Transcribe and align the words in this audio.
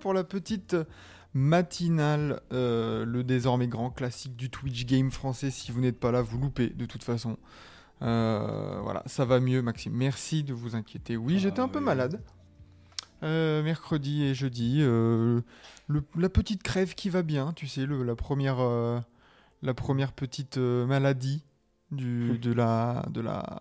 Pour 0.00 0.14
la 0.14 0.24
petite 0.24 0.76
matinale, 1.34 2.40
euh, 2.52 3.04
le 3.04 3.22
désormais 3.24 3.68
grand 3.68 3.90
classique 3.90 4.36
du 4.36 4.50
Twitch 4.50 4.84
Game 4.86 5.10
français. 5.10 5.50
Si 5.50 5.70
vous 5.72 5.80
n'êtes 5.80 5.98
pas 6.00 6.10
là, 6.10 6.22
vous 6.22 6.38
loupez 6.38 6.68
de 6.70 6.86
toute 6.86 7.04
façon. 7.04 7.36
Euh, 8.02 8.80
voilà, 8.82 9.02
ça 9.06 9.24
va 9.24 9.40
mieux, 9.40 9.62
Maxime. 9.62 9.92
Merci 9.92 10.42
de 10.42 10.52
vous 10.54 10.74
inquiéter. 10.74 11.16
Oui, 11.16 11.34
Ah 11.36 11.38
j'étais 11.38 11.60
un 11.60 11.68
peu 11.68 11.80
malade. 11.80 12.20
Euh, 13.22 13.62
mercredi 13.62 14.24
et 14.24 14.34
jeudi, 14.34 14.78
le- 14.80 15.42
la 16.16 16.28
petite 16.30 16.62
crève 16.62 16.94
qui 16.94 17.10
va 17.10 17.22
bien, 17.22 17.52
tu 17.52 17.66
sais, 17.66 17.84
le- 17.84 18.02
la 18.02 18.16
première, 18.16 18.58
la 19.62 19.74
première 19.74 20.12
petite 20.12 20.56
maladie 20.56 21.44
du, 21.90 22.38
de 22.38 22.52
la, 22.52 23.04
de 23.10 23.20
la, 23.20 23.60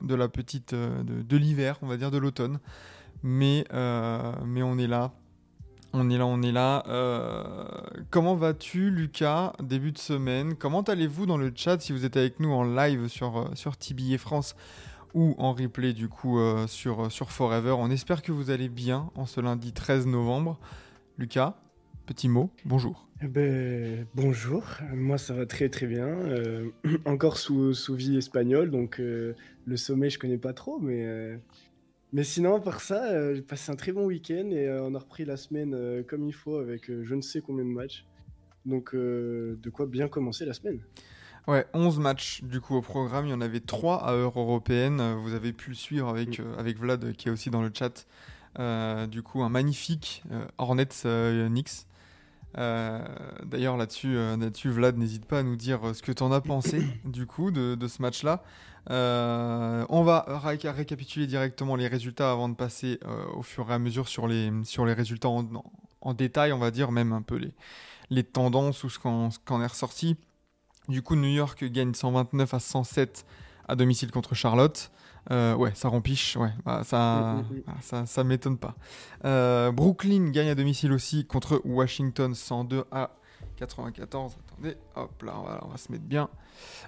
de 0.00 0.14
la 0.14 0.28
petite, 0.28 0.74
de, 0.74 1.22
de 1.22 1.36
l'hiver, 1.36 1.78
on 1.82 1.86
va 1.86 1.96
dire 1.98 2.10
de 2.10 2.18
l'automne. 2.18 2.58
Mais, 3.22 3.66
mais 4.44 4.62
on 4.62 4.78
est 4.78 4.86
là, 4.86 5.12
on 5.94 6.10
est 6.10 6.18
là, 6.18 6.26
on 6.26 6.42
est 6.42 6.52
là. 6.52 6.82
Euh, 6.88 7.44
comment 8.10 8.34
vas-tu, 8.34 8.90
Lucas 8.90 9.52
Début 9.62 9.92
de 9.92 9.98
semaine? 9.98 10.56
Comment 10.56 10.82
allez-vous 10.82 11.24
dans 11.24 11.36
le 11.36 11.52
chat 11.54 11.80
si 11.80 11.92
vous 11.92 12.04
êtes 12.04 12.16
avec 12.16 12.40
nous 12.40 12.50
en 12.50 12.64
live 12.64 13.06
sur, 13.06 13.38
euh, 13.38 13.54
sur 13.54 13.76
TBA 13.76 14.18
France 14.18 14.56
ou 15.14 15.36
en 15.38 15.52
replay 15.52 15.92
du 15.92 16.08
coup 16.08 16.40
euh, 16.40 16.66
sur, 16.66 17.12
sur 17.12 17.30
Forever? 17.30 17.76
On 17.78 17.90
espère 17.90 18.22
que 18.22 18.32
vous 18.32 18.50
allez 18.50 18.68
bien 18.68 19.10
en 19.14 19.24
ce 19.24 19.40
lundi 19.40 19.72
13 19.72 20.08
novembre. 20.08 20.58
Lucas, 21.16 21.54
petit 22.06 22.28
mot, 22.28 22.50
bonjour. 22.64 23.06
Eh 23.22 23.28
ben, 23.28 24.04
bonjour, 24.16 24.64
moi 24.92 25.16
ça 25.16 25.32
va 25.32 25.46
très 25.46 25.68
très 25.68 25.86
bien. 25.86 26.08
Encore 27.04 27.38
sous, 27.38 27.72
vie 27.90 28.16
espagnole, 28.16 28.72
donc 28.72 28.98
le 28.98 29.76
sommet 29.76 30.10
je 30.10 30.18
connais 30.18 30.38
pas 30.38 30.52
trop, 30.52 30.80
mais, 30.80 31.38
mais 32.14 32.22
sinon, 32.22 32.60
par 32.60 32.80
ça, 32.80 33.10
euh, 33.10 33.34
j'ai 33.34 33.42
passé 33.42 33.72
un 33.72 33.74
très 33.74 33.90
bon 33.90 34.06
week-end 34.06 34.48
et 34.52 34.68
euh, 34.68 34.84
on 34.84 34.94
a 34.94 35.00
repris 35.00 35.24
la 35.24 35.36
semaine 35.36 35.74
euh, 35.74 36.04
comme 36.04 36.24
il 36.24 36.32
faut 36.32 36.58
avec 36.58 36.86
je 36.86 37.14
ne 37.14 37.20
sais 37.20 37.40
combien 37.40 37.64
de 37.64 37.70
matchs. 37.70 38.06
Donc, 38.66 38.94
de 38.94 39.70
quoi 39.70 39.84
bien 39.84 40.08
commencer 40.08 40.46
la 40.46 40.54
semaine. 40.54 40.80
Ouais, 41.46 41.66
11 41.74 41.98
matchs 41.98 42.42
du 42.42 42.60
coup 42.60 42.76
au 42.76 42.80
programme. 42.80 43.26
Il 43.26 43.30
y 43.30 43.34
en 43.34 43.40
avait 43.42 43.60
3 43.60 43.96
à 43.96 44.12
heure 44.12 44.38
européenne. 44.38 45.02
Vous 45.22 45.34
avez 45.34 45.52
pu 45.52 45.70
le 45.70 45.74
suivre 45.74 46.08
avec, 46.08 46.40
euh, 46.40 46.56
avec 46.56 46.78
Vlad 46.78 47.12
qui 47.14 47.28
est 47.28 47.30
aussi 47.30 47.50
dans 47.50 47.60
le 47.60 47.70
chat. 47.74 48.06
Du 49.08 49.22
coup, 49.22 49.42
un 49.42 49.48
magnifique 49.48 50.22
Hornets 50.56 51.02
Knicks. 51.48 51.86
Euh, 52.58 53.04
D'ailleurs, 53.44 53.76
là-dessus, 53.76 54.16
euh, 54.16 54.36
là-dessus, 54.36 54.70
Vlad, 54.70 54.96
n'hésite 54.96 55.26
pas 55.26 55.40
à 55.40 55.42
nous 55.42 55.56
dire 55.56 55.88
euh, 55.88 55.94
ce 55.94 56.02
que 56.02 56.12
tu 56.12 56.22
en 56.22 56.32
as 56.32 56.40
pensé 56.40 56.86
du 57.04 57.26
coup 57.26 57.50
de, 57.50 57.86
ce 57.86 58.02
match-là. 58.02 58.42
On 58.88 60.02
va 60.04 60.24
ré- 60.28 60.58
récapituler 60.62 61.26
directement 61.26 61.76
les 61.76 61.88
résultats 61.88 62.30
avant 62.30 62.48
de 62.48 62.54
passer 62.54 63.00
au 63.34 63.42
fur 63.42 63.70
et 63.70 63.74
à 63.74 63.78
mesure 63.78 64.08
sur 64.08 64.26
les, 64.28 64.50
sur 64.64 64.86
les 64.86 64.92
résultats 64.92 65.28
en, 65.28 66.14
détail, 66.14 66.52
on 66.52 66.58
va 66.58 66.70
dire, 66.70 66.92
même 66.92 67.12
un 67.12 67.22
peu 67.22 67.36
les, 67.36 67.52
les 68.10 68.24
tendances 68.24 68.84
ou 68.84 68.90
ce 68.90 68.98
qu'en 68.98 69.62
est 69.62 69.66
ressorti. 69.66 70.16
Du 70.88 71.00
coup, 71.00 71.16
New 71.16 71.28
York 71.30 71.64
gagne 71.64 71.94
129 71.94 72.52
à 72.52 72.60
107 72.60 73.24
à 73.68 73.74
domicile 73.74 74.10
contre 74.10 74.34
Charlotte. 74.34 74.90
Euh, 75.30 75.54
ouais, 75.54 75.72
ça 75.74 75.88
rempiche, 75.88 76.36
ouais, 76.36 76.50
bah, 76.64 76.82
ça, 76.84 77.34
Mm, 77.34 77.38
mm, 77.38 77.56
mm. 77.56 77.62
bah, 77.66 77.74
ça, 77.80 78.06
ça 78.06 78.24
m'étonne 78.24 78.58
pas. 78.58 78.74
Euh, 79.24 79.72
Brooklyn 79.72 80.30
gagne 80.30 80.48
à 80.48 80.54
domicile 80.54 80.92
aussi 80.92 81.26
contre 81.26 81.60
Washington 81.64 82.34
102 82.34 82.84
à 82.92 83.10
94. 83.56 84.36
Attendez, 84.48 84.76
hop 84.96 85.22
là, 85.22 85.34
on 85.62 85.68
va 85.68 85.76
se 85.76 85.90
mettre 85.90 86.04
bien. 86.04 86.28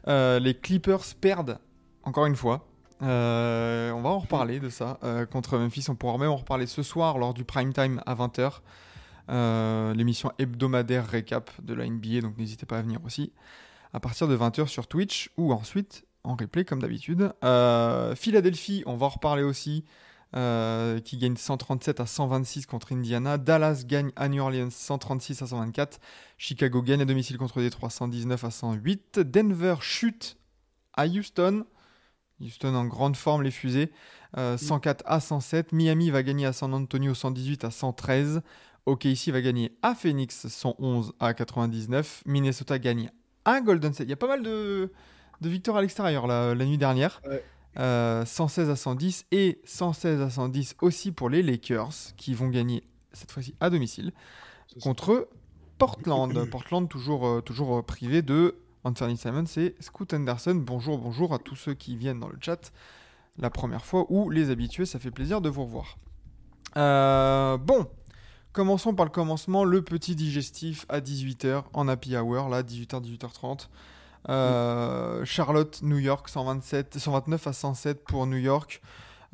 Euh, 0.09 0.39
les 0.39 0.55
Clippers 0.55 1.15
perdent 1.21 1.59
encore 2.03 2.27
une 2.27 2.37
fois. 2.37 2.67
On 3.01 4.01
va 4.03 4.09
en 4.09 4.19
reparler 4.19 4.59
de 4.61 4.69
ça 4.71 4.99
contre 5.31 5.59
Memphis. 5.59 5.87
On 5.89 5.95
pourra 5.95 6.17
même 6.19 6.31
en 6.31 6.37
reparler 6.37 6.67
ce 6.67 6.83
soir 6.83 7.19
lors 7.19 7.35
du 7.35 7.45
prime 7.45 7.73
time 7.73 8.01
à 8.07 8.15
20h. 8.15 8.61
Euh, 9.29 9.93
L'émission 9.95 10.31
hebdomadaire 10.39 11.07
récap 11.07 11.51
de 11.63 11.75
la 11.75 11.87
NBA, 11.87 12.21
donc 12.21 12.39
n'hésitez 12.39 12.65
pas 12.67 12.79
à 12.79 12.83
venir 12.83 13.01
aussi 13.05 13.33
à 13.93 14.01
partir 14.01 14.29
de 14.29 14.37
20h 14.37 14.67
sur 14.67 14.87
Twitch 14.87 15.31
ou 15.37 15.53
ensuite 15.53 16.06
en 16.26 16.34
replay 16.34 16.64
comme 16.64 16.81
d'habitude. 16.81 17.32
Euh, 17.44 18.14
Philadelphie, 18.14 18.82
on 18.87 18.97
va 18.97 19.06
en 19.06 19.10
reparler 19.10 19.42
aussi, 19.42 19.84
euh, 20.34 21.00
qui 21.00 21.16
gagne 21.16 21.37
137 21.37 22.00
à 22.00 22.06
126 22.06 22.66
contre 22.66 22.92
Indiana. 22.92 23.38
Dallas 23.38 23.84
gagne 23.87 24.10
à 24.16 24.28
New 24.28 24.42
Orleans 24.42 24.70
136 24.70 25.42
à 25.42 25.47
124. 25.47 26.00
Chicago 26.37 26.82
gagne 26.82 27.03
à 27.03 27.04
domicile 27.04 27.38
contre 27.38 27.60
Détroit 27.60 27.91
119 27.91 28.44
à 28.44 28.50
108. 28.50 29.20
Denver 29.20 29.76
chute 29.81 30.37
à 30.94 31.06
Houston. 31.06 31.64
Houston 32.41 32.75
en 32.75 32.84
grande 32.84 33.16
forme, 33.16 33.43
les 33.43 33.50
fusées. 33.50 33.93
Euh, 34.37 34.58
104 34.58 35.04
à 35.06 35.20
107. 35.20 35.72
Miami 35.72 36.10
va 36.10 36.22
gagner 36.22 36.47
à 36.47 36.53
San 36.53 36.75
Antonio 36.75 37.14
118 37.14 37.64
à 37.64 37.70
113. 37.70 38.43
OKC 38.84 39.31
va 39.31 39.41
gagner 39.41 39.76
à 39.82 39.94
Phoenix 39.94 40.47
111 40.48 41.12
à 41.19 41.34
99. 41.34 42.22
Minnesota 42.26 42.78
gagne 42.78 43.10
à 43.44 43.60
Golden 43.60 43.94
State. 43.94 44.06
Il 44.06 44.10
y 44.10 44.12
a 44.12 44.16
pas 44.16 44.28
mal 44.28 44.43
de, 44.43 44.93
de 45.41 45.49
victoires 45.49 45.77
à 45.79 45.81
l'extérieur 45.83 46.27
la, 46.27 46.55
la 46.55 46.65
nuit 46.65 46.79
dernière. 46.79 47.21
Ouais. 47.29 47.43
Euh, 47.79 48.25
116 48.25 48.71
à 48.71 48.77
110 48.77 49.27
et 49.33 49.61
116 49.65 50.21
à 50.23 50.31
110 50.31 50.77
aussi 50.81 51.13
pour 51.13 51.29
les 51.29 51.43
Lakers 51.43 51.91
qui 52.17 52.33
vont 52.33 52.49
gagner 52.49 52.83
cette 53.13 53.31
fois-ci 53.31 53.55
à 53.61 53.69
domicile 53.69 54.13
c'est- 54.73 54.81
contre 54.81 55.29
Portland. 55.79 56.33
Portland 56.51 56.89
toujours, 56.89 57.27
euh, 57.27 57.41
toujours 57.43 57.77
euh, 57.79 57.83
privé 57.83 58.23
de 58.23 58.57
Anthony 58.85 59.19
Simons 59.19 59.45
et 59.59 59.75
Scoot 59.81 60.15
Anderson. 60.15 60.55
Bonjour, 60.55 60.97
bonjour 60.99 61.35
à 61.35 61.39
tous 61.39 61.57
ceux 61.57 61.75
qui 61.75 61.97
viennent 61.97 62.21
dans 62.21 62.29
le 62.29 62.39
chat 62.41 62.73
la 63.39 63.51
première 63.51 63.85
fois 63.85 64.07
ou 64.09 64.31
les 64.31 64.49
habitués, 64.49 64.87
ça 64.87 64.99
fait 64.99 65.11
plaisir 65.11 65.43
de 65.43 65.51
vous 65.51 65.65
revoir. 65.65 65.99
Euh, 66.79 67.59
bon, 67.59 67.87
commençons 68.53 68.95
par 68.95 69.05
le 69.05 69.11
commencement, 69.11 69.65
le 69.65 69.83
petit 69.83 70.15
digestif 70.17 70.87
à 70.89 71.01
18h 71.01 71.65
en 71.75 71.89
happy 71.89 72.17
hour, 72.17 72.49
là 72.49 72.63
18h, 72.63 73.03
18h30. 73.03 73.69
Euh, 74.28 75.25
Charlotte, 75.25 75.81
New 75.82 75.98
York, 75.98 76.28
127, 76.28 76.98
129 76.98 77.47
à 77.47 77.53
107 77.53 78.04
pour 78.04 78.26
New 78.26 78.38
York. 78.38 78.81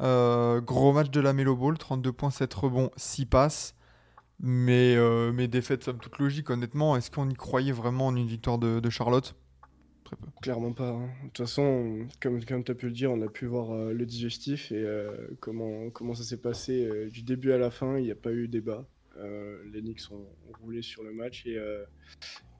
Euh, 0.00 0.60
gros 0.60 0.92
match 0.92 1.10
de 1.10 1.20
la 1.20 1.32
Melo 1.32 1.56
Ball, 1.56 1.78
32 1.78 2.12
points, 2.12 2.30
7 2.30 2.52
rebonds, 2.54 2.90
6 2.96 3.26
passes. 3.26 3.74
Mais, 4.40 4.96
euh, 4.96 5.30
mais 5.32 5.46
défaite 5.46 5.84
somme 5.84 5.98
toute 5.98 6.18
logique, 6.18 6.50
honnêtement. 6.50 6.96
Est-ce 6.96 7.10
qu'on 7.10 7.28
y 7.28 7.34
croyait 7.34 7.72
vraiment 7.72 8.08
en 8.08 8.16
une 8.16 8.26
victoire 8.26 8.58
de, 8.58 8.90
Charlotte? 8.90 9.36
Très 10.04 10.16
peu. 10.16 10.26
Clairement 10.42 10.72
pas. 10.72 10.88
hein. 10.88 11.08
De 11.22 11.28
toute 11.28 11.46
façon, 11.46 12.06
comme, 12.20 12.44
comme 12.44 12.64
tu 12.64 12.72
as 12.72 12.74
pu 12.74 12.86
le 12.86 12.92
dire, 12.92 13.12
on 13.12 13.22
a 13.22 13.28
pu 13.28 13.46
voir 13.46 13.70
euh, 13.70 13.92
le 13.92 14.04
digestif 14.04 14.72
et 14.72 14.84
comment, 15.40 15.90
comment 15.90 16.14
ça 16.14 16.24
s'est 16.24 16.40
passé 16.40 17.08
du 17.10 17.22
début 17.22 17.52
à 17.52 17.58
la 17.58 17.70
fin. 17.70 17.98
Il 17.98 18.04
n'y 18.04 18.10
a 18.10 18.16
pas 18.16 18.32
eu 18.32 18.48
débat. 18.48 18.84
Euh, 19.18 19.62
les 19.72 19.80
Knicks 19.80 20.10
ont, 20.10 20.26
roulé 20.60 20.82
sur 20.82 21.02
le 21.02 21.12
match 21.12 21.46
et, 21.46 21.58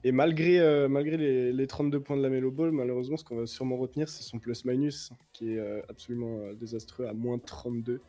et 0.03 0.11
malgré, 0.11 0.59
euh, 0.59 0.89
malgré 0.89 1.15
les, 1.15 1.53
les 1.53 1.67
32 1.67 1.99
points 2.01 2.17
de 2.17 2.21
la 2.21 2.29
Melo 2.29 2.51
Ball, 2.51 2.71
malheureusement, 2.71 3.15
ce 3.15 3.23
qu'on 3.23 3.37
va 3.37 3.45
sûrement 3.45 3.77
retenir, 3.77 4.09
c'est 4.09 4.23
son 4.23 4.37
plus-minus 4.37 5.11
qui 5.31 5.53
est 5.53 5.59
euh, 5.59 5.81
absolument 5.87 6.39
euh, 6.39 6.53
désastreux 6.53 7.05
à 7.05 7.13
moins 7.13 7.39
32. 7.39 8.01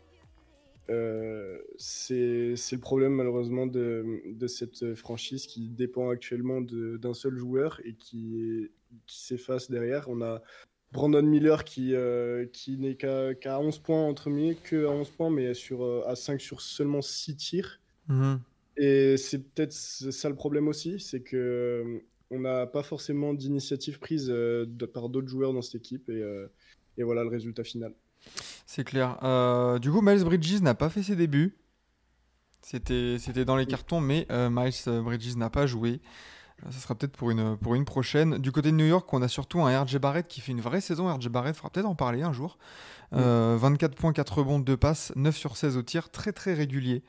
Euh, 0.91 1.59
c'est 1.79 2.55
le 2.73 2.79
problème 2.79 3.15
malheureusement 3.15 3.67
de, 3.67 4.23
de 4.27 4.47
cette 4.47 4.95
franchise 4.97 5.47
qui 5.47 5.71
dépend 5.71 6.11
actuellement 6.11 6.61
d'un 6.61 7.15
seul 7.15 7.37
joueur 7.39 7.81
et 7.85 7.95
qui, 7.95 8.71
qui 9.07 9.21
s'efface 9.21 9.71
derrière. 9.71 10.09
On 10.09 10.21
a 10.21 10.43
Brandon 10.93 11.23
Miller 11.23 11.65
qui, 11.65 11.95
qui 12.53 12.77
n'est 12.77 12.97
qu'à 12.97 13.35
qu'à 13.35 13.61
11 13.61 13.79
points 13.79 14.05
entre 14.05 14.29
mi 14.29 14.57
que 14.63 14.85
à 14.85 14.91
11 14.91 15.09
points, 15.11 15.31
mais 15.31 15.55
sur, 15.55 16.07
à 16.07 16.17
5 16.17 16.39
sur 16.41 16.61
seulement 16.61 17.01
6 17.01 17.37
tirs. 17.37 17.81
Mhm. 18.09 18.41
Et 18.77 19.17
c'est 19.17 19.39
peut-être 19.39 19.73
ça 19.73 20.29
le 20.29 20.35
problème 20.35 20.69
aussi, 20.69 20.99
c'est 20.99 21.21
que 21.23 21.37
euh, 21.37 21.99
on 22.31 22.41
n'a 22.41 22.67
pas 22.67 22.83
forcément 22.83 23.35
d'initiative 23.35 23.99
prise 24.01 24.29
euh, 24.31 24.67
de- 24.69 24.87
par 24.87 25.09
d'autres 25.09 25.29
joueurs 25.29 25.53
dans 25.53 25.63
cette 25.63 25.77
équipe 25.77 26.09
et, 26.11 26.21
euh, 26.21 26.47
et 26.99 27.03
voilà 27.05 27.23
le 27.23 27.29
résultat 27.31 27.63
final. 27.65 27.95
C'est 28.67 28.85
clair. 28.85 29.19
Euh, 29.23 29.79
du 29.79 29.91
coup, 29.91 30.01
Miles 30.01 30.25
Bridges 30.25 30.61
n'a 30.61 30.75
pas 30.75 30.89
fait 30.89 31.03
ses 31.03 31.15
débuts. 31.17 31.57
C'était, 32.63 33.19
c'était 33.19 33.45
dans 33.45 33.57
les 33.57 33.67
cartons, 33.67 34.01
mais 34.01 34.27
Miles 34.31 35.03
Bridges 35.03 35.37
n'a 35.37 35.51
pas 35.51 35.67
joué. 35.67 36.01
Ça 36.71 36.79
sera 36.79 36.95
peut-être 36.95 37.13
pour 37.13 37.31
une, 37.31 37.59
pour 37.59 37.75
une 37.75 37.85
prochaine. 37.85 38.39
Du 38.39 38.53
côté 38.53 38.71
de 38.71 38.77
New 38.77 38.87
York, 38.87 39.13
on 39.13 39.21
a 39.21 39.29
surtout 39.29 39.61
un 39.61 39.83
RJ 39.83 39.99
Barrett 39.99 40.27
qui 40.27 40.41
fait 40.41 40.53
une 40.53 40.63
vraie 40.63 40.81
saison. 40.81 41.15
RJ 41.15 41.29
Barrett 41.29 41.55
fera 41.55 41.69
peut-être 41.69 41.85
en 41.87 41.95
parler 41.95 42.23
un 42.23 42.33
jour. 42.33 42.57
24 43.13 43.95
points, 43.95 44.15
4 44.15 44.39
rebonds, 44.39 44.61
2 44.61 44.77
passes, 44.79 45.13
9 45.15 45.37
sur 45.37 45.59
16 45.59 45.77
au 45.77 45.83
tir, 45.83 46.11
très 46.11 46.33
très 46.33 46.55
régulier. 46.55 47.03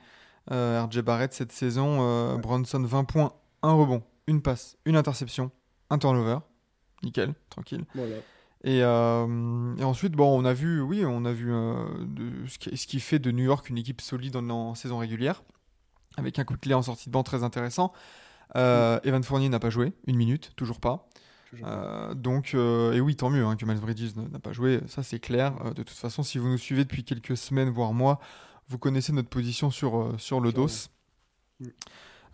RJ 0.51 1.01
Barrett 1.01 1.33
cette 1.33 1.51
saison, 1.51 2.37
Bronson 2.37 2.83
20 2.83 3.03
points, 3.05 3.33
1 3.63 3.73
rebond, 3.73 4.03
une 4.27 4.41
passe, 4.41 4.77
une 4.85 4.95
interception, 4.95 5.51
un 5.89 5.97
turnover. 5.97 6.39
Nickel, 7.03 7.33
tranquille. 7.49 7.85
Voilà. 7.93 8.17
Et, 8.63 8.81
euh, 8.81 9.75
et, 9.77 9.83
ensuite, 9.83 10.13
bon, 10.13 10.39
on 10.39 10.43
a 10.43 10.53
vu, 10.53 10.81
oui, 10.81 11.05
on 11.05 11.23
a 11.25 11.31
vu 11.31 11.53
euh, 11.53 11.85
de, 11.99 12.47
ce, 12.47 12.57
qui, 12.57 12.75
ce, 12.75 12.87
qui, 12.87 12.99
fait 12.99 13.19
de 13.19 13.29
New 13.29 13.43
York 13.43 13.69
une 13.69 13.77
équipe 13.77 14.01
solide 14.01 14.35
en, 14.35 14.49
en, 14.49 14.75
saison 14.75 14.97
régulière, 14.97 15.43
avec 16.17 16.39
un 16.39 16.45
coup 16.45 16.55
de 16.55 16.59
clé 16.59 16.73
en 16.73 16.81
sortie 16.81 17.09
de 17.09 17.11
banc 17.11 17.21
très 17.21 17.43
intéressant. 17.43 17.93
Euh, 18.55 18.99
Evan 19.03 19.23
Fournier 19.23 19.49
n'a 19.49 19.59
pas 19.59 19.69
joué, 19.69 19.93
une 20.07 20.15
minute, 20.15 20.51
toujours 20.55 20.79
pas. 20.79 21.07
Toujours 21.51 21.67
pas. 21.67 22.13
donc, 22.15 22.55
et 22.55 22.99
oui, 22.99 23.15
tant 23.15 23.29
mieux 23.29 23.45
hein, 23.45 23.55
que 23.55 23.65
Miles 23.65 23.79
Bridges 23.79 24.15
n'a 24.15 24.39
pas 24.39 24.51
joué, 24.51 24.79
ça 24.87 25.03
c'est 25.03 25.19
clair. 25.19 25.53
de 25.75 25.83
toute 25.83 25.97
façon, 25.97 26.23
si 26.23 26.39
vous 26.39 26.49
nous 26.49 26.57
suivez 26.57 26.83
depuis 26.83 27.03
quelques 27.03 27.37
semaines, 27.37 27.69
voire 27.69 27.93
mois, 27.93 28.19
vous 28.67 28.77
connaissez 28.77 29.13
notre 29.13 29.29
position 29.29 29.71
sur, 29.71 30.15
sur 30.19 30.39
le 30.39 30.51
dos. 30.51 30.67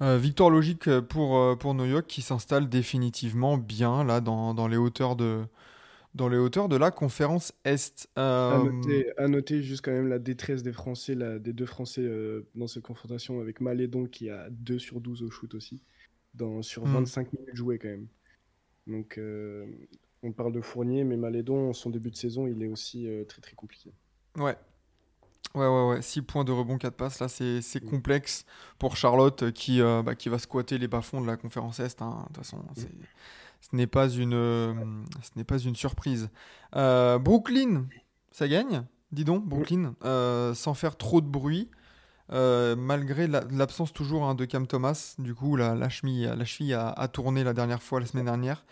Euh, 0.01 0.17
victoire 0.17 0.49
logique 0.49 0.89
pour, 1.01 1.57
pour 1.59 1.73
New 1.75 1.85
York 1.85 2.05
qui 2.07 2.21
s'installe 2.23 2.67
définitivement 2.69 3.57
bien 3.57 4.03
là 4.03 4.19
dans, 4.19 4.55
dans, 4.55 4.67
les 4.67 4.77
hauteurs 4.77 5.15
de, 5.15 5.45
dans 6.13 6.27
les 6.27 6.37
hauteurs 6.37 6.69
de 6.69 6.75
la 6.75 6.91
conférence 6.91 7.53
Est. 7.63 8.09
Euh... 8.17 8.59
À, 8.59 8.63
noter, 8.63 9.17
à, 9.17 9.27
noter, 9.27 9.63
juste 9.63 9.83
quand 9.83 9.91
même 9.91 10.07
la 10.07 10.19
détresse 10.19 10.63
des 10.63 10.73
Français, 10.73 11.15
la, 11.15 11.39
des 11.39 11.53
deux 11.53 11.65
Français 11.65 12.01
euh, 12.01 12.47
dans 12.55 12.67
cette 12.67 12.83
confrontation 12.83 13.39
avec 13.39 13.61
Malédon 13.61 14.05
qui 14.05 14.29
a 14.29 14.49
2 14.49 14.79
sur 14.79 14.99
12 14.99 15.23
au 15.23 15.29
shoot 15.29 15.53
aussi, 15.53 15.81
dans, 16.33 16.61
sur 16.61 16.85
25 16.85 17.27
mm. 17.27 17.37
minutes 17.37 17.55
jouées 17.55 17.79
quand 17.79 17.87
même. 17.87 18.07
Donc 18.87 19.17
euh, 19.17 19.65
on 20.23 20.31
parle 20.31 20.51
de 20.51 20.61
Fournier, 20.61 21.03
mais 21.03 21.17
Malédon, 21.17 21.73
son 21.73 21.89
début 21.89 22.11
de 22.11 22.17
saison, 22.17 22.47
il 22.47 22.61
est 22.61 22.67
aussi 22.67 23.07
euh, 23.07 23.23
très 23.23 23.41
très 23.41 23.55
compliqué. 23.55 23.91
Ouais, 24.37 24.55
Ouais, 25.55 25.67
ouais, 25.67 25.89
ouais. 25.89 26.01
6 26.01 26.21
points 26.21 26.43
de 26.43 26.51
rebond, 26.51 26.77
4 26.77 26.95
passes. 26.95 27.19
Là, 27.19 27.27
c'est 27.27 27.59
mm. 27.59 27.89
complexe 27.89 28.45
pour 28.79 28.95
Charlotte 28.95 29.51
qui, 29.51 29.81
euh, 29.81 30.01
bah, 30.03 30.15
qui 30.15 30.29
va 30.29 30.39
squatter 30.39 30.77
les 30.77 30.87
bas-fonds 30.87 31.21
de 31.21 31.27
la 31.27 31.37
conférence 31.37 31.79
Est. 31.79 32.01
Hein. 32.01 32.19
De 32.21 32.25
toute 32.27 32.37
façon, 32.37 32.57
mm. 32.57 32.83
ce 33.61 33.75
n'est 33.75 33.87
pas, 33.87 34.09
une, 34.09 34.33
euh, 34.33 34.73
ce 35.35 35.41
pas 35.43 35.57
une 35.57 35.75
surprise. 35.75 36.29
Euh, 36.75 37.19
Brooklyn, 37.19 37.85
ça 38.31 38.47
gagne, 38.47 38.83
dis 39.11 39.25
donc, 39.25 39.45
Brooklyn, 39.45 39.95
sans 40.53 40.73
faire 40.73 40.95
trop 40.95 41.21
de 41.21 41.27
bruit. 41.27 41.69
malgré 42.29 43.27
l'absence 43.27 43.91
toujours 43.91 44.23
hein, 44.23 44.35
de 44.35 44.45
Cam 44.45 44.67
Thomas, 44.67 45.15
du 45.19 45.35
coup 45.35 45.57
la, 45.57 45.75
la 45.75 45.89
cheville, 45.89 46.31
la 46.37 46.45
cheville 46.45 46.73
a, 46.73 46.89
a, 46.89 47.07
tourné 47.07 47.43
la 47.43 47.53
dernière 47.53 47.83
fois, 47.83 47.99
la 47.99 48.05
semaine 48.05 48.25
dernière. 48.25 48.63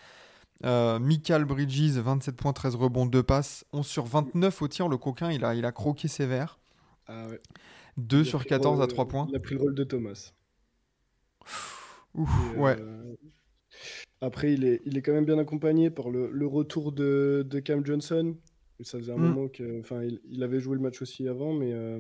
Euh, 0.66 1.00
Michael 1.00 1.46
Bridges, 1.46 1.98
27 1.98 2.36
points, 2.36 2.54
13 2.54 2.76
rebonds, 2.76 3.06
2 3.06 3.24
passes. 3.24 3.66
11 3.74 3.86
sur 3.86 4.06
29 4.06 4.62
au 4.62 4.68
tir, 4.68 4.88
le 4.88 4.98
coquin, 4.98 5.32
il 5.32 5.46
a, 5.46 5.56
il 5.56 5.66
a 5.66 5.72
croqué 5.72 6.08
sévère. 6.08 6.60
Ah 7.10 7.28
ouais. 7.28 7.40
2 7.98 8.24
sur 8.24 8.46
14 8.46 8.82
à 8.82 8.88
3 8.88 9.08
points. 9.08 9.28
Il 9.30 9.36
a 9.36 9.40
pris 9.40 9.56
le 9.56 9.62
rôle 9.62 9.76
de 9.76 9.84
Thomas. 9.84 10.34
Ouf, 12.16 12.30
ouais. 12.58 12.76
Euh, 12.80 13.16
après, 14.22 14.54
il 14.54 14.64
est, 14.64 14.82
il 14.86 14.98
est 14.98 15.02
quand 15.02 15.14
même 15.14 15.26
bien 15.26 15.40
accompagné 15.40 15.90
par 15.90 16.10
le, 16.10 16.30
le 16.32 16.48
retour 16.48 16.92
de, 16.92 17.46
de, 17.50 17.60
Cam 17.60 17.86
Johnson. 17.86 18.36
Ça 18.82 18.98
faisait 18.98 19.12
un 19.12 19.18
mm. 19.18 19.22
moment 19.22 19.48
que. 19.48 19.80
Enfin, 19.80 20.04
il, 20.04 20.22
il, 20.30 20.44
avait 20.44 20.60
joué 20.60 20.76
le 20.76 20.82
match 20.82 21.02
aussi 21.02 21.28
avant, 21.28 21.54
mais. 21.54 21.74
Euh, 21.74 22.00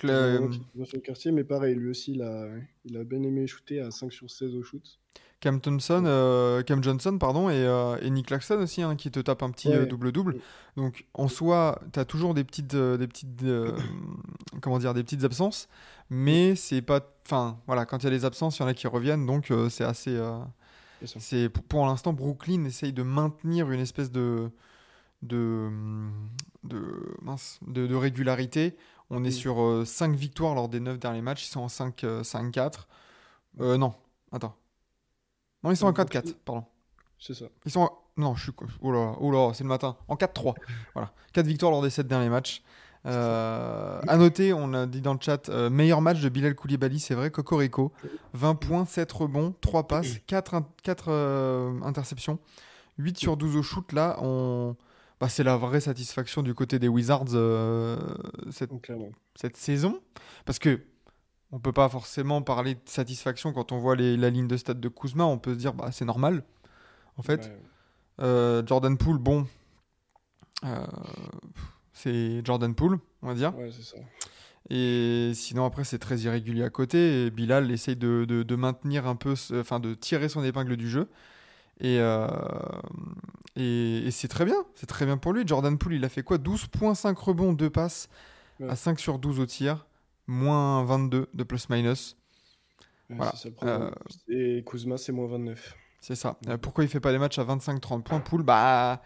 sur 0.00 0.96
le 0.96 1.00
quartier, 1.00 1.32
mais 1.32 1.44
pareil, 1.44 1.74
lui 1.74 1.90
aussi, 1.90 2.12
il 2.12 2.22
a, 2.22 2.48
il 2.84 2.96
a 2.96 3.04
bien 3.04 3.22
aimé 3.22 3.46
shooter 3.46 3.80
à 3.80 3.90
5 3.90 4.12
sur 4.12 4.30
16 4.30 4.54
au 4.54 4.62
shoot. 4.62 4.98
Cam, 5.44 5.60
Thompson, 5.60 6.04
euh, 6.06 6.62
Cam 6.62 6.82
Johnson 6.82 7.18
pardon, 7.18 7.50
et, 7.50 7.66
euh, 7.66 7.98
et 8.00 8.08
Nick 8.08 8.28
Claxton 8.28 8.62
aussi, 8.62 8.80
hein, 8.80 8.96
qui 8.96 9.10
te 9.10 9.20
tape 9.20 9.42
un 9.42 9.50
petit 9.50 9.70
euh, 9.70 9.84
double-double. 9.84 10.38
Donc 10.78 11.04
en 11.12 11.28
soi, 11.28 11.82
tu 11.92 12.00
as 12.00 12.06
toujours 12.06 12.32
des 12.32 12.44
petites, 12.44 12.72
euh, 12.72 12.96
des 12.96 13.06
petites, 13.06 13.44
comment 14.62 14.78
dire, 14.78 14.94
des 14.94 15.02
petites 15.02 15.22
absences, 15.22 15.68
mais 16.08 16.56
c'est 16.56 16.80
pas. 16.80 17.00
Enfin, 17.26 17.58
voilà, 17.66 17.84
quand 17.84 17.98
il 17.98 18.04
y 18.04 18.06
a 18.06 18.10
des 18.10 18.24
absences, 18.24 18.58
il 18.58 18.62
y 18.62 18.64
en 18.64 18.68
a 18.68 18.72
qui 18.72 18.86
reviennent, 18.86 19.26
donc 19.26 19.52
c'est 19.68 19.84
assez. 19.84 20.18
c'est 21.04 21.50
pour, 21.50 21.62
pour 21.64 21.86
l'instant, 21.86 22.14
Brooklyn 22.14 22.64
essaye 22.64 22.94
de 22.94 23.02
maintenir 23.02 23.70
une 23.70 23.80
espèce 23.80 24.10
de. 24.10 24.50
De, 25.20 25.70
de, 26.64 26.82
mince, 27.22 27.58
de, 27.66 27.86
de 27.86 27.94
régularité. 27.94 28.76
On 29.08 29.24
est 29.24 29.30
sur 29.30 29.82
5 29.86 30.14
victoires 30.14 30.54
lors 30.54 30.68
des 30.68 30.80
9 30.80 30.98
derniers 30.98 31.22
matchs. 31.22 31.46
Ils 31.46 31.50
sont 31.50 31.60
en 31.60 31.66
5-4. 31.66 32.86
non, 33.58 33.94
attends. 34.32 34.54
Non, 35.64 35.70
ils 35.70 35.76
sont 35.76 35.86
en 35.86 35.92
4-4, 35.92 36.34
pardon. 36.44 36.64
C'est 37.18 37.34
ça. 37.34 37.46
Ils 37.64 37.72
sont 37.72 37.80
en... 37.80 37.90
Non, 38.16 38.34
je 38.34 38.44
suis. 38.44 38.52
Oh 38.80 38.92
là, 38.92 39.16
oh 39.18 39.30
là 39.32 39.52
c'est 39.54 39.64
le 39.64 39.68
matin. 39.68 39.96
En 40.08 40.14
4-3. 40.14 40.54
voilà. 40.94 41.10
4 41.32 41.46
victoires 41.46 41.72
lors 41.72 41.82
des 41.82 41.90
7 41.90 42.06
derniers 42.06 42.28
matchs. 42.28 42.62
Euh, 43.06 44.00
à 44.06 44.16
noter, 44.16 44.52
on 44.52 44.68
l'a 44.68 44.86
dit 44.86 45.00
dans 45.00 45.12
le 45.14 45.18
chat, 45.20 45.48
euh, 45.48 45.68
meilleur 45.68 46.00
match 46.00 46.20
de 46.20 46.28
Bilal 46.28 46.54
Koulibaly, 46.54 47.00
c'est 47.00 47.14
vrai, 47.14 47.30
Cocorico. 47.30 47.92
20 48.34 48.54
points, 48.54 48.84
7 48.84 49.10
rebonds, 49.10 49.54
3 49.60 49.88
passes, 49.88 50.18
4, 50.26 50.62
4 50.82 51.04
euh, 51.08 51.80
interceptions, 51.82 52.38
8 52.98 53.18
sur 53.18 53.36
12 53.36 53.56
au 53.56 53.62
shoot. 53.62 53.92
Là, 53.92 54.18
on... 54.22 54.76
bah, 55.20 55.28
c'est 55.28 55.44
la 55.44 55.56
vraie 55.56 55.80
satisfaction 55.80 56.42
du 56.42 56.54
côté 56.54 56.78
des 56.78 56.88
Wizards 56.88 57.34
euh, 57.34 57.96
cette, 58.50 58.70
cette 59.34 59.56
saison. 59.56 60.00
Parce 60.44 60.58
que 60.58 60.80
on 61.54 61.60
peut 61.60 61.72
pas 61.72 61.88
forcément 61.88 62.42
parler 62.42 62.74
de 62.74 62.80
satisfaction 62.86 63.52
quand 63.52 63.70
on 63.70 63.78
voit 63.78 63.94
les, 63.94 64.16
la 64.16 64.28
ligne 64.28 64.48
de 64.48 64.56
stade 64.56 64.80
de 64.80 64.88
Kuzma. 64.88 65.24
On 65.24 65.38
peut 65.38 65.54
se 65.54 65.58
dire, 65.58 65.72
bah, 65.72 65.90
c'est 65.92 66.04
normal, 66.04 66.42
en 67.16 67.22
fait. 67.22 67.42
Ouais. 67.42 67.62
Euh, 68.22 68.62
Jordan 68.66 68.98
Poole, 68.98 69.18
bon, 69.18 69.46
euh, 70.64 70.84
c'est 71.92 72.44
Jordan 72.44 72.74
Poole, 72.74 72.98
on 73.22 73.28
va 73.28 73.34
dire. 73.34 73.56
Ouais, 73.56 73.70
c'est 73.70 73.84
ça. 73.84 73.96
Et 74.68 75.30
sinon, 75.34 75.64
après, 75.64 75.84
c'est 75.84 76.00
très 76.00 76.18
irrégulier 76.18 76.64
à 76.64 76.70
côté. 76.70 77.26
Et 77.26 77.30
Bilal 77.30 77.70
essaye 77.70 77.94
de, 77.94 78.24
de, 78.26 78.42
de 78.42 78.56
maintenir 78.56 79.06
un 79.06 79.14
peu, 79.14 79.34
enfin, 79.52 79.78
de 79.78 79.94
tirer 79.94 80.28
son 80.28 80.42
épingle 80.42 80.76
du 80.76 80.90
jeu. 80.90 81.08
Et, 81.78 82.00
euh, 82.00 82.26
et, 83.54 83.98
et 83.98 84.10
c'est 84.10 84.28
très 84.28 84.44
bien, 84.44 84.56
c'est 84.74 84.86
très 84.86 85.06
bien 85.06 85.18
pour 85.18 85.32
lui. 85.32 85.46
Jordan 85.46 85.78
Poole, 85.78 85.94
il 85.94 86.04
a 86.04 86.08
fait 86.08 86.24
quoi? 86.24 86.38
12.5 86.38 87.14
rebonds, 87.14 87.52
2 87.52 87.70
passes, 87.70 88.08
ouais. 88.58 88.68
à 88.68 88.74
5 88.74 88.98
sur 88.98 89.20
12 89.20 89.38
au 89.38 89.46
tir 89.46 89.86
moins 90.26 90.84
22 90.84 91.28
de 91.32 91.44
plus-minus. 91.44 92.16
Ouais, 93.10 93.16
voilà. 93.16 93.32
Euh... 93.64 93.90
Et 94.28 94.64
Kuzma, 94.66 94.96
c'est 94.96 95.12
moins 95.12 95.26
29. 95.26 95.76
C'est 96.00 96.14
ça. 96.14 96.38
Euh, 96.48 96.58
pourquoi 96.58 96.84
il 96.84 96.90
fait 96.90 97.00
pas 97.00 97.12
des 97.12 97.18
matchs 97.18 97.38
à 97.38 97.44
25-30 97.44 98.02
points 98.02 98.20
Poul? 98.20 98.42
Bah, 98.42 99.02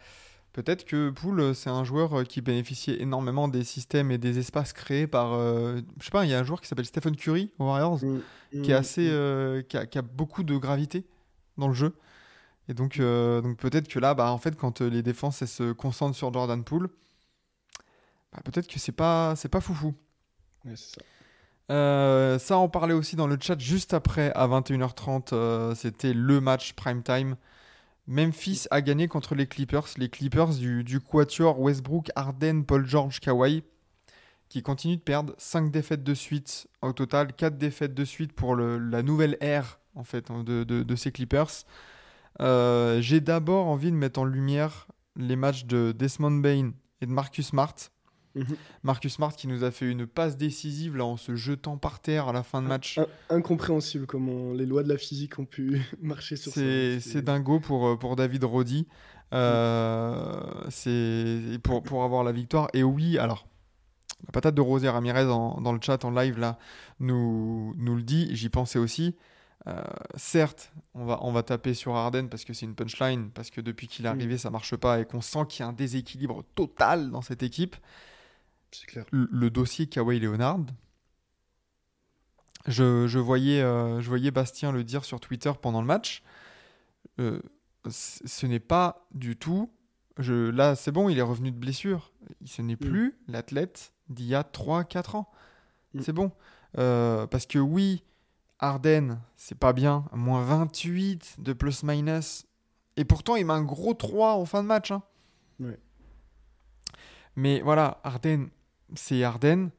peut-être 0.53 0.85
que 0.85 1.11
Poul, 1.11 1.55
c'est 1.55 1.71
un 1.71 1.85
joueur 1.85 2.25
qui 2.25 2.41
bénéficiait 2.41 3.01
énormément 3.01 3.47
des 3.47 3.63
systèmes 3.65 4.11
et 4.11 4.19
des 4.19 4.39
espaces 4.39 4.73
créés 4.73 5.07
par. 5.07 5.35
Euh, 5.35 5.81
je 6.01 6.05
sais 6.07 6.11
pas, 6.11 6.25
il 6.25 6.31
y 6.31 6.35
a 6.35 6.39
un 6.41 6.45
joueur 6.45 6.61
qui 6.61 6.67
s'appelle 6.67 6.87
Stephen 6.87 7.15
Curry 7.15 7.53
aux 7.59 7.67
Warriors, 7.67 8.05
mmh. 8.05 8.63
qui 8.63 8.71
est 8.73 8.75
assez, 8.75 9.09
euh, 9.11 9.63
qui, 9.63 9.77
a, 9.77 9.87
qui, 9.87 9.99
a, 9.99 10.03
beaucoup 10.03 10.43
de 10.43 10.57
gravité 10.57 11.07
dans 11.57 11.69
le 11.69 11.75
jeu. 11.75 11.95
Et 12.69 12.75
donc, 12.75 12.99
euh, 12.99 13.41
donc 13.41 13.57
peut-être 13.59 13.89
que 13.89 13.99
là, 13.99 14.15
bah, 14.15 14.33
en 14.33 14.39
fait, 14.39 14.57
quand 14.57 14.81
les 14.81 15.03
défenses 15.03 15.43
elles 15.43 15.49
se 15.49 15.73
concentrent 15.73 16.17
sur 16.17 16.33
Jordan 16.33 16.63
Poole, 16.65 16.89
bah, 18.33 18.41
peut-être 18.45 18.67
que 18.67 18.79
c'est 18.79 18.93
pas, 18.93 19.35
c'est 19.37 19.49
pas 19.49 19.61
foufou. 19.61 19.95
Euh, 21.71 22.39
ça, 22.39 22.59
on 22.59 22.69
parlait 22.69 22.95
aussi 22.95 23.17
dans 23.17 23.27
le 23.27 23.37
chat 23.41 23.59
juste 23.59 23.95
après, 23.95 24.33
à 24.35 24.47
21h30. 24.47 25.29
Euh, 25.33 25.75
C'était 25.75 26.13
le 26.15 26.41
match 26.41 26.73
prime 26.73 27.03
time. 27.03 27.37
Memphis 28.07 28.67
a 28.71 28.81
gagné 28.81 29.07
contre 29.07 29.35
les 29.35 29.47
Clippers. 29.47 29.87
Les 29.99 30.09
Clippers 30.09 30.55
du, 30.55 31.01
Quatuor, 31.01 31.61
Westbrook, 31.61 32.11
Harden, 32.17 32.65
Paul 32.65 32.87
George, 32.87 33.21
Kawhi, 33.21 33.63
qui 34.49 34.63
continuent 34.63 34.97
de 34.97 35.03
perdre 35.03 35.35
5 35.37 35.71
défaites 35.71 36.03
de 36.03 36.15
suite. 36.15 36.69
Au 36.81 36.93
total, 36.93 37.35
4 37.35 37.59
défaites 37.59 37.95
de 37.95 38.05
suite 38.05 38.33
pour 38.33 38.57
la 38.57 39.03
nouvelle 39.03 39.37
ère 39.41 39.79
en 39.95 40.05
fait, 40.05 40.33
de, 40.33 40.65
de, 40.65 40.83
de 40.83 40.97
ces 40.97 41.13
Clippers. 41.13 41.51
Euh, 42.41 43.01
J'ai 43.03 43.21
d'abord 43.21 43.67
envie 43.67 43.91
de 43.91 43.97
mettre 43.97 44.21
en 44.21 44.25
lumière 44.25 44.87
les 45.17 45.37
matchs 45.37 45.67
de 45.67 45.93
Desmond 45.93 46.31
Bain 46.31 46.73
et 47.03 47.07
de 47.07 47.11
Marcus 47.11 47.49
Smart 47.49 47.75
Mhm. 48.39 48.57
Marcus 48.83 49.15
Smart 49.15 49.35
qui 49.35 49.49
nous 49.49 49.65
a 49.65 49.71
fait 49.71 49.91
une 49.91 50.07
passe 50.07 50.37
décisive 50.37 50.97
là 50.97 51.05
en 51.05 51.17
se 51.17 51.35
jetant 51.35 51.77
par 51.77 52.01
terre 52.01 52.29
à 52.29 52.33
la 52.33 52.43
fin 52.43 52.63
de 52.63 52.67
match. 52.67 52.99
Incompréhensible 53.31 54.07
comment 54.07 54.53
les 54.53 54.67
lois 54.67 54.83
de 54.83 54.89
la 54.89 54.99
physique 54.99 55.39
ont 55.39 55.45
pu 55.45 55.81
marcher 56.03 56.37
sur 56.37 56.53
ça. 56.53 56.61
C'est 57.01 57.23
dingo 57.23 57.61
pour, 57.61 57.87
euh, 57.87 57.97
pour 57.97 58.17
David 58.17 58.45
Roddy. 58.45 58.87
Euh, 59.35 60.41
c'est 60.71 61.59
pour, 61.63 61.83
pour 61.83 62.05
avoir 62.05 62.25
la 62.25 62.33
victoire. 62.33 62.69
Et 62.73 62.83
oui, 62.83 63.19
alors, 63.19 63.47
la 64.27 64.33
patate 64.33 64.55
de 64.55 64.61
Rosé 64.61 64.89
Ramirez 64.89 65.27
en, 65.27 65.61
dans 65.61 65.73
le 65.73 65.81
chat 65.83 66.05
en 66.05 66.11
live 66.11 66.39
là 66.39 66.59
nous, 67.01 67.75
nous 67.77 67.97
le 67.97 68.03
dit, 68.03 68.35
j'y 68.35 68.49
pensais 68.49 68.79
aussi. 68.79 69.15
Euh, 69.67 69.83
certes, 70.17 70.73
on 70.95 71.05
va, 71.05 71.19
on 71.23 71.33
va 71.33 71.43
taper 71.43 71.75
sur 71.75 71.95
Harden 71.95 72.29
parce 72.29 72.45
que 72.45 72.53
c'est 72.53 72.65
une 72.65 72.75
punchline, 72.75 73.31
parce 73.31 73.51
que 73.51 73.61
depuis 73.61 73.87
qu'il 73.87 74.07
est 74.07 74.09
arrivé, 74.09 74.35
mm. 74.35 74.39
ça 74.39 74.51
marche 74.51 74.77
pas 74.77 75.01
et 75.01 75.05
qu'on 75.05 75.21
sent 75.21 75.47
qu'il 75.49 75.63
y 75.63 75.67
a 75.67 75.69
un 75.69 75.73
déséquilibre 75.73 76.45
total 76.55 77.11
dans 77.11 77.23
cette 77.23 77.43
équipe. 77.43 77.77
Clair. 78.87 79.05
Le, 79.13 79.29
le, 79.31 79.51
dossier 79.51 79.87
Kawhi 79.87 80.21
Leonard, 80.21 80.61
je, 82.67 83.07
je, 83.07 83.19
voyais, 83.19 83.63
euh, 83.63 84.01
je 84.01 84.09
voyais 84.09 84.31
Bastien 84.31 84.73
le 84.73 84.85
dire 84.85 85.05
sur 85.05 85.21
Twitter 85.21 85.53
pendant 85.61 85.81
le 85.81 85.87
match. 85.87 86.23
euh, 87.19 87.41
ce 87.89 88.47
n'est 88.47 88.61
pas 88.61 89.07
du 89.15 89.37
tout. 89.37 89.71
Je, 90.19 90.51
là, 90.51 90.75
c'est 90.75 90.91
bon, 90.93 91.09
il 91.09 91.19
est 91.19 91.23
revenu 91.23 91.51
de 91.51 91.57
blessure. 91.57 92.13
Ce 92.45 92.61
n'est 92.61 92.77
plus 92.77 93.17
l'athlète 93.29 93.93
d'il 94.09 94.27
y 94.27 94.35
a 94.35 94.43
3-4 94.43 95.17
ans. 95.17 95.31
Mm. 95.95 96.01
C'est 96.03 96.13
bon. 96.13 96.33
Euh, 96.77 97.27
parce 97.27 97.47
que 97.47 97.59
oui, 97.59 98.03
Arden, 98.59 99.21
c'est 99.37 99.59
pas 99.59 99.73
bien. 99.73 100.05
Moins 100.13 100.43
28 100.43 101.37
de 101.39 101.53
plus-minus. 101.53 102.47
Et 102.97 103.05
pourtant, 103.05 103.37
il 103.37 103.47
met 103.47 103.53
un 103.55 103.63
gros 103.63 103.95
3 103.95 104.35
en 104.35 104.45
fin 104.45 104.63
de 104.63 104.69
match. 104.69 104.91
hein. 104.91 105.03
Ouais. 105.61 105.79
Mais 107.37 107.61
voilà, 107.61 108.01
Arden, 108.03 108.49
c'est 108.95 109.23
Arden. 109.23 109.71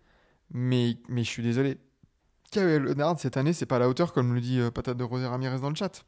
Mais, 0.51 0.97
mais 1.07 1.23
je 1.23 1.29
suis 1.29 1.43
désolé. 1.43 1.77
Kawhi 2.51 2.79
Leonard, 2.79 3.19
cette 3.19 3.37
année, 3.37 3.53
c'est 3.53 3.65
pas 3.65 3.75
à 3.75 3.79
la 3.79 3.89
hauteur, 3.89 4.13
comme 4.13 4.33
le 4.33 4.41
dit 4.41 4.59
euh, 4.59 4.71
Patate 4.71 4.97
de 4.97 5.03
Rosé 5.03 5.27
Ramirez 5.27 5.59
dans 5.59 5.69
le 5.69 5.75
chat. 5.75 6.03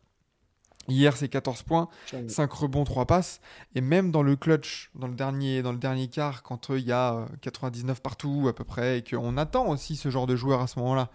Hier, 0.88 1.16
c'est 1.16 1.30
14 1.30 1.62
points, 1.62 1.90
Jamais. 2.08 2.28
5 2.28 2.52
rebonds, 2.52 2.84
3 2.84 3.06
passes. 3.06 3.40
Et 3.76 3.82
même 3.82 4.12
dans 4.12 4.24
le 4.24 4.36
clutch, 4.36 4.90
dans 4.96 5.08
le 5.08 5.14
dernier, 5.14 5.62
dans 5.62 5.72
le 5.72 5.78
dernier 5.78 6.08
quart, 6.08 6.42
quand 6.42 6.72
euh, 6.72 6.80
il 6.80 6.86
y 6.86 6.92
a 6.92 7.14
euh, 7.14 7.26
99 7.42 8.02
partout 8.02 8.48
à 8.50 8.56
peu 8.56 8.64
près, 8.64 9.00
et 9.00 9.04
qu'on 9.04 9.38
attend 9.38 9.68
aussi 9.70 9.96
ce 9.96 10.10
genre 10.10 10.26
de 10.26 10.36
joueur 10.36 10.62
à 10.62 10.68
ce 10.68 10.80
moment-là, 10.80 11.12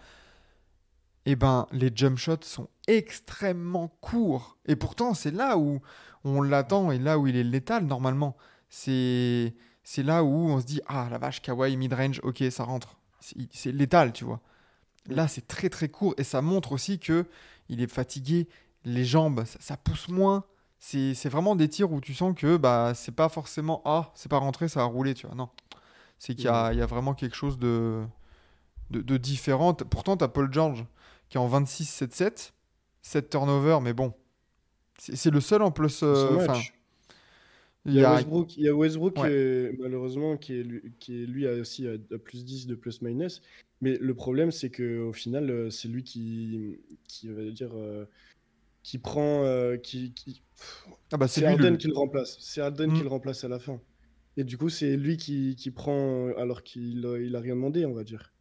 eh 1.25 1.35
ben, 1.35 1.67
les 1.73 1.91
jump 1.93 2.17
shots 2.17 2.43
sont 2.43 2.69
extrêmement 2.87 3.89
courts. 3.99 4.57
Et 4.65 4.77
pourtant, 4.77 5.13
c'est 5.13 5.31
là 5.31 5.57
où 5.57 5.81
on 6.23 6.41
l'attend 6.41 6.91
et 6.91 6.99
là 6.99 7.19
où 7.19 7.27
il 7.27 7.35
est 7.35 7.43
létal 7.43 7.85
normalement. 7.85 8.37
C'est 8.69 9.53
c'est 9.89 10.03
là 10.03 10.21
où 10.25 10.49
on 10.49 10.59
se 10.59 10.65
dit 10.65 10.81
ah 10.87 11.07
la 11.09 11.17
vache 11.17 11.41
Kawhi 11.41 11.77
mid-range, 11.77 12.19
ok 12.23 12.43
ça 12.51 12.65
rentre. 12.65 12.97
C'est 13.51 13.71
létal, 13.71 14.11
tu 14.11 14.25
vois. 14.25 14.41
Là, 15.07 15.29
c'est 15.29 15.47
très 15.47 15.69
très 15.69 15.87
court 15.87 16.13
et 16.17 16.25
ça 16.25 16.41
montre 16.41 16.73
aussi 16.73 16.99
que 16.99 17.25
il 17.69 17.81
est 17.81 17.87
fatigué, 17.87 18.49
les 18.83 19.05
jambes, 19.05 19.45
ça, 19.45 19.57
ça 19.61 19.77
pousse 19.77 20.09
moins. 20.09 20.43
C'est 20.79 21.29
vraiment 21.29 21.55
des 21.55 21.69
tirs 21.69 21.89
où 21.93 22.01
tu 22.01 22.13
sens 22.13 22.35
que 22.35 22.57
bah 22.57 22.91
c'est 22.95 23.15
pas 23.15 23.29
forcément 23.29 23.81
ah 23.85 24.11
c'est 24.13 24.29
pas 24.29 24.39
rentré, 24.39 24.67
ça 24.67 24.81
a 24.81 24.83
roulé, 24.83 25.13
tu 25.13 25.25
vois. 25.25 25.35
Non, 25.37 25.49
c'est 26.19 26.35
qu'il 26.35 26.45
y, 26.45 26.47
a- 26.49 26.73
il 26.73 26.79
y 26.79 26.81
a 26.81 26.85
vraiment 26.85 27.13
quelque 27.13 27.35
chose 27.37 27.57
de 27.57 28.03
de, 28.89 28.99
de 29.01 29.15
différent. 29.17 29.73
Pourtant, 29.73 30.17
t'as 30.17 30.27
Paul 30.27 30.51
George 30.51 30.85
qui 31.29 31.37
est 31.37 31.39
en 31.41 31.47
26-7-7, 31.47 32.51
7 33.01 33.29
turnovers, 33.29 33.79
mais 33.79 33.93
bon, 33.93 34.13
c'est 34.99 35.31
le 35.31 35.39
seul 35.41 35.61
en 35.61 35.71
plus. 35.71 36.01
euh. 36.03 36.37
Il 37.87 37.93
y 37.95 38.03
a 38.03 38.13
Westbrook, 38.15 38.57
il 38.57 38.63
y 38.63 38.67
a 38.69 38.75
Westbrook 38.75 39.17
Ouais. 39.17 39.29
euh, 39.31 39.71
malheureusement 39.79 40.37
qui 40.37 40.53
est, 40.53 40.63
lui, 40.63 40.81
qui 40.99 41.23
est 41.23 41.25
lui 41.25 41.47
a 41.47 41.53
aussi 41.53 41.87
à, 41.87 41.93
à 41.93 42.17
plus 42.17 42.45
10 42.45 42.67
de 42.67 42.75
plus 42.75 43.01
minus. 43.01 43.41
Mais 43.81 43.97
le 43.99 44.13
problème 44.13 44.51
c'est 44.51 44.69
que 44.69 44.99
au 44.99 45.13
final 45.13 45.49
euh, 45.49 45.69
c'est 45.69 45.87
lui 45.87 46.03
qui 46.03 46.77
qui 47.07 47.27
va 47.29 47.43
dire 47.51 47.71
euh, 47.75 48.05
qui 48.83 48.97
prend 48.97 49.43
euh, 49.45 49.77
qui, 49.77 50.13
qui- 50.13 50.41
ah 51.11 51.17
bah 51.17 51.27
c'est 51.27 51.41
le- 51.41 51.75
qui 51.77 51.87
le 51.87 51.93
remplace. 51.93 52.37
C'est 52.39 52.61
Harden 52.61 52.87
Mm. 52.91 52.93
qui 52.95 53.01
le 53.03 53.09
remplace 53.09 53.43
à 53.43 53.47
la 53.47 53.59
fin. 53.59 53.79
Et 54.35 54.43
du 54.43 54.57
coup 54.57 54.69
c'est 54.69 54.97
lui 54.97 55.17
qui, 55.17 55.55
qui 55.55 55.71
prend 55.71 56.27
alors 56.37 56.63
qu'il 56.63 57.05
a- 57.05 57.17
il 57.19 57.35
a 57.35 57.39
rien 57.39 57.55
demandé 57.55 57.85
on 57.85 57.93
va 57.93 58.03
dire. 58.03 58.33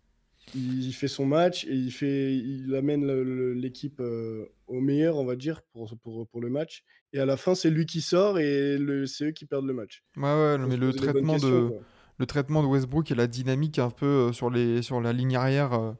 Il 0.54 0.92
fait 0.92 1.08
son 1.08 1.26
match 1.26 1.64
et 1.64 1.74
il 1.74 1.90
fait 1.90 2.34
il 2.36 2.72
amène 2.76 3.04
l'équipe 3.52 4.00
au 4.00 4.80
meilleur 4.80 5.16
on 5.16 5.24
va 5.24 5.34
dire 5.36 5.62
pour, 5.72 5.96
pour, 5.98 6.26
pour 6.28 6.40
le 6.40 6.48
match. 6.50 6.84
Et 7.16 7.18
à 7.18 7.24
la 7.24 7.38
fin 7.38 7.54
c'est 7.54 7.70
lui 7.70 7.86
qui 7.86 8.02
sort 8.02 8.38
et 8.38 8.76
le, 8.76 9.06
c'est 9.06 9.28
eux 9.28 9.30
qui 9.30 9.46
perdent 9.46 9.64
le 9.64 9.72
match. 9.72 10.02
Ouais, 10.18 10.24
ouais, 10.24 10.58
mais 10.58 10.76
le 10.76 10.92
traitement 10.92 11.38
de 11.38 11.68
quoi. 11.68 11.78
le 12.18 12.26
traitement 12.26 12.62
de 12.62 12.68
Westbrook 12.68 13.10
et 13.10 13.14
la 13.14 13.26
dynamique 13.26 13.78
un 13.78 13.88
peu 13.88 14.28
euh, 14.28 14.32
sur 14.32 14.50
les 14.50 14.82
sur 14.82 15.00
la 15.00 15.14
ligne 15.14 15.34
arrière, 15.34 15.72
euh, 15.72 15.92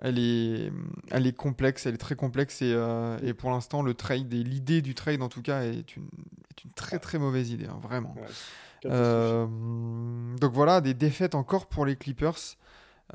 elle 0.00 0.18
est 0.18 0.72
elle 1.12 1.28
est 1.28 1.36
complexe, 1.36 1.86
elle 1.86 1.94
est 1.94 1.98
très 1.98 2.16
complexe 2.16 2.60
et, 2.60 2.72
euh, 2.74 3.16
et 3.22 3.34
pour 3.34 3.52
l'instant 3.52 3.82
le 3.82 3.94
trade 3.94 4.34
et 4.34 4.42
l'idée 4.42 4.82
du 4.82 4.96
trade 4.96 5.22
en 5.22 5.28
tout 5.28 5.42
cas 5.42 5.62
est 5.62 5.94
une 5.94 6.08
est 6.50 6.64
une 6.64 6.72
très 6.74 6.98
très 6.98 7.20
mauvaise 7.20 7.52
idée, 7.52 7.66
hein, 7.66 7.78
vraiment. 7.80 8.16
Ouais. 8.16 8.26
Euh, 8.86 9.46
donc 10.40 10.52
voilà, 10.52 10.80
des 10.80 10.94
défaites 10.94 11.36
encore 11.36 11.68
pour 11.68 11.86
les 11.86 11.94
Clippers. 11.94 12.56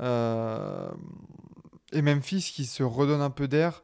Memphis 2.00 2.52
qui 2.54 2.64
se 2.64 2.82
redonne 2.82 3.20
un 3.20 3.28
peu 3.28 3.48
d'air. 3.48 3.82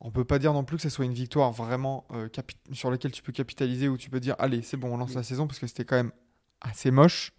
On 0.00 0.10
peut 0.10 0.24
pas 0.24 0.38
dire 0.38 0.52
non 0.52 0.64
plus 0.64 0.76
que 0.76 0.82
ce 0.82 0.90
soit 0.90 1.04
une 1.04 1.14
victoire 1.14 1.52
vraiment 1.52 2.06
euh, 2.12 2.28
sur 2.72 2.90
laquelle 2.90 3.12
tu 3.12 3.22
peux 3.22 3.32
capitaliser 3.32 3.88
ou 3.88 3.96
tu 3.96 4.10
peux 4.10 4.20
dire 4.20 4.36
allez 4.38 4.60
c'est 4.62 4.76
bon 4.76 4.92
on 4.92 4.96
lance 4.98 5.14
la 5.14 5.22
saison 5.22 5.46
parce 5.46 5.58
que 5.58 5.66
c'était 5.66 5.84
quand 5.84 5.96
même 5.96 6.12
assez 6.60 6.90
moche. 6.90 7.32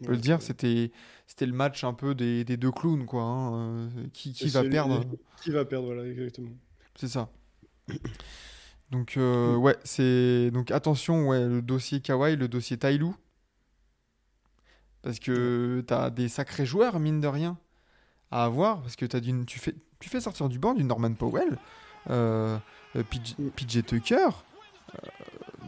On 0.00 0.04
peut 0.04 0.12
le 0.12 0.18
dire, 0.18 0.42
c'était 0.42 0.92
c'était 1.26 1.46
le 1.46 1.54
match 1.54 1.82
un 1.82 1.94
peu 1.94 2.14
des, 2.14 2.44
des 2.44 2.56
deux 2.56 2.70
clowns 2.70 3.06
quoi. 3.06 3.22
hein, 3.22 3.54
euh, 3.54 3.88
qui 4.12 4.32
va 4.48 4.62
perdre 4.62 5.04
Qui 5.42 5.50
va 5.50 5.64
perdre, 5.64 5.86
voilà, 5.86 6.06
exactement. 6.06 6.50
c'est 6.96 7.08
ça. 7.08 7.30
Donc 8.90 9.16
euh, 9.16 9.56
ouais, 9.56 9.76
c'est 9.82 10.50
donc 10.52 10.70
attention 10.70 11.28
ouais, 11.28 11.44
le 11.44 11.60
dossier 11.60 12.00
Kawhi, 12.00 12.36
le 12.36 12.46
dossier 12.46 12.76
Tailou. 12.78 13.16
Parce 15.02 15.18
que 15.18 15.82
t'as 15.86 16.10
des 16.10 16.28
sacrés 16.28 16.66
joueurs 16.66 17.00
mine 17.00 17.20
de 17.20 17.26
rien 17.26 17.58
à 18.30 18.44
avoir 18.44 18.82
parce 18.82 18.94
que 18.96 19.06
d'une 19.18 19.44
tu 19.44 19.58
fais 19.58 19.74
tu 19.98 20.08
fais 20.08 20.20
sortir 20.20 20.48
du 20.48 20.58
banc 20.58 20.74
du 20.74 20.84
Norman 20.84 21.14
Powell, 21.14 21.58
PJ, 22.08 23.34
Mm. 23.38 23.50
PJ 23.50 23.84
Tucker, 23.84 24.28
euh, 24.94 24.98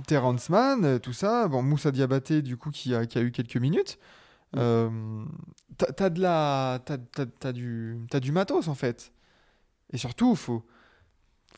Terrence 0.06 0.48
Mann, 0.50 0.84
euh, 0.84 0.98
tout 0.98 1.12
ça. 1.12 1.48
Bon 1.48 1.62
Moussa 1.62 1.90
Diabaté 1.90 2.42
du 2.42 2.56
coup 2.56 2.70
qui 2.70 2.94
a, 2.94 3.06
qui 3.06 3.18
a 3.18 3.22
eu 3.22 3.30
quelques 3.32 3.56
minutes. 3.56 3.98
Euh, 4.56 4.88
t'as, 5.76 6.08
de 6.08 6.20
la 6.22 6.80
t'as, 6.84 6.96
t'as- 6.98 7.26
t'as 7.26 7.52
du 7.52 7.98
t'as 8.10 8.20
du 8.20 8.32
matos 8.32 8.68
en 8.68 8.74
fait. 8.74 9.12
Et 9.92 9.98
surtout 9.98 10.34
faut 10.36 10.64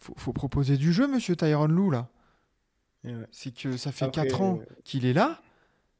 faut, 0.00 0.14
faut 0.16 0.32
proposer 0.32 0.76
du 0.76 0.92
jeu, 0.92 1.06
monsieur 1.06 1.36
Tyron 1.36 1.66
Lou, 1.68 1.90
là. 1.90 2.08
Ouais. 3.04 3.26
C'est 3.30 3.54
que 3.54 3.76
ça 3.76 3.92
fait 3.92 4.06
Après, 4.06 4.24
4 4.26 4.40
ans 4.40 4.58
euh, 4.60 4.74
qu'il 4.84 5.04
est 5.06 5.12
là. 5.12 5.40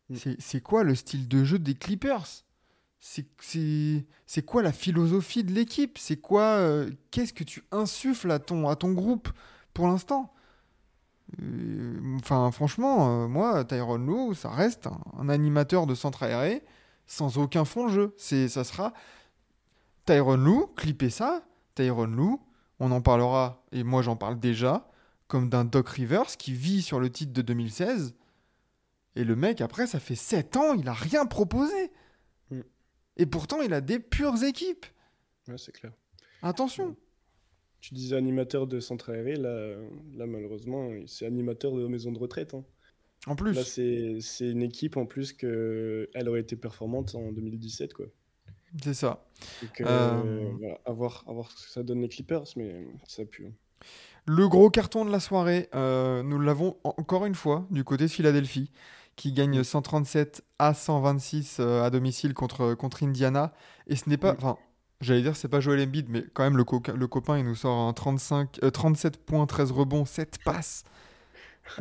Mm. 0.08 0.14
C'est 0.16 0.40
c'est 0.40 0.60
quoi 0.60 0.82
le 0.84 0.94
style 0.94 1.28
de 1.28 1.44
jeu 1.44 1.58
des 1.58 1.74
Clippers? 1.74 2.26
C'est- 3.00 4.42
quoi 4.44 4.62
la 4.62 4.72
philosophie 4.72 5.42
de 5.42 5.52
l'équipe? 5.52 5.98
C'est 5.98 6.18
quoi 6.18 6.42
euh, 6.42 6.90
Qu'est-ce 7.10 7.32
que 7.32 7.44
tu 7.44 7.64
insuffles 7.72 8.30
à 8.30 8.38
ton, 8.38 8.92
groupe 8.92 9.30
pour 9.74 9.88
l'instant? 9.88 10.32
Euh, 11.40 11.98
Enfin, 12.20 12.50
franchement, 12.50 13.24
euh, 13.24 13.28
moi, 13.28 13.64
Tyron 13.64 13.96
Lou, 13.96 14.34
ça 14.34 14.50
reste 14.50 14.88
un, 15.18 15.28
animateur 15.28 15.86
de 15.86 15.94
centre 15.94 16.22
aéré 16.22 16.62
sans 17.06 17.38
aucun 17.38 17.64
fond 17.64 17.86
de 17.88 17.92
jeu. 17.92 18.14
Ça 18.18 18.64
sera 18.64 18.92
Tyron 20.04 20.36
Lou, 20.36 20.66
clipper 20.76 21.10
ça. 21.10 21.42
Tyron 21.74 22.06
Lou, 22.06 22.40
on 22.78 22.90
en 22.92 23.00
parlera, 23.00 23.64
et 23.72 23.82
moi 23.84 24.02
j'en 24.02 24.16
parle 24.16 24.38
déjà, 24.38 24.88
comme 25.26 25.48
d'un 25.48 25.64
Doc 25.64 25.88
Rivers 25.88 26.36
qui 26.36 26.52
vit 26.52 26.82
sur 26.82 27.00
le 27.00 27.10
titre 27.10 27.32
de 27.32 27.42
2016. 27.42 28.14
Et 29.16 29.24
le 29.24 29.36
mec, 29.36 29.60
après, 29.60 29.86
ça 29.86 29.98
fait 30.00 30.14
7 30.14 30.56
ans, 30.56 30.74
il 30.74 30.88
a 30.88 30.92
rien 30.92 31.26
proposé. 31.26 31.90
Et 33.20 33.26
pourtant, 33.26 33.60
il 33.60 33.72
a 33.74 33.80
des 33.82 33.98
pures 33.98 34.42
équipes. 34.42 34.86
ouais, 35.48 35.58
c'est 35.58 35.72
clair. 35.72 35.92
Attention. 36.42 36.96
Tu 37.80 37.94
disais 37.94 38.16
animateur 38.16 38.66
de 38.66 38.80
centre 38.80 39.10
aéré, 39.10 39.36
là, 39.36 39.76
là 40.16 40.26
malheureusement, 40.26 40.90
c'est 41.06 41.26
animateur 41.26 41.72
de 41.74 41.86
maison 41.86 42.12
de 42.12 42.18
retraite. 42.18 42.54
hein. 42.54 42.64
En 43.26 43.36
plus, 43.36 43.52
Là, 43.52 43.62
c'est 44.20 44.48
une 44.50 44.62
équipe 44.62 44.96
en 44.96 45.04
plus 45.04 45.34
que 45.34 46.08
elle 46.14 46.28
aurait 46.30 46.40
été 46.40 46.56
performante 46.56 47.14
en 47.14 47.30
2017, 47.32 47.92
quoi. 47.92 48.06
c'est 48.82 48.94
ça. 48.94 49.26
Donc, 49.62 49.80
euh, 49.82 49.84
Euh, 49.86 50.52
voilà, 50.58 50.80
à, 50.86 50.92
voir, 50.92 51.24
à 51.26 51.32
voir 51.32 51.50
ce 51.50 51.66
que 51.66 51.70
ça 51.72 51.82
donne 51.82 52.00
les 52.00 52.08
Clippers, 52.08 52.44
mais 52.56 52.86
ça 53.06 53.24
pue. 53.26 53.46
hein. 53.46 53.52
Le 54.26 54.48
gros 54.48 54.70
carton 54.70 55.04
de 55.04 55.10
la 55.10 55.20
soirée, 55.20 55.68
euh, 55.74 56.22
nous 56.22 56.38
l'avons 56.38 56.76
en- 56.84 56.94
encore 56.98 57.26
une 57.26 57.34
fois 57.34 57.66
du 57.70 57.84
côté 57.84 58.04
de 58.04 58.10
Philadelphie, 58.10 58.70
qui 59.16 59.32
gagne 59.32 59.62
137 59.62 60.42
à 60.58 60.74
126 60.74 61.58
euh, 61.60 61.82
à 61.84 61.90
domicile 61.90 62.34
contre, 62.34 62.74
contre 62.74 63.02
Indiana. 63.02 63.52
Et 63.86 63.96
ce 63.96 64.08
n'est 64.08 64.16
pas. 64.16 64.32
Mm. 64.32 64.36
Enfin, 64.38 64.56
j'allais 65.00 65.22
dire, 65.22 65.36
c'est 65.36 65.48
pas 65.48 65.60
Joel 65.60 65.80
Embiid, 65.86 66.06
mais 66.08 66.24
quand 66.32 66.42
même, 66.44 66.56
le, 66.56 66.64
copain, 66.64 67.38
il 67.38 67.44
nous 67.44 67.54
sort 67.54 67.78
un 67.88 67.92
35, 67.92 68.58
euh, 68.62 68.70
37 68.70 69.18
points, 69.24 69.46
13 69.46 69.72
rebonds, 69.72 70.04
7 70.04 70.38
passes. 70.44 70.84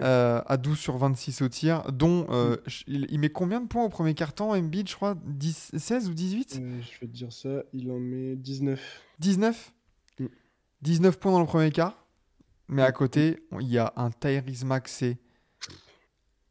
euh, 0.01 0.41
à 0.45 0.57
12 0.57 0.77
sur 0.77 0.97
26 0.97 1.41
au 1.41 1.49
tir, 1.49 1.83
dont 1.91 2.27
euh, 2.29 2.57
ch- 2.67 2.83
il, 2.87 3.07
il 3.09 3.19
met 3.19 3.29
combien 3.29 3.59
de 3.59 3.67
points 3.67 3.83
au 3.85 3.89
premier 3.89 4.13
carton 4.13 4.51
Embiid, 4.53 4.87
je 4.87 4.95
crois? 4.95 5.15
10, 5.25 5.71
16 5.77 6.09
ou 6.09 6.13
18 6.13 6.59
Euh, 6.61 6.79
je 6.81 6.99
vais 6.99 7.07
te 7.07 7.13
dire 7.13 7.31
ça, 7.33 7.63
il 7.73 7.89
en 7.89 7.97
met 7.99 8.35
19. 8.35 8.79
19 9.19 9.73
Mm. 10.19 10.25
19 10.81 11.17
points 11.19 11.31
dans 11.31 11.39
le 11.39 11.45
premier 11.47 11.71
quart. 11.71 12.05
Mais 12.67 12.83
à 12.83 12.91
côté, 12.91 13.41
on- 13.51 13.59
il 13.61 13.67
y 13.69 13.77
a 13.79 13.91
un 13.95 14.11
Tyrese 14.11 14.63
Maxey 14.65 15.17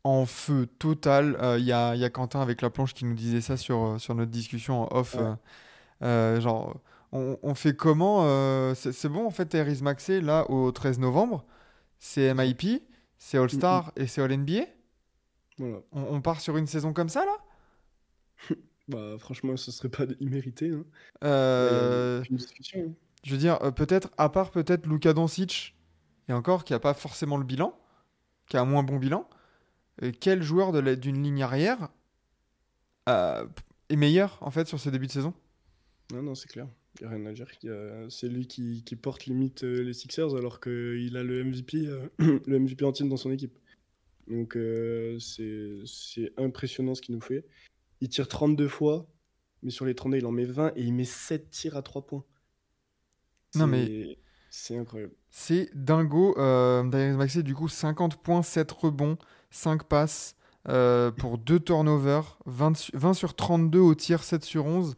en 0.08 0.26
feu 0.26 0.66
total. 0.78 1.36
Euh, 1.40 1.58
Il 1.58 1.64
y, 1.64 1.72
a, 1.72 1.94
il 1.94 2.00
y 2.00 2.04
a 2.04 2.10
Quentin 2.10 2.40
avec 2.40 2.62
la 2.62 2.70
planche 2.70 2.94
qui 2.94 3.04
nous 3.04 3.14
disait 3.14 3.40
ça 3.40 3.56
sur, 3.56 3.84
euh, 3.84 3.98
sur 3.98 4.14
notre 4.14 4.30
discussion 4.30 4.82
en 4.82 4.96
off. 4.98 5.14
Ouais. 5.14 5.20
euh, 5.22 5.34
euh, 6.02 6.40
genre, 6.40 6.80
on, 7.12 7.38
on 7.42 7.54
fait 7.54 7.74
comment 7.76 8.20
euh, 8.24 8.74
C'est 8.74 9.08
bon, 9.08 9.26
en 9.26 9.30
fait, 9.30 9.46
Tyrese 9.46 9.82
Maxey, 9.82 10.20
là, 10.20 10.48
au 10.50 10.70
13 10.72 10.98
novembre, 10.98 11.44
c'est 11.98 12.32
MIP, 12.34 12.82
c'est 13.18 13.38
All-Star 13.38 13.92
et 13.96 14.06
c'est 14.06 14.22
All-NBA 14.22 14.64
Voilà. 15.58 15.78
on, 15.92 16.02
on 16.16 16.20
part 16.20 16.40
sur 16.40 16.56
une 16.56 16.66
saison 16.66 16.92
comme 16.92 17.08
ça, 17.08 17.24
là? 17.24 17.36
Bah, 18.88 19.16
franchement, 19.18 19.54
ce 19.58 19.70
serait 19.70 19.90
pas 19.90 20.04
immérité. 20.18 20.70
Hein. 20.70 20.82
Euh, 21.22 22.22
une 22.30 22.36
discussion. 22.38 22.80
hein. 22.88 22.92
Je 23.22 23.32
veux 23.32 23.36
dire, 23.38 23.58
euh, 23.62 23.70
peut-être, 23.70 24.08
à 24.16 24.30
part 24.30 24.50
peut-être 24.50 24.86
Luka 24.86 25.12
Doncic 25.12 25.76
et 26.28 26.32
encore 26.32 26.64
qui 26.64 26.72
a 26.72 26.78
pas 26.78 26.94
forcément 26.94 27.36
le 27.36 27.44
bilan, 27.44 27.74
qui 28.48 28.56
a 28.56 28.62
un 28.62 28.64
moins 28.64 28.82
bon 28.82 28.96
bilan, 28.96 29.28
quel 30.20 30.42
joueur 30.42 30.72
d'une 30.96 31.22
ligne 31.22 31.42
arrière 31.42 31.88
euh, 33.08 33.46
est 33.88 33.96
meilleur 33.96 34.38
en 34.40 34.50
fait 34.50 34.66
sur 34.68 34.78
ce 34.78 34.90
début 34.90 35.06
de 35.06 35.12
saison? 35.12 35.34
Non, 36.12 36.22
non, 36.22 36.34
c'est 36.34 36.48
clair. 36.48 36.68
Il 37.00 37.06
n'y 37.06 37.12
a 37.12 37.16
rien 37.16 37.26
à 37.26 37.32
dire. 37.32 37.46
C'est 38.10 38.28
lui 38.28 38.46
qui, 38.46 38.82
qui 38.84 38.96
porte 38.96 39.26
limite 39.26 39.62
euh, 39.64 39.82
les 39.82 39.92
Sixers 39.92 40.34
alors 40.34 40.60
qu'il 40.60 41.16
a 41.16 41.22
le 41.22 41.44
MVP, 41.44 41.86
euh, 41.86 42.08
le 42.46 42.58
MVP 42.58 42.84
en 42.84 42.92
team 42.92 43.08
dans 43.08 43.16
son 43.16 43.30
équipe. 43.30 43.58
Donc 44.26 44.56
euh, 44.56 45.18
c'est 45.18 46.32
impressionnant 46.36 46.94
ce 46.94 47.02
qu'il 47.02 47.14
nous 47.14 47.20
fait. 47.20 47.46
Il 48.00 48.08
tire 48.08 48.28
32 48.28 48.68
fois, 48.68 49.06
mais 49.62 49.70
sur 49.70 49.84
les 49.84 49.94
32, 49.94 50.18
il 50.18 50.26
en 50.26 50.32
met 50.32 50.44
20 50.44 50.72
et 50.76 50.82
il 50.82 50.92
met 50.92 51.04
7 51.04 51.50
tirs 51.50 51.76
à 51.76 51.82
3 51.82 52.06
points. 52.06 52.24
Non, 53.54 53.64
C'est- 53.64 53.66
mais- 53.70 54.18
C'est 54.50 54.76
incroyable. 54.78 55.12
C'est 55.30 55.70
dingo. 55.74 56.34
Euh, 56.38 56.82
Darius 56.88 57.16
Maxey, 57.16 57.42
du 57.42 57.54
coup, 57.54 57.68
50 57.68 58.22
points, 58.22 58.42
7 58.42 58.70
rebonds, 58.72 59.18
5 59.50 59.84
passes 59.84 60.34
euh, 60.68 61.10
pour 61.10 61.38
2 61.38 61.60
turnovers, 61.60 62.38
20, 62.46 62.76
su- 62.76 62.92
20 62.94 63.14
sur 63.14 63.34
32 63.34 63.78
au 63.78 63.94
tir, 63.94 64.22
7 64.22 64.44
sur 64.44 64.66
11. 64.66 64.96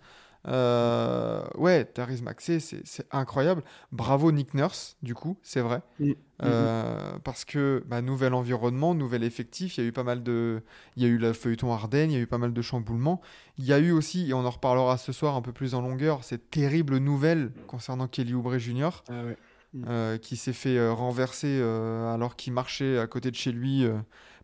Euh, 0.48 1.44
ouais, 1.56 1.88
Darius 1.94 2.22
Maxey, 2.22 2.60
c'est 2.60 3.06
incroyable. 3.12 3.62
Bravo 3.92 4.32
Nick 4.32 4.54
Nurse, 4.54 4.96
du 5.02 5.14
coup, 5.14 5.36
c'est 5.42 5.60
vrai. 5.60 5.82
Mm. 5.98 6.12
Euh, 6.42 7.18
parce 7.22 7.44
que 7.44 7.84
bah, 7.86 8.00
nouvel 8.00 8.32
environnement, 8.32 8.94
nouvel 8.94 9.22
effectif, 9.22 9.76
il 9.76 9.82
y 9.82 9.84
a 9.84 9.88
eu 9.88 9.92
pas 9.92 10.02
mal 10.02 10.22
de, 10.22 10.62
il 10.96 11.02
y 11.02 11.06
a 11.06 11.08
eu 11.10 11.18
le 11.18 11.34
feuilleton 11.34 11.72
Ardennes, 11.72 12.10
il 12.10 12.14
y 12.14 12.16
a 12.16 12.22
eu 12.22 12.26
pas 12.26 12.38
mal 12.38 12.54
de 12.54 12.62
chamboulements. 12.62 13.20
Il 13.58 13.66
y 13.66 13.74
a 13.74 13.78
eu 13.78 13.92
aussi, 13.92 14.30
et 14.30 14.34
on 14.34 14.46
en 14.46 14.50
reparlera 14.50 14.96
ce 14.96 15.12
soir 15.12 15.36
un 15.36 15.42
peu 15.42 15.52
plus 15.52 15.74
en 15.74 15.82
longueur, 15.82 16.24
cette 16.24 16.50
terrible 16.50 16.96
nouvelle 16.96 17.52
concernant 17.66 18.08
Kelly 18.08 18.32
Oubre 18.32 18.56
Jr. 18.56 18.88
Ah 19.10 19.22
ouais. 19.24 19.36
euh, 19.86 20.16
qui 20.16 20.36
s'est 20.36 20.54
fait 20.54 20.88
renverser 20.88 21.60
alors 21.60 22.34
qu'il 22.36 22.54
marchait 22.54 22.98
à 22.98 23.06
côté 23.06 23.30
de 23.30 23.36
chez 23.36 23.52
lui 23.52 23.84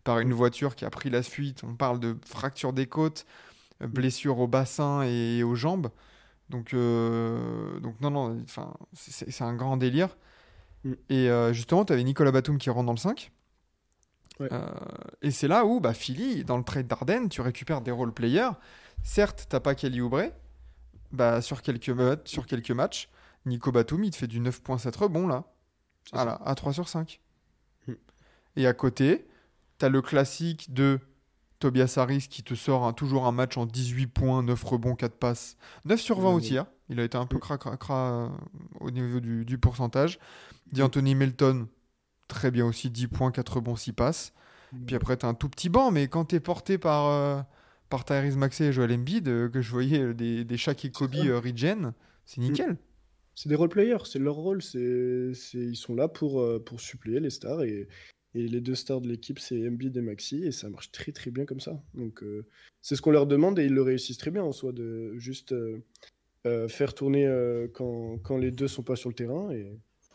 par 0.07 0.19
une 0.19 0.33
voiture 0.33 0.75
qui 0.77 0.85
a 0.85 0.89
pris 0.89 1.09
la 1.09 1.21
fuite. 1.21 1.65
On 1.65 1.75
parle 1.75 1.99
de 1.99 2.15
fracture 2.25 2.71
des 2.71 2.87
côtes, 2.87 3.25
euh, 3.81 3.87
blessure 3.87 4.39
au 4.39 4.47
bassin 4.47 5.03
et 5.03 5.43
aux 5.43 5.55
jambes. 5.55 5.89
Donc, 6.49 6.73
euh, 6.73 7.77
donc 7.81 7.99
non, 7.99 8.09
non, 8.09 8.41
enfin, 8.41 8.73
c'est 8.93 9.43
un 9.43 9.53
grand 9.53 9.75
délire. 9.75 10.15
Mm. 10.85 10.93
Et 11.09 11.29
euh, 11.29 11.51
justement, 11.51 11.83
tu 11.83 11.91
avais 11.91 12.05
Nicolas 12.05 12.31
Batum 12.31 12.57
qui 12.57 12.69
rentre 12.69 12.85
dans 12.85 12.93
le 12.93 12.97
5. 12.97 13.33
Ouais. 14.39 14.47
Euh, 14.49 14.65
et 15.21 15.31
c'est 15.31 15.49
là 15.49 15.65
où 15.65 15.81
bah, 15.81 15.93
Philly, 15.93 16.45
dans 16.45 16.57
le 16.57 16.63
trade 16.63 16.87
d'Ardennes, 16.87 17.27
tu 17.27 17.41
récupères 17.41 17.81
des 17.81 17.91
role 17.91 18.13
players. 18.13 18.51
Certes, 19.03 19.47
t'as 19.49 19.59
pas 19.59 19.75
Kelly 19.75 19.99
Oubre 19.99 20.31
bah, 21.11 21.41
sur, 21.41 21.61
quelques, 21.61 21.91
sur 22.23 22.45
quelques 22.45 22.71
matchs. 22.71 23.09
Nico 23.45 23.73
Batum, 23.73 24.05
il 24.05 24.11
te 24.11 24.15
fait 24.15 24.27
du 24.27 24.39
9.7 24.39 24.97
rebond 24.97 25.27
là. 25.27 25.43
Voilà, 26.13 26.39
à 26.45 26.55
3 26.55 26.71
sur 26.71 26.87
5. 26.87 27.19
Hmm. 27.87 27.93
Et 28.55 28.67
à 28.67 28.73
côté, 28.73 29.27
t'as 29.77 29.89
le 29.89 30.01
classique 30.01 30.73
de 30.73 30.99
Tobias 31.59 31.95
Harris 31.97 32.27
qui 32.29 32.43
te 32.43 32.53
sort 32.53 32.85
un- 32.85 32.93
toujours 32.93 33.25
un 33.25 33.31
match 33.31 33.57
en 33.57 33.65
18 33.65 34.07
points, 34.07 34.43
9 34.43 34.63
rebonds, 34.63 34.95
4 34.95 35.15
passes. 35.17 35.57
9 35.85 35.99
sur 35.99 36.19
20 36.19 36.31
au 36.31 36.35
Ouais. 36.35 36.41
tir. 36.41 36.65
Il 36.89 36.99
a 36.99 37.03
été 37.03 37.17
un 37.17 37.25
peu 37.25 37.37
Hmm. 37.37 37.41
cra, 37.41 37.55
cra- 37.57 37.77
cra, 37.77 38.11
euh, 38.25 38.29
au 38.79 38.91
niveau 38.91 39.19
du, 39.19 39.43
du 39.45 39.57
pourcentage. 39.57 40.19
D'Anthony 40.71 41.15
Melton, 41.15 41.67
très 42.27 42.51
bien 42.51 42.65
aussi, 42.65 42.89
10 42.89 43.07
points, 43.07 43.31
4 43.31 43.55
rebonds, 43.57 43.75
6 43.75 43.93
passes. 43.93 44.33
Puis 44.85 44.95
après, 44.95 45.15
t'as 45.17 45.27
un 45.29 45.33
tout 45.33 45.47
petit 45.49 45.69
banc, 45.69 45.91
mais 45.91 46.07
quand 46.09 46.25
t'es 46.25 46.39
porté 46.41 46.77
par, 46.77 47.05
euh, 47.07 47.41
par 47.89 48.03
Tyrese 48.03 48.35
Maxey 48.35 48.65
et 48.65 48.73
Joel 48.73 48.91
Embiid, 48.91 49.27
euh, 49.29 49.47
que 49.49 49.61
je 49.61 49.71
voyais 49.71 50.13
des, 50.13 50.43
des 50.43 50.57
Shaq 50.57 50.83
et 50.85 50.91
Kobe 50.91 51.15
euh, 51.15 51.39
regen, 51.39 51.93
c'est 52.25 52.41
nickel. 52.41 52.77
C'est 53.33 53.47
des 53.47 53.55
role 53.55 53.69
players, 53.69 54.03
c'est 54.05 54.19
leur 54.19 54.35
rôle. 54.35 54.61
C'est, 54.61 55.31
ils 55.53 55.75
sont 55.77 55.95
là 55.95 56.07
pour, 56.09 56.43
pour 56.65 56.81
suppléer 56.81 57.19
les 57.21 57.29
stars 57.29 57.63
et, 57.63 57.87
et 58.35 58.47
les 58.47 58.61
deux 58.61 58.75
stars 58.75 59.01
de 59.01 59.07
l'équipe, 59.07 59.39
c'est 59.39 59.67
Embiid 59.67 59.95
et 59.97 60.01
Maxi 60.01 60.43
et 60.43 60.51
ça 60.51 60.69
marche 60.69 60.91
très 60.91 61.11
très 61.11 61.31
bien 61.31 61.45
comme 61.45 61.59
ça. 61.59 61.81
Donc 61.93 62.23
euh, 62.23 62.45
c'est 62.81 62.95
ce 62.95 63.01
qu'on 63.01 63.11
leur 63.11 63.25
demande 63.27 63.57
et 63.59 63.65
ils 63.65 63.73
le 63.73 63.81
réussissent 63.81 64.17
très 64.17 64.31
bien 64.31 64.43
en 64.43 64.51
soi 64.51 64.71
de 64.71 65.17
juste 65.17 65.53
euh, 65.53 65.83
euh, 66.45 66.67
faire 66.67 66.93
tourner 66.93 67.27
quand, 67.73 68.19
quand 68.23 68.37
les 68.37 68.51
deux 68.51 68.67
sont 68.67 68.83
pas 68.83 68.95
sur 68.95 69.09
le 69.09 69.15
terrain 69.15 69.49
et 69.51 69.67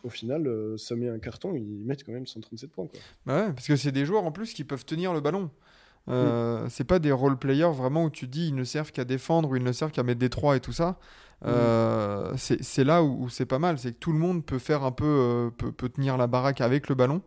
au 0.02 0.08
final 0.08 0.48
ça 0.78 0.96
met 0.96 1.08
un 1.08 1.18
carton, 1.18 1.54
ils 1.54 1.84
mettent 1.84 2.04
quand 2.04 2.12
même 2.12 2.26
137 2.26 2.70
points 2.70 2.86
quoi. 2.86 3.00
Bah 3.26 3.46
ouais, 3.46 3.52
parce 3.52 3.66
que 3.66 3.76
c'est 3.76 3.92
des 3.92 4.04
joueurs 4.04 4.24
en 4.24 4.32
plus 4.32 4.52
qui 4.52 4.64
peuvent 4.64 4.84
tenir 4.84 5.12
le 5.12 5.20
ballon. 5.20 5.50
Euh, 6.08 6.66
C'est 6.68 6.84
pas 6.84 6.98
des 6.98 7.12
role 7.12 7.38
players 7.38 7.72
vraiment 7.72 8.04
où 8.04 8.10
tu 8.10 8.26
dis 8.26 8.48
ils 8.48 8.54
ne 8.54 8.64
servent 8.64 8.92
qu'à 8.92 9.04
défendre 9.04 9.50
ou 9.50 9.56
ils 9.56 9.62
ne 9.62 9.72
servent 9.72 9.92
qu'à 9.92 10.02
mettre 10.02 10.18
des 10.18 10.30
trois 10.30 10.56
et 10.56 10.60
tout 10.60 10.72
ça. 10.72 10.98
Euh, 11.44 12.32
c'est 12.36 12.62
c'est 12.62 12.84
là 12.84 13.02
où, 13.02 13.24
où 13.24 13.28
c'est 13.28 13.46
pas 13.46 13.58
mal, 13.58 13.78
c'est 13.78 13.92
que 13.92 13.98
tout 13.98 14.12
le 14.12 14.18
monde 14.18 14.44
peut 14.44 14.58
faire 14.58 14.84
un 14.84 14.92
peu, 14.92 15.04
euh, 15.04 15.50
peut, 15.50 15.72
peut 15.72 15.88
tenir 15.88 16.16
la 16.16 16.26
baraque 16.26 16.60
avec 16.60 16.88
le 16.88 16.94
ballon. 16.94 17.22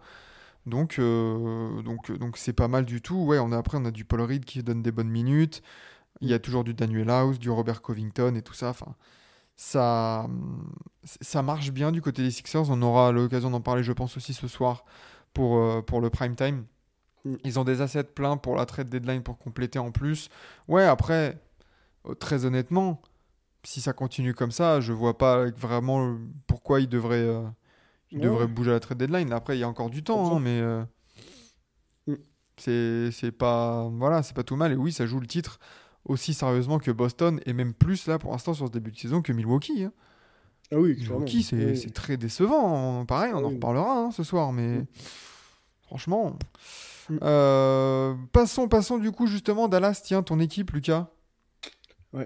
Donc, 0.65 0.97
euh, 0.99 1.81
donc, 1.83 2.11
donc 2.11 2.37
c'est 2.37 2.53
pas 2.53 2.67
mal 2.67 2.85
du 2.85 3.01
tout. 3.01 3.17
Ouais, 3.17 3.39
on 3.39 3.51
a, 3.51 3.57
après, 3.57 3.77
on 3.79 3.85
a 3.85 3.91
du 3.91 4.05
Paul 4.05 4.21
Reed 4.21 4.45
qui 4.45 4.63
donne 4.63 4.81
des 4.81 4.91
bonnes 4.91 5.09
minutes. 5.09 5.61
Il 6.21 6.29
y 6.29 6.33
a 6.33 6.39
toujours 6.39 6.63
du 6.63 6.73
Daniel 6.73 7.09
House, 7.09 7.39
du 7.39 7.49
Robert 7.49 7.81
Covington 7.81 8.35
et 8.35 8.41
tout 8.41 8.53
ça. 8.53 8.69
Enfin, 8.69 8.95
ça, 9.57 10.27
ça 11.21 11.41
marche 11.41 11.71
bien 11.71 11.91
du 11.91 12.01
côté 12.01 12.23
des 12.23 12.31
Sixers. 12.31 12.69
On 12.69 12.81
aura 12.81 13.11
l'occasion 13.11 13.51
d'en 13.51 13.61
parler, 13.61 13.83
je 13.83 13.91
pense, 13.93 14.17
aussi 14.17 14.33
ce 14.33 14.47
soir 14.47 14.85
pour, 15.33 15.57
euh, 15.57 15.81
pour 15.81 16.01
le 16.01 16.09
prime 16.09 16.35
time. 16.35 16.65
Mm. 17.25 17.35
Ils 17.43 17.59
ont 17.59 17.63
des 17.63 17.81
assets 17.81 18.03
pleins 18.05 18.37
pour 18.37 18.55
la 18.55 18.65
trade 18.65 18.89
deadline 18.89 19.23
pour 19.23 19.37
compléter 19.37 19.79
en 19.79 19.91
plus. 19.91 20.29
Ouais, 20.67 20.83
après, 20.85 21.37
euh, 22.07 22.15
très 22.15 22.45
honnêtement, 22.45 23.01
si 23.63 23.81
ça 23.81 23.93
continue 23.93 24.33
comme 24.33 24.51
ça, 24.51 24.79
je 24.81 24.93
vois 24.93 25.17
pas 25.17 25.45
vraiment 25.51 26.07
euh, 26.07 26.17
pourquoi 26.47 26.81
ils 26.81 26.89
devraient, 26.89 27.17
euh, 27.17 27.43
Ouais, 28.15 28.21
devraient 28.21 28.45
ouais. 28.45 28.47
bouger 28.47 28.71
à 28.71 28.73
la 28.73 28.79
trade 28.79 28.97
deadline. 28.97 29.31
Après, 29.33 29.57
il 29.57 29.59
y 29.59 29.63
a 29.63 29.67
encore 29.67 29.89
du 29.89 30.03
temps, 30.03 30.35
hein, 30.35 30.39
mais 30.39 30.59
euh, 30.59 30.83
Mm. 32.07 32.15
c'est 32.57 33.31
pas 33.31 33.89
voilà, 33.93 34.23
c'est 34.23 34.35
pas 34.35 34.43
tout 34.43 34.55
mal. 34.55 34.71
Et 34.71 34.75
oui, 34.75 34.91
ça 34.91 35.05
joue 35.05 35.19
le 35.19 35.27
titre 35.27 35.59
aussi 36.05 36.33
sérieusement 36.33 36.77
que 36.79 36.91
Boston 36.91 37.39
et 37.45 37.53
même 37.53 37.73
plus 37.73 38.05
là 38.07 38.19
pour 38.19 38.31
l'instant 38.31 38.53
sur 38.53 38.67
ce 38.67 38.71
début 38.71 38.91
de 38.91 38.97
saison 38.97 39.21
que 39.21 39.33
Milwaukee. 39.33 39.83
hein. 39.85 39.91
Ah 40.71 40.77
oui. 40.77 40.95
Milwaukee, 40.99 41.43
c'est 41.43 41.55
Oui. 41.85 41.91
très 41.91 42.17
décevant. 42.17 43.05
Pareil, 43.05 43.31
on 43.33 43.37
en 43.43 43.49
Oui. 43.49 43.55
reparlera 43.55 43.99
hein, 44.05 44.11
ce 44.11 44.23
soir, 44.23 44.51
mais 44.53 44.79
Mm. 44.79 44.85
franchement. 45.83 46.37
Mm. 47.09 47.17
Euh, 47.23 48.15
passons, 48.31 48.67
passons 48.67 48.97
du 48.97 49.11
coup 49.11 49.27
justement 49.27 49.67
Dallas. 49.67 50.01
Tiens, 50.03 50.23
ton 50.23 50.39
équipe, 50.39 50.71
Lucas, 50.71 51.07
Encore 52.13 52.25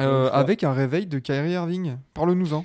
Euh, 0.00 0.30
avec 0.32 0.64
un 0.64 0.72
réveil 0.72 1.06
de 1.06 1.18
Kyrie 1.20 1.52
Irving. 1.52 1.96
Parle-nous-en. 2.12 2.64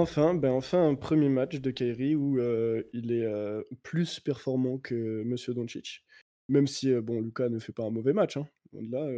Enfin, 0.00 0.32
ben 0.32 0.52
enfin 0.52 0.90
un 0.90 0.94
premier 0.94 1.28
match 1.28 1.56
de 1.56 1.72
Kyrie 1.72 2.14
où 2.14 2.38
euh, 2.38 2.84
il 2.92 3.10
est 3.10 3.24
euh, 3.24 3.64
plus 3.82 4.20
performant 4.20 4.78
que 4.78 5.24
Monsieur 5.24 5.54
Doncic. 5.54 6.04
Même 6.48 6.68
si 6.68 6.92
euh, 6.92 7.00
bon, 7.00 7.20
Luka 7.20 7.48
ne 7.48 7.58
fait 7.58 7.72
pas 7.72 7.82
un 7.82 7.90
mauvais 7.90 8.12
match. 8.12 8.36
Hein. 8.36 8.46
Là, 8.74 9.10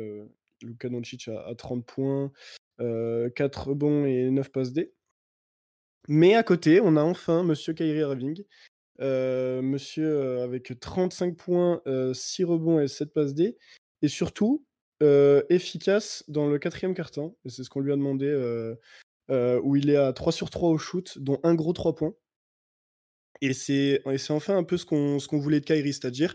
Luka 0.63 0.89
Doncic 0.89 1.29
a, 1.29 1.39
a 1.47 1.55
30 1.55 1.85
points, 1.85 2.33
euh, 2.81 3.29
4 3.29 3.69
rebonds 3.69 4.07
et 4.07 4.31
9 4.31 4.51
passes 4.51 4.73
D. 4.73 4.95
Mais 6.09 6.35
à 6.35 6.43
côté, 6.43 6.81
on 6.81 6.97
a 6.97 7.03
enfin 7.03 7.45
Monsieur 7.45 7.75
Kyrie 7.75 7.99
Irving. 7.99 8.43
monsieur 9.01 10.41
avec 10.41 10.81
35 10.81 11.37
points, 11.37 11.83
euh, 11.89 12.15
6 12.15 12.45
rebonds 12.45 12.81
et 12.81 12.89
7 12.89 13.13
passes 13.13 13.35
D. 13.35 13.59
Et 14.01 14.09
surtout, 14.09 14.65
efficace 15.51 16.25
dans 16.29 16.49
le 16.49 16.59
quatrième. 16.59 16.95
Et 17.45 17.51
c'est 17.51 17.65
ce 17.65 17.69
qu'on 17.69 17.81
lui 17.81 17.93
a 17.93 17.97
demandé. 17.97 18.29
Euh, 19.31 19.61
où 19.63 19.77
il 19.77 19.91
est 19.91 19.97
à 19.97 20.13
3 20.13 20.33
sur 20.33 20.51
3 20.51 20.71
au 20.71 20.79
shoot, 20.79 21.19
dont 21.19 21.39
un 21.45 21.55
gros 21.55 21.73
3 21.73 21.95
points. 21.95 22.15
Et 23.41 23.53
c'est 23.55 24.03
enfin 24.31 24.57
un 24.57 24.65
peu 24.65 24.77
ce 24.77 24.85
qu'on 24.87 25.39
voulait 25.39 25.61
de 25.61 25.65
Kyrie, 25.65 25.93
c'est-à-dire 25.93 26.35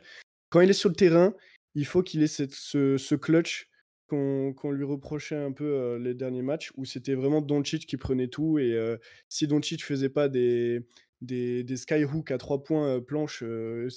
quand 0.50 0.62
il 0.62 0.70
est 0.70 0.74
sur 0.74 0.90
le 0.90 0.96
terrain, 0.96 1.34
il 1.76 1.86
faut 1.86 2.02
qu'il 2.04 2.24
ait 2.24 2.28
cette- 2.28 2.54
ce, 2.54 2.98
ce 2.98 3.16
clutch 3.16 3.70
qu'on 4.08 4.72
lui 4.72 4.84
reprochait 4.86 5.36
un 5.36 5.52
peu 5.52 5.66
euh, 5.66 6.00
les 6.00 6.14
derniers 6.14 6.44
matchs, 6.44 6.72
où 6.78 6.86
c'était 6.86 7.16
vraiment 7.16 7.42
Doncic 7.42 7.86
qui 7.88 7.98
prenait 7.98 8.28
tout, 8.28 8.60
et 8.60 8.74
euh, 8.74 8.98
si 9.30 9.48
Doncic 9.48 9.84
faisait 9.84 10.10
pas 10.10 10.30
des, 10.30 10.86
des, 11.22 11.64
des 11.64 11.78
skyhooks 11.78 12.32
à 12.32 12.38
3 12.38 12.64
points 12.64 12.88
euh, 12.98 13.02
planche, 13.02 13.42
euh, 13.44 13.90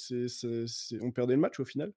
on 1.02 1.12
perdait 1.12 1.34
le 1.34 1.40
match 1.40 1.60
au 1.60 1.64
final. 1.64 1.92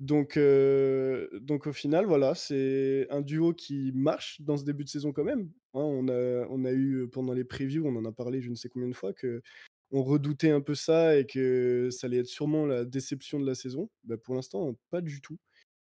Donc, 0.00 0.36
donc 0.36 1.66
au 1.68 1.72
final, 1.72 2.06
voilà, 2.06 2.34
c'est 2.34 3.06
un 3.10 3.20
duo 3.20 3.52
qui 3.52 3.92
marche 3.94 4.40
dans 4.40 4.56
ce 4.56 4.64
début 4.64 4.82
de 4.82 4.88
saison 4.88 5.12
quand 5.12 5.22
même. 5.22 5.48
Hein, 5.74 5.80
on, 5.80 6.08
a, 6.08 6.46
on 6.50 6.64
a 6.64 6.72
eu 6.72 7.08
pendant 7.10 7.32
les 7.32 7.44
previews, 7.44 7.86
on 7.86 7.96
en 7.96 8.04
a 8.04 8.12
parlé 8.12 8.40
je 8.42 8.50
ne 8.50 8.54
sais 8.54 8.68
combien 8.68 8.88
de 8.88 8.94
fois, 8.94 9.12
que 9.12 9.42
on 9.90 10.02
redoutait 10.02 10.50
un 10.50 10.60
peu 10.62 10.74
ça 10.74 11.18
et 11.18 11.26
que 11.26 11.88
ça 11.90 12.06
allait 12.06 12.18
être 12.18 12.26
sûrement 12.26 12.64
la 12.66 12.84
déception 12.84 13.38
de 13.38 13.46
la 13.46 13.54
saison. 13.54 13.90
Bah, 14.04 14.16
pour 14.16 14.34
l'instant, 14.34 14.74
pas 14.90 15.00
du 15.02 15.20
tout. 15.20 15.36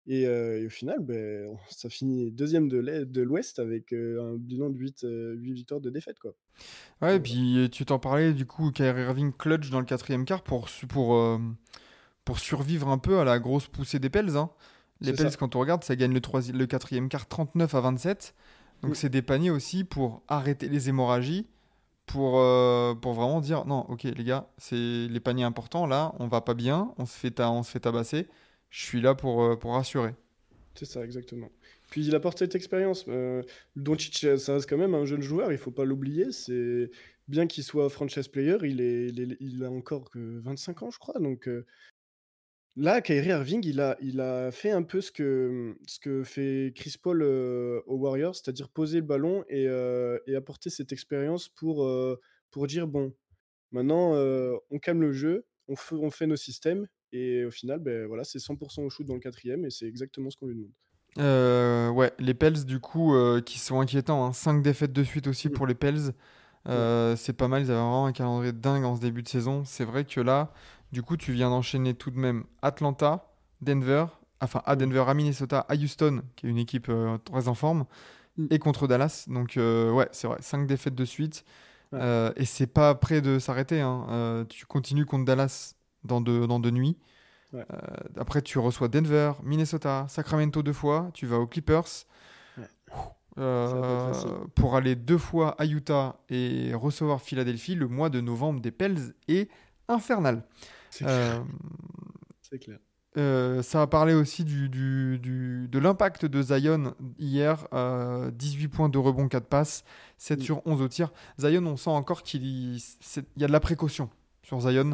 Et, 0.08 0.28
euh, 0.28 0.62
et 0.62 0.68
au 0.68 0.70
final, 0.70 1.00
ben, 1.00 1.50
ça 1.70 1.90
finit 1.90 2.32
deuxième 2.32 2.68
de 2.70 3.22
l'Ouest 3.22 3.58
avec 3.58 3.92
euh, 3.92 4.22
un 4.22 4.36
bilan 4.38 4.70
de 4.70 4.78
8, 4.78 5.04
victoires 5.06 5.82
de 5.82 5.90
défaite. 5.90 6.20
Quoi. 6.20 6.36
Ouais, 7.02 7.16
et 7.16 7.20
puis 7.20 7.68
tu 7.72 7.86
t'en 7.86 7.98
parlais 7.98 8.34
du 8.34 8.46
coup, 8.46 8.72
Kyrie 8.72 9.02
Irving 9.02 9.34
clutch 9.34 9.72
dans 9.72 9.80
le 9.80 9.86
quatrième 9.86 10.26
quart 10.26 10.44
pour, 10.44 10.70
pour, 10.88 11.40
pour 12.24 12.40
survivre 12.40 12.90
un 12.90 13.00
peu 13.00 13.18
à 13.18 13.24
la 13.24 13.40
grosse 13.40 13.68
poussée 13.68 13.98
des 13.98 14.12
Pels. 14.12 14.38
hein. 14.38 14.52
Les 15.02 15.14
Pels, 15.14 15.32
ça. 15.32 15.38
quand 15.38 15.56
on 15.56 15.60
regarde, 15.60 15.84
ça 15.84 15.96
gagne 15.96 16.14
le, 16.14 16.22
le 16.54 16.66
quatrième 16.68 17.10
quart 17.10 17.28
39 17.28 17.74
à 17.74 17.82
27. 17.82 18.36
Donc 18.82 18.96
c'est 18.96 19.10
des 19.10 19.22
paniers 19.22 19.50
aussi 19.50 19.84
pour 19.84 20.22
arrêter 20.28 20.68
les 20.70 20.90
hémorragies, 20.90 21.48
pour, 22.06 22.40
euh, 22.40 22.94
pour 22.94 23.14
vraiment 23.14 23.42
dire 23.42 23.66
non, 23.66 23.86
ok 23.90 24.04
les 24.04 24.24
gars, 24.24 24.48
c'est 24.58 24.76
les 25.08 25.20
paniers 25.20 25.44
importants 25.44 25.88
là, 25.88 26.14
on 26.20 26.28
va 26.28 26.42
pas 26.42 26.54
bien, 26.54 26.94
on 26.98 27.06
se 27.06 27.18
fait, 27.18 27.32
ta- 27.32 27.50
on 27.52 27.64
se 27.64 27.72
fait 27.72 27.80
tabasser. 27.80 28.28
Je 28.70 28.84
suis 28.84 29.02
là 29.02 29.16
pour, 29.16 29.44
euh, 29.44 29.56
pour 29.56 29.74
rassurer. 29.74 30.14
C'est 30.76 30.86
ça, 30.86 31.04
exactement. 31.06 31.50
Puis 31.90 32.06
il 32.06 32.14
apporte 32.16 32.40
cette 32.40 32.56
expérience. 32.56 33.06
Euh, 33.08 33.42
Doncic, 33.78 34.24
euh, 34.26 34.38
ça 34.38 34.56
reste 34.56 34.70
quand 34.70 34.78
même 34.78 34.94
un 34.94 35.06
jeune 35.06 35.22
joueur, 35.22 35.52
il 35.52 35.58
faut 35.58 35.72
pas 35.72 35.86
l'oublier. 35.86 36.32
C'est 36.34 36.92
bien 37.30 37.48
qu'il 37.48 37.64
soit 37.64 37.90
franchise 37.90 38.28
player, 38.28 38.58
il, 38.64 38.82
est, 38.82 39.08
il, 39.08 39.32
est- 39.32 39.38
il 39.40 39.64
a 39.64 39.72
encore 39.72 40.10
que 40.12 40.40
25 40.42 40.84
ans, 40.84 40.92
je 40.92 41.00
crois. 41.00 41.20
Donc 41.20 41.48
euh, 41.48 41.66
là, 42.76 43.02
Kyrie 43.02 43.30
Irving, 43.30 43.62
il 43.66 43.80
a, 43.82 43.98
il 44.02 44.20
a 44.20 44.52
fait 44.52 44.72
un 44.72 44.84
peu 44.84 45.02
ce 45.02 45.12
que, 45.12 45.78
ce 45.86 46.00
que 46.00 46.24
fait 46.24 46.74
Chris 46.76 46.96
Paul 47.02 47.22
euh, 47.22 47.82
aux 47.88 47.98
Warriors, 47.98 48.36
c'est-à-dire 48.36 48.70
poser 48.70 49.00
le 49.00 49.06
ballon 49.06 49.44
et, 49.50 49.68
euh, 49.68 50.18
et 50.28 50.36
apporter 50.36 50.70
cette 50.70 50.92
expérience 50.92 51.48
pour, 51.50 51.86
euh, 51.86 52.20
pour 52.52 52.68
dire 52.68 52.88
bon, 52.88 53.14
maintenant 53.72 54.14
on 54.70 54.80
calme 54.80 55.02
le 55.02 55.12
jeu, 55.14 55.46
on 55.68 55.76
fait, 55.76 55.96
on 55.96 56.12
fait 56.12 56.28
nos 56.28 56.36
systèmes. 56.36 56.88
Et 57.12 57.46
au 57.46 57.52
final, 57.52 57.80
ben, 57.80 58.08
voilà, 58.08 58.26
c'est 58.26 58.40
100% 58.40 58.84
au 58.84 58.90
shoot 58.90 59.06
dans 59.06 59.14
le 59.14 59.22
quatrième 59.22 59.64
et 59.66 59.70
c'est 59.70 59.86
exactement 59.86 60.30
ce 60.30 60.36
qu'on 60.38 60.48
lui 60.48 60.56
demande. 60.56 61.96
Ouais, 61.96 62.12
les 62.20 62.34
Pels, 62.34 62.66
du 62.66 62.80
coup, 62.82 63.16
qui 63.46 63.58
sont 63.58 63.80
inquiétants. 63.80 64.34
5 64.34 64.62
défaites 64.62 64.92
de 64.92 65.04
suite 65.04 65.28
aussi 65.28 65.48
Mm. 65.48 65.52
pour 65.54 65.66
les 65.66 65.76
Pels. 65.76 66.12
C'est 66.66 67.34
pas 67.38 67.48
mal, 67.48 67.62
ils 67.62 67.72
avaient 67.72 67.80
vraiment 67.80 68.06
un 68.08 68.12
calendrier 68.12 68.52
dingue 68.52 68.84
en 68.84 68.98
ce 68.98 69.02
début 69.02 69.24
de 69.24 69.30
saison. 69.30 69.64
C'est 69.64 69.86
vrai 69.86 70.04
que 70.04 70.20
là, 70.20 70.52
du 70.96 71.04
coup, 71.04 71.18
tu 71.18 71.34
viens 71.34 71.50
d'enchaîner 71.50 71.94
tout 71.94 72.10
de 72.10 72.18
même 72.18 72.46
Atlanta, 72.62 73.28
Denver, 73.60 74.06
enfin 74.40 74.62
à. 74.66 74.78
Denver, 74.78 75.04
à 75.06 75.14
Minnesota, 75.14 75.66
à 75.68 75.76
Houston, 75.76 76.22
qui 76.38 76.46
est 76.48 76.50
une 76.50 76.58
équipe 76.58 76.88
euh, 76.88 77.18
très 77.18 77.50
en 77.50 77.54
forme, 77.54 77.84
Mm. 78.38 78.48
et 78.50 78.60
contre 78.60 78.88
Dallas. 78.88 79.26
Donc, 79.28 79.58
euh, 79.58 79.92
ouais, 79.92 80.08
c'est 80.14 80.28
vrai, 80.28 80.38
5 80.40 80.68
défaites 80.68 80.96
de 80.96 81.04
suite. 81.04 81.44
Ouais. 81.92 82.00
Euh, 82.02 82.32
et 82.38 82.46
c'est 82.46 82.68
pas 82.68 82.96
près 82.96 83.20
de 83.20 83.40
s'arrêter. 83.40 83.82
hein. 83.82 84.46
Tu 84.48 84.66
continues 84.66 85.06
contre 85.06 85.26
Dallas 85.26 85.76
dans 86.06 86.22
deux, 86.22 86.48
dans 86.48 86.60
deux 86.62 86.72
nuits. 86.72 86.98
Ouais. 87.52 87.66
Après, 88.18 88.42
tu 88.42 88.58
reçois 88.58 88.88
Denver, 88.88 89.34
Minnesota, 89.44 90.06
Sacramento 90.08 90.64
deux 90.64 90.74
fois. 90.74 91.10
Tu 91.14 91.26
vas 91.28 91.40
aux 91.40 91.48
Clippers. 91.48 92.06
Ouais. 92.58 92.68
Pour 94.56 94.76
aller 94.76 94.96
deux 94.96 95.18
fois 95.18 95.56
à 95.60 95.66
Utah 95.66 96.16
et 96.30 96.74
recevoir 96.74 97.22
Philadelphie, 97.22 97.76
le 97.76 97.88
mois 97.90 98.10
de 98.10 98.22
novembre 98.22 98.62
des 98.62 98.72
Pels 98.72 99.14
est 99.28 99.50
infernal. 99.88 100.44
C'est 100.98 101.06
Euh, 101.06 101.30
clair. 101.32 101.46
C'est 102.42 102.60
clair. 102.60 102.80
euh, 103.18 103.62
ça 103.62 103.82
a 103.82 103.88
parlé 103.88 104.14
aussi 104.14 104.44
du, 104.44 104.70
du- 104.70 105.20
du- 105.20 105.68
de 105.68 105.80
l'impact 105.80 106.26
de 106.26 106.42
Zion 106.42 106.96
hier. 107.18 107.68
euh, 107.74 108.32
18 108.32 108.68
points 108.70 108.90
de 108.90 108.98
rebond, 108.98 109.28
4 109.28 109.48
passes, 109.48 109.84
7 110.18 110.40
Mm. 110.40 110.44
sur 110.44 110.62
11 110.68 110.82
au 110.82 110.88
tir. 110.88 111.12
Zion, 111.40 111.66
on 111.66 111.78
sent 111.78 111.90
encore 111.90 112.24
qu'il 112.24 112.46
y, 112.46 113.44
a 113.44 113.48
de 113.48 113.52
la 113.52 113.60
précaution 113.60 114.10
sur 114.44 114.60
Zion. 114.62 114.94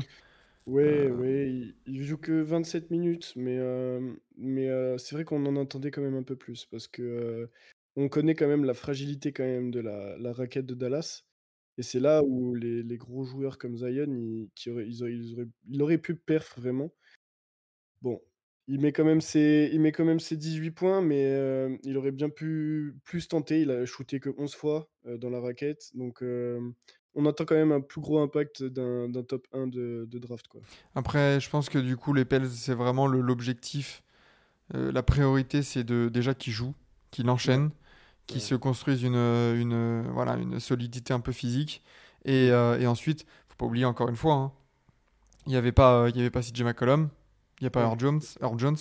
Euh, 0.67 1.09
ouais, 1.09 1.49
il, 1.51 1.75
il 1.87 2.03
joue 2.03 2.17
que 2.17 2.41
27 2.41 2.91
minutes, 2.91 3.33
mais, 3.35 3.57
euh, 3.59 4.13
mais 4.37 4.69
euh, 4.69 4.97
c'est 4.97 5.15
vrai 5.15 5.25
qu'on 5.25 5.45
en 5.45 5.55
attendait 5.61 5.91
quand 5.91 6.01
même 6.01 6.15
un 6.15 6.23
peu 6.23 6.35
plus 6.35 6.65
parce 6.65 6.87
que 6.87 7.01
euh, 7.01 7.47
on 7.95 8.07
connaît 8.09 8.35
quand 8.35 8.47
même 8.47 8.63
la 8.63 8.73
fragilité 8.75 9.33
quand 9.33 9.43
même 9.43 9.71
de 9.71 9.79
la, 9.81 10.17
la 10.17 10.33
raquette 10.33 10.65
de 10.67 10.75
Dallas. 10.75 11.23
Et 11.77 11.83
c'est 11.83 11.99
là 11.99 12.23
où 12.23 12.53
les, 12.55 12.83
les 12.83 12.97
gros 12.97 13.23
joueurs 13.23 13.57
comme 13.57 13.77
Zion, 13.77 14.05
ils, 14.13 14.49
qui 14.55 14.69
auraient, 14.69 14.87
ils 14.87 15.01
auraient, 15.03 15.13
ils 15.13 15.33
auraient- 15.33 15.49
il 15.69 15.81
aurait 15.83 15.97
pu 15.97 16.15
perf 16.15 16.57
vraiment. 16.59 16.91
Bon, 18.01 18.19
il 18.67 18.79
met 18.81 18.91
quand 18.91 19.03
même 19.03 19.21
ses, 19.21 19.69
il 19.73 19.79
met 19.79 19.91
quand 19.91 20.05
même 20.05 20.19
ses 20.19 20.37
18 20.37 20.71
points, 20.71 21.01
mais 21.01 21.25
euh, 21.25 21.75
il 21.83 21.97
aurait 21.97 22.11
bien 22.11 22.29
pu 22.29 22.95
plus 23.03 23.27
tenter. 23.27 23.61
Il 23.61 23.71
a 23.71 23.85
shooté 23.85 24.19
que 24.19 24.29
11 24.37 24.55
fois 24.55 24.89
euh, 25.05 25.17
dans 25.17 25.29
la 25.29 25.39
raquette. 25.39 25.91
Donc, 25.95 26.23
euh, 26.23 26.59
on 27.13 27.25
attend 27.25 27.45
quand 27.45 27.55
même 27.55 27.71
un 27.71 27.81
plus 27.81 28.01
gros 28.01 28.19
impact 28.19 28.63
d'un 28.63 29.09
d'un 29.09 29.23
top 29.23 29.47
1 29.53 29.67
de, 29.67 30.07
de 30.09 30.19
draft. 30.19 30.47
Quoi. 30.47 30.61
Après, 30.95 31.39
je 31.39 31.49
pense 31.49 31.69
que 31.69 31.77
du 31.79 31.97
coup, 31.97 32.13
les 32.13 32.25
Pels, 32.25 32.47
c'est 32.49 32.73
vraiment 32.73 33.07
le- 33.07 33.21
l'objectif. 33.21 34.03
Euh, 34.75 34.91
la 34.91 35.03
priorité, 35.03 35.63
c'est 35.63 35.83
de 35.83 36.09
déjà 36.09 36.33
qu'ils 36.33 36.53
jouent, 36.53 36.75
qu'ils 37.11 37.29
enchaînent, 37.29 37.71
Ouais. 38.35 38.39
se 38.41 38.55
construisent 38.55 39.03
une, 39.03 39.15
une, 39.15 40.03
voilà, 40.11 40.35
une 40.35 40.59
solidité 40.59 41.13
un 41.13 41.19
peu 41.19 41.31
physique. 41.31 41.83
Et, 42.25 42.51
euh, 42.51 42.79
et 42.79 42.87
ensuite, 42.87 43.25
faut 43.49 43.55
pas 43.57 43.65
oublier 43.65 43.85
encore 43.85 44.09
une 44.09 44.15
fois, 44.15 44.33
hein, 44.35 44.51
il 45.47 45.51
n'y 45.51 45.55
avait 45.57 45.71
pas, 45.71 46.07
il 46.09 46.17
y 46.17 46.19
avait 46.19 46.29
pas 46.29 46.41
CJ 46.41 46.63
McCollum, 46.63 47.09
il 47.59 47.63
n'y 47.63 47.67
a 47.67 47.71
pas. 47.71 47.81
Earl 47.81 47.99
Jones, 47.99 48.21
Earl 48.41 48.59
Jones. 48.59 48.77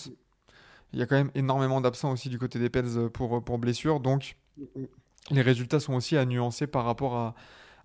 Il 0.93 0.99
y 0.99 1.03
a 1.03 1.07
quand 1.07 1.17
même 1.17 1.31
énormément 1.35 1.81
d'absents 1.81 2.13
aussi 2.13 2.29
du 2.29 2.39
côté 2.39 2.59
des 2.59 2.69
Pels 2.69 3.09
pour, 3.13 3.43
pour 3.45 3.59
blessure. 3.59 4.01
Donc, 4.01 4.37
Mm, 4.61 4.81
mm. 4.81 4.87
les 5.31 5.43
résultats 5.43 5.81
sont 5.81 5.95
aussi 5.95 6.17
à 6.17 6.25
nuancer 6.25 6.67
par 6.67 6.85
rapport 6.85 7.17
à, 7.17 7.35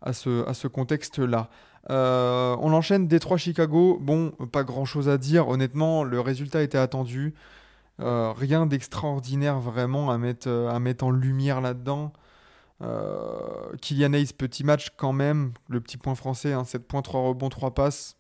à 0.02 0.14
ce, 0.14 0.48
à 0.48 0.54
ce 0.54 0.68
contexte-là. 0.68 1.50
Euh, 1.92 2.56
on 2.60 2.74
enchaîne 2.74 3.08
Détroit-Chicago. 3.08 4.00
Bon, 4.02 4.32
pas 4.52 4.64
grand-chose 4.64 5.10
à 5.10 5.18
dire. 5.18 5.48
Honnêtement, 5.48 6.04
le 6.04 6.20
résultat 6.20 6.64
était 6.64 6.78
attendu. 6.78 7.34
Euh, 8.02 8.34
rien 8.34 8.66
d'extraordinaire 8.66 9.60
vraiment 9.60 10.12
à 10.12 10.18
mettre, 10.18 10.50
euh, 10.50 10.70
à 10.70 10.80
mettre 10.80 11.06
en 11.06 11.12
lumière 11.12 11.62
là-dedans. 11.62 12.12
Euh, 12.82 13.72
Kylian 13.82 14.14
Hayes, 14.14 14.34
petit 14.38 14.64
match 14.64 14.90
quand 14.98 15.14
même. 15.14 15.54
Le 15.70 15.80
petit 15.82 15.98
point 15.98 16.16
français, 16.16 16.54
hein, 16.54 16.64
7 16.66 16.88
points, 16.88 17.02
3 17.02 17.22
rebonds, 17.22 17.50
3 17.50 17.74
passes. 17.74 18.18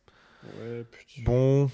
Ouais, 0.59 0.85
petit- 0.91 1.23
Bon. 1.23 1.69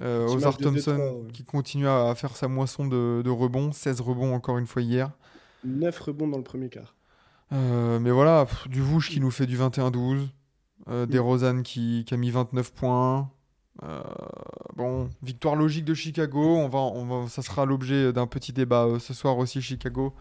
Euh, 0.00 0.26
Ozar 0.28 0.56
Thompson 0.56 0.92
Détroit, 0.92 1.12
ouais. 1.22 1.30
qui 1.32 1.44
continue 1.44 1.88
à 1.88 2.14
faire 2.14 2.36
sa 2.36 2.48
moisson 2.48 2.86
de, 2.86 3.20
de 3.24 3.30
rebonds. 3.30 3.72
16 3.72 4.00
rebonds 4.00 4.32
encore 4.34 4.58
une 4.58 4.66
fois 4.66 4.80
hier. 4.82 5.10
9 5.64 5.98
rebonds 5.98 6.28
dans 6.28 6.38
le 6.38 6.44
premier 6.44 6.68
quart. 6.68 6.94
Euh, 7.52 7.98
mais 7.98 8.10
voilà, 8.10 8.46
pff, 8.46 8.68
du 8.68 8.80
Vouche 8.80 9.10
qui 9.10 9.20
nous 9.20 9.30
fait 9.30 9.46
du 9.46 9.56
21-12. 9.58 10.28
Euh, 10.88 11.06
des 11.06 11.18
Rosanne 11.18 11.62
qui, 11.62 12.04
qui 12.06 12.14
a 12.14 12.16
mis 12.16 12.30
29 12.30 12.72
points. 12.72 13.30
Euh, 13.82 14.02
bon, 14.76 15.08
victoire 15.22 15.56
logique 15.56 15.84
de 15.84 15.94
Chicago. 15.94 16.56
On 16.56 16.68
va, 16.68 16.78
on 16.78 17.04
va, 17.04 17.28
ça 17.28 17.42
sera 17.42 17.64
l'objet 17.64 18.12
d'un 18.12 18.26
petit 18.26 18.52
débat 18.52 18.84
euh, 18.84 18.98
ce 18.98 19.14
soir 19.14 19.38
aussi, 19.38 19.62
Chicago. 19.62 20.14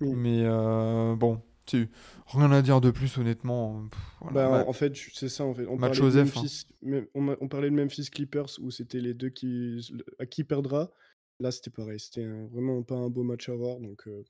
Mais 0.00 0.42
euh, 0.44 1.14
bon, 1.16 1.40
tu, 1.64 1.88
rien 2.26 2.50
à 2.52 2.62
dire 2.62 2.80
de 2.80 2.90
plus, 2.90 3.16
honnêtement. 3.18 3.86
Pff, 3.90 4.00
voilà. 4.20 4.48
Bah, 4.48 4.64
en, 4.68 4.72
fait, 4.72 4.94
c'est 5.14 5.28
ça. 5.28 5.44
En 5.44 5.54
fait. 5.54 5.66
On, 5.66 5.76
Match 5.76 5.80
parlait 5.80 5.90
de 5.90 5.94
Joseph, 5.94 6.36
hein. 6.36 6.40
Memphis, 6.82 7.08
on, 7.40 7.48
parlait 7.48 7.70
de 7.70 7.74
Memphis 7.74 8.10
Clippers 8.10 8.58
où 8.60 8.70
c'était 8.70 9.00
les 9.00 9.14
deux 9.14 9.30
qui. 9.30 9.80
à 10.18 10.26
qui 10.26 10.44
perdra. 10.44 10.90
Là, 11.38 11.50
c'était 11.50 11.70
pareil. 11.70 12.00
C'était 12.00 12.26
vraiment 12.26 12.82
pas 12.82 12.96
un 12.96 13.08
beau 13.08 13.22
match 13.22 13.48
à 13.48 13.54
voir. 13.54 13.78
Donc, 13.78 14.06
euh, 14.06 14.24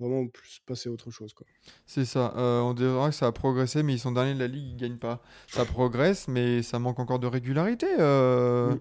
vraiment 0.00 0.26
plus 0.26 0.60
passer 0.66 0.88
à 0.88 0.92
autre 0.92 1.10
chose. 1.10 1.32
Quoi. 1.34 1.46
C'est 1.86 2.04
ça. 2.04 2.32
Euh, 2.36 2.60
on 2.60 2.74
dirait 2.74 3.08
que 3.10 3.14
ça 3.14 3.26
a 3.26 3.32
progressé, 3.32 3.82
mais 3.82 3.94
ils 3.94 3.98
sont 3.98 4.12
derniers 4.12 4.34
de 4.34 4.40
la 4.40 4.48
ligue, 4.48 4.70
ils 4.72 4.76
gagnent 4.76 4.98
pas. 4.98 5.22
Ça 5.48 5.64
progresse, 5.64 6.28
mais 6.28 6.62
ça 6.62 6.78
manque 6.78 6.98
encore 6.98 7.18
de 7.18 7.26
régularité. 7.26 7.86
euh. 7.98 8.74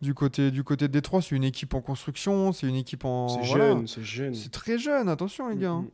Du 0.00 0.14
côté, 0.14 0.52
du 0.52 0.62
côté 0.62 0.86
de 0.86 0.92
Détroit, 0.92 1.22
c'est 1.22 1.34
une 1.34 1.42
équipe 1.42 1.74
en 1.74 1.80
construction, 1.80 2.52
c'est 2.52 2.68
une 2.68 2.76
équipe 2.76 3.04
en. 3.04 3.28
C'est 3.28 3.46
voilà. 3.48 3.68
jeune, 3.70 3.86
c'est 3.88 4.04
jeune. 4.04 4.34
C'est 4.34 4.52
très 4.52 4.78
jeune, 4.78 5.08
attention 5.08 5.48
les 5.48 5.56
gars. 5.56 5.70
hein. 5.72 5.86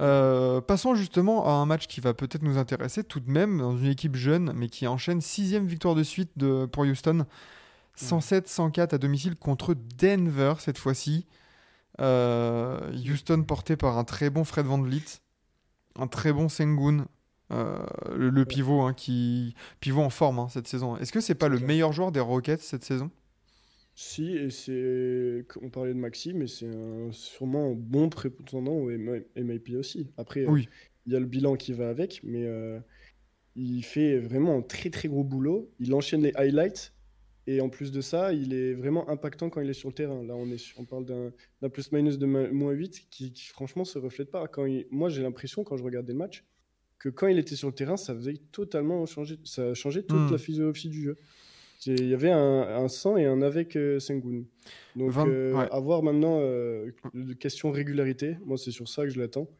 Euh, 0.00 0.60
passons 0.60 0.96
justement 0.96 1.46
à 1.46 1.52
un 1.52 1.64
match 1.66 1.86
qui 1.86 2.00
va 2.00 2.14
peut-être 2.14 2.42
nous 2.42 2.58
intéresser 2.58 3.04
tout 3.04 3.20
de 3.20 3.30
même, 3.30 3.58
dans 3.58 3.76
une 3.76 3.86
équipe 3.86 4.16
jeune, 4.16 4.52
mais 4.56 4.68
qui 4.68 4.88
enchaîne 4.88 5.20
sixième 5.20 5.66
victoire 5.68 5.94
de 5.94 6.02
suite 6.02 6.32
de, 6.36 6.66
pour 6.66 6.82
Houston. 6.82 7.26
107-104 7.96 8.94
à 8.94 8.98
domicile 8.98 9.36
contre 9.36 9.74
Denver 9.98 10.54
cette 10.58 10.78
fois-ci. 10.78 11.26
Euh, 12.00 12.92
Houston 12.92 13.44
porté 13.44 13.76
par 13.76 13.98
un 13.98 14.04
très 14.04 14.30
bon 14.30 14.44
Fred 14.44 14.66
Van 14.66 14.80
Vliet, 14.80 15.04
un 15.96 16.06
très 16.08 16.32
bon 16.32 16.48
Sengun, 16.48 17.06
euh, 17.52 17.84
le, 18.14 18.30
le 18.30 18.44
pivot 18.44 18.82
hein, 18.82 18.94
qui 18.94 19.54
pivot 19.80 20.02
en 20.02 20.10
forme 20.10 20.38
hein, 20.40 20.48
cette 20.48 20.68
saison. 20.68 20.96
Est-ce 20.96 21.12
que 21.12 21.20
c'est 21.20 21.34
pas 21.36 21.48
le 21.48 21.60
meilleur 21.60 21.92
joueur 21.92 22.12
des 22.12 22.20
Rockets 22.20 22.60
cette 22.62 22.84
saison? 22.84 23.10
Si, 23.96 24.32
et 24.36 24.50
c'est. 24.50 25.46
On 25.62 25.70
parlait 25.70 25.94
de 25.94 25.98
Maxi, 25.98 26.34
mais 26.34 26.48
c'est 26.48 26.66
un- 26.68 27.12
sûrement 27.12 27.70
un 27.70 27.74
bon 27.74 28.08
prétendant 28.08 28.72
au 28.72 28.90
MIP 28.90 29.70
aussi. 29.78 30.08
Après, 30.16 30.40
euh, 30.40 30.60
il 31.06 31.12
y 31.12 31.16
a 31.16 31.20
le 31.20 31.26
bilan 31.26 31.56
qui 31.56 31.72
va 31.72 31.90
avec, 31.90 32.20
mais 32.24 32.44
euh, 32.44 32.80
il 33.56 33.82
fait 33.84 34.18
vraiment 34.20 34.58
un 34.58 34.62
très 34.62 34.90
très 34.90 35.08
gros 35.08 35.24
boulot. 35.24 35.72
Il 35.80 35.94
enchaîne 35.94 36.22
les 36.22 36.32
highlights. 36.36 36.93
Et 37.46 37.60
en 37.60 37.68
plus 37.68 37.92
de 37.92 38.00
ça, 38.00 38.32
il 38.32 38.54
est 38.54 38.72
vraiment 38.74 39.08
impactant 39.10 39.50
quand 39.50 39.60
il 39.60 39.68
est 39.68 39.74
sur 39.74 39.88
le 39.90 39.94
terrain. 39.94 40.22
Là, 40.24 40.34
on, 40.34 40.50
est 40.50 40.56
sur- 40.58 40.80
on 40.80 40.84
parle 40.86 41.04
d'un 41.04 41.68
plus-minus 41.68 42.18
de 42.18 42.24
moins 42.26 42.72
8 42.72 43.06
qui, 43.10 43.32
qui, 43.32 43.46
franchement 43.48 43.84
se 43.84 43.98
reflète 43.98 44.30
pas. 44.30 44.48
Quand 44.48 44.64
il- 44.64 44.86
Moi, 44.90 45.10
j'ai 45.10 45.22
l'impression, 45.22 45.62
quand 45.62 45.76
je 45.76 45.82
regardais 45.84 46.12
le 46.12 46.18
match, 46.18 46.44
que 46.98 47.10
quand 47.10 47.26
il 47.26 47.38
était 47.38 47.54
sur 47.56 47.68
le 47.68 47.74
terrain, 47.74 47.98
ça 47.98 48.14
faisait 48.14 48.38
totalement 48.50 49.04
changer, 49.04 49.36
ça 49.44 49.74
changeait 49.74 50.02
toute 50.04 50.28
Hmm. 50.30 50.32
la 50.32 50.38
philosophie 50.38 50.88
du 50.88 51.02
jeu. 51.02 51.16
Il 51.86 52.08
y 52.08 52.14
avait 52.14 52.30
un, 52.30 52.62
un 52.62 52.88
sans 52.88 53.18
et 53.18 53.26
un 53.26 53.42
avec 53.42 53.76
euh, 53.76 54.00
Sengun. 54.00 54.44
Donc, 54.96 55.10
Vingt- 55.10 55.28
euh, 55.28 55.52
ouais. 55.54 55.68
à 55.70 55.80
voir 55.80 56.02
maintenant, 56.02 56.38
euh, 56.40 56.92
de 57.12 57.34
question 57.34 57.70
régularité, 57.70 58.38
moi, 58.46 58.56
c'est 58.56 58.70
sur 58.70 58.88
ça 58.88 59.02
que 59.04 59.10
je 59.10 59.20
l'attends. 59.20 59.50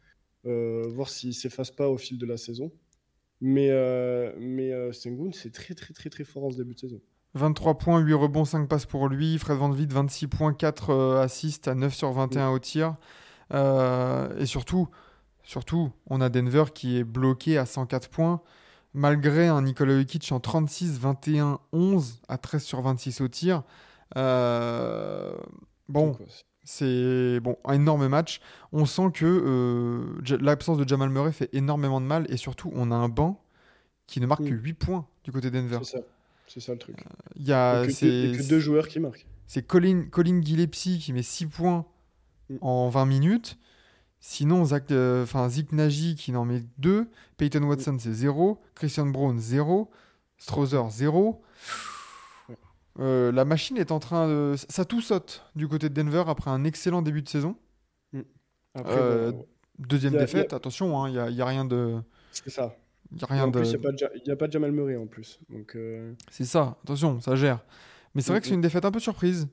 Euh, 0.47 0.85
voir 0.89 1.11
s'il 1.11 1.35
s'efface 1.35 1.71
pas 1.71 1.91
au 1.91 1.99
fil 1.99 2.17
de 2.17 2.25
la 2.25 2.39
saison. 2.39 2.73
Mais, 3.43 3.69
euh, 3.71 4.33
mais 4.39 4.73
euh, 4.73 4.93
Sengun, 4.93 5.33
c'est 5.33 5.53
très, 5.53 5.75
très, 5.75 5.93
très, 5.93 6.09
très 6.09 6.25
fort 6.25 6.45
en 6.45 6.51
ce 6.51 6.57
début 6.57 6.73
de 6.73 6.79
saison. 6.79 7.01
23 7.35 7.79
points, 7.79 7.99
8 8.01 8.15
rebonds, 8.15 8.45
5 8.45 8.69
passes 8.69 8.87
pour 8.87 9.09
lui. 9.09 9.39
Fred 9.39 9.57
Van 9.59 9.71
Vliet, 9.71 9.87
26 9.93 10.29
points, 10.29 10.53
4 10.55 10.91
euh, 10.91 11.23
assists 11.23 11.69
à 11.69 11.75
9 11.75 11.93
sur 11.95 12.13
21 12.13 12.51
au 12.51 12.59
tir. 12.59 12.97
Euh, 13.53 14.37
et 14.39 14.47
surtout, 14.47 14.89
surtout, 15.43 15.91
on 16.09 16.21
a 16.21 16.29
Denver 16.29 16.65
qui 16.75 16.99
est 16.99 17.05
bloqué 17.05 17.59
à 17.59 17.67
104 17.67 18.09
points. 18.09 18.41
malgré 18.95 19.49
un 19.49 19.63
Nikola 19.63 19.99
Jokic 19.99 20.31
en 20.33 20.41
36, 20.41 20.99
21, 21.01 21.59
11 21.73 22.21
à 22.29 22.39
13 22.39 22.63
sur 22.63 22.81
26 22.83 23.21
au 23.23 23.29
tir. 23.29 23.63
Euh, 24.17 25.35
bon, 25.89 26.17
c'est 26.65 27.41
bon, 27.41 27.57
un 27.65 27.75
énorme 27.75 28.07
match. 28.09 28.41
On 28.73 28.87
sent 28.87 29.11
que 29.13 29.25
euh, 29.27 30.37
l'absence 30.41 30.79
de 30.79 30.87
Jamal 30.89 31.11
Murray 31.11 31.33
fait 31.33 31.49
énormément 31.53 32.01
de 32.01 32.07
mal 32.07 32.27
et 32.29 32.37
surtout, 32.37 32.71
on 32.75 32.91
a 32.93 32.95
un 32.95 33.09
banc 33.09 33.43
qui 34.07 34.21
ne 34.21 34.27
marque 34.27 34.43
Mm. 34.43 34.49
que 34.51 34.55
8 34.55 34.75
points 34.75 35.07
du 35.25 35.33
côté 35.33 35.51
Denver. 35.51 35.81
C'est 35.83 35.99
ça. 35.99 36.05
C'est 36.47 36.61
ça 36.61 36.73
le 36.73 36.79
truc. 36.79 37.03
Il 37.37 37.47
y 37.47 37.53
a 37.53 37.83
et, 37.83 37.87
que, 37.87 37.93
c'est- 37.93 38.33
que 38.37 38.49
deux 38.49 38.61
joueurs 38.61 38.87
qui 38.89 39.01
marquent. 39.01 39.27
c'est 39.47 39.67
Colin, 39.67 40.05
Colin 40.11 40.41
Gillespie 40.43 40.99
qui 40.99 41.13
met 41.13 41.23
6 41.23 41.47
points 41.47 41.87
Mm. 42.51 42.57
en 42.61 42.89
20 42.91 43.07
minutes. 43.07 43.59
Sinon, 44.21 44.65
Zach, 44.67 44.91
euh, 44.91 45.23
enfin, 45.25 45.49
Zik 45.49 45.73
Nagy 45.73 46.15
qui 46.15 46.33
n'en 46.33 46.45
met 46.45 46.63
2. 46.79 47.09
Peyton 47.37 47.61
Mm. 47.61 47.69
Watson, 47.69 47.97
c'est 47.99 48.13
0. 48.13 48.61
Christian 48.75 49.07
Brown, 49.07 49.39
0. 49.39 49.91
Strother, 50.39 50.91
0. 50.91 51.43
Ouais. 52.49 52.57
Euh, 53.01 53.33
la 53.33 53.45
machine 53.45 53.77
est 53.79 53.91
en 53.93 53.99
train 53.99 54.29
de. 54.29 54.55
Ça 54.69 54.85
tout 54.85 55.01
saute 55.01 55.45
du 55.57 55.69
côté 55.69 55.89
de 55.89 55.95
Denver 55.95 56.25
après 56.27 56.51
un 56.51 56.65
excellent 56.65 57.03
début 57.03 57.23
de 57.23 57.29
saison. 57.29 57.57
Après, 58.75 58.93
Euh, 58.97 59.31
bon, 59.33 59.47
Deuxième 59.79 60.13
Y 60.15 60.17
a- 60.17 60.21
défaite, 60.21 60.53
y 60.53 60.55
a- 60.55 60.57
attention, 60.57 61.07
il 61.07 61.13
n'y 61.13 61.19
a, 61.19 61.31
y 61.31 61.41
a 61.41 61.47
rien 61.47 61.65
de. 61.65 61.97
c'est 62.33 62.51
ça. 62.51 62.77
A 63.23 63.27
rien 63.27 63.49
de... 63.49 63.61
il 63.61 63.69
n'y 63.69 63.75
a, 63.75 63.79
pas 63.79 63.93
de 63.93 63.99
Ja- 63.99 64.11
y 64.27 64.31
a 64.31 64.37
pas 64.37 64.47
de 64.47 64.53
Jamal 64.53 64.73
Murray 64.73 64.97
en 64.97 65.07
plus. 65.07 65.39
Donc, 65.51 65.77
euh, 65.77 66.13
C'est 66.31 66.45
ça, 66.45 66.77
attention, 66.85 67.21
ça 67.21 67.37
gère. 67.37 67.65
Mais 68.15 68.23
c'est 68.23 68.31
vrai 68.33 68.41
que 68.41 68.47
c'est 68.47 68.53
Mm, 68.53 68.57
une 68.57 68.61
défaite 68.63 68.85
un 68.85 68.91
peu 68.91 69.01
surprise. 69.01 69.49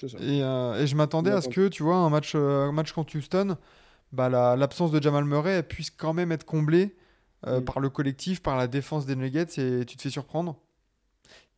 ça. 0.00 0.06
Et, 0.20 0.42
euh, 0.42 0.80
et 0.82 0.86
je 0.86 0.94
m'attendais 0.96 1.30
à 1.30 1.40
ce 1.40 1.48
que, 1.48 1.68
tu 1.68 1.82
vois, 1.82 1.96
un 1.96 2.10
match, 2.10 2.32
euh, 2.34 2.68
un 2.68 2.72
match 2.72 2.92
contre 2.92 3.16
Houston, 3.16 3.56
bah, 4.12 4.28
la- 4.28 4.56
l'absence 4.56 4.90
de 4.92 5.02
Jamal 5.02 5.24
Murray 5.24 5.52
elle 5.52 5.66
puisse 5.68 5.90
quand 5.90 6.14
même 6.14 6.32
être 6.32 6.44
comblée 6.44 6.96
euh, 7.46 7.60
Mm. 7.60 7.64
par 7.64 7.78
le 7.80 7.88
collectif, 7.90 8.42
par 8.42 8.56
la 8.56 8.66
défense 8.66 9.06
des 9.06 9.14
Nuggets, 9.16 9.58
et 9.58 9.84
tu 9.84 9.96
te 9.96 10.02
fais 10.02 10.10
surprendre. 10.10 10.56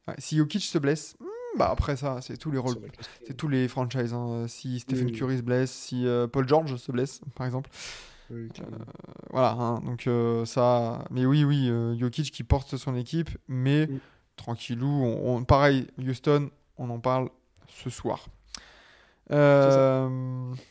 Ouais, 0.09 0.14
si 0.18 0.37
Jokic 0.37 0.62
se 0.62 0.76
blesse, 0.79 1.16
hmm, 1.20 1.59
bah 1.59 1.68
après 1.70 1.96
ça, 1.96 2.20
c'est 2.22 2.37
tous 2.37 2.50
les 2.50 2.59
rôles. 2.59 2.76
C'est 3.26 3.35
tous 3.37 3.48
les 3.48 3.66
franchises. 3.68 4.12
hein. 4.12 4.46
Si 4.48 4.81
Stephen. 4.81 5.11
Curry 5.12 5.38
se 5.38 5.42
blesse, 5.42 5.70
si 5.70 6.07
Paul 6.33 6.46
George 6.48 6.76
se 6.76 6.92
blesse, 6.92 7.20
par 7.35 7.46
exemple. 7.46 7.70
Oui, 8.31 8.49
clairement. 8.49 8.77
Voilà, 9.31 9.51
hein, 9.53 9.81
donc 9.85 10.07
euh, 10.07 10.45
ça. 10.45 11.05
Mais 11.11 11.27
oui, 11.27 11.45
oui, 11.45 11.69
euh, 11.69 11.97
Jokic 11.99 12.31
qui 12.31 12.45
porte 12.45 12.77
son 12.77 12.95
équipe, 12.97 13.31
mais 13.49 13.87
Mm. 13.87 13.99
tranquillou. 14.37 14.87
On, 14.88 15.37
on- 15.37 15.45
pareil, 15.45 15.87
Houston, 15.99 16.51
on 16.79 16.90
en 16.90 17.01
parle 17.01 17.29
ce 17.69 17.90
soir. 17.90 18.27
Euh, 19.33 20.09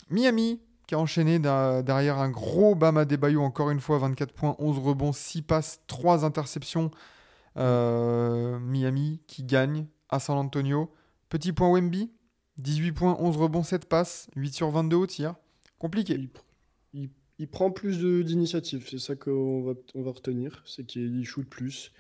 Miami 0.10 0.60
qui 0.88 0.96
a 0.96 1.00
enchaîné 1.00 1.38
derrière 1.40 2.18
un 2.18 2.30
gros 2.30 2.74
Bama 2.76 3.06
Debayo, 3.06 3.42
encore 3.44 3.70
une 3.70 3.80
fois, 3.80 4.00
24 4.00 4.34
points, 4.34 4.56
11 4.58 4.80
rebonds, 4.80 5.14
6 5.14 5.42
passes, 5.44 5.82
3 5.88 6.26
interceptions. 6.26 6.90
Euh, 7.58 8.58
Miami 8.60 9.22
qui 9.28 9.44
gagne 9.44 9.86
à 10.10 10.20
San 10.20 10.38
Antonio. 10.38 10.92
Petit 11.30 11.54
point 11.54 11.70
Wemby, 11.72 12.10
18 12.58 12.92
points, 12.92 13.16
11 13.20 13.38
rebonds, 13.38 13.62
7 13.64 13.86
passes, 13.88 14.30
8 14.36 14.54
sur 14.56 14.72
22 14.72 14.96
au 14.98 15.06
tir. 15.08 15.36
Compliqué. 15.78 16.16
il- 16.94 17.10
il 17.40 17.48
prend 17.50 17.72
plus 17.72 18.00
de- 18.00 18.22
d'initiative, 18.22 18.88
c'est 18.90 19.00
ça 19.00 19.16
qu'on 19.16 19.64
va, 19.64 19.74
on 19.96 20.02
va 20.04 20.12
retenir, 20.12 20.62
c'est 20.66 20.86
qu'il 20.86 21.26
shoot 21.26 21.48
plus, 21.48 21.92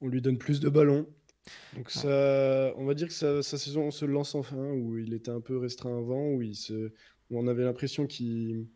on 0.00 0.08
lui 0.08 0.22
donne 0.22 0.38
plus 0.38 0.60
de 0.60 0.68
ballons. 0.68 1.06
Donc 1.74 1.90
ça, 1.90 2.72
on 2.78 2.86
va 2.86 2.94
dire 2.94 3.08
que 3.08 3.12
sa, 3.14 3.42
sa 3.42 3.58
saison 3.58 3.90
se 3.90 4.06
lance 4.06 4.34
enfin, 4.34 4.70
où 4.72 4.96
il 4.98 5.12
était 5.12 5.30
un 5.30 5.40
peu 5.42 5.58
restreint 5.58 5.98
avant, 5.98 6.28
où, 6.30 6.40
il 6.42 6.54
se, 6.56 6.72
où 7.30 7.38
on 7.38 7.46
avait 7.48 7.64
l'impression 7.64 8.06
qu'il 8.06 8.66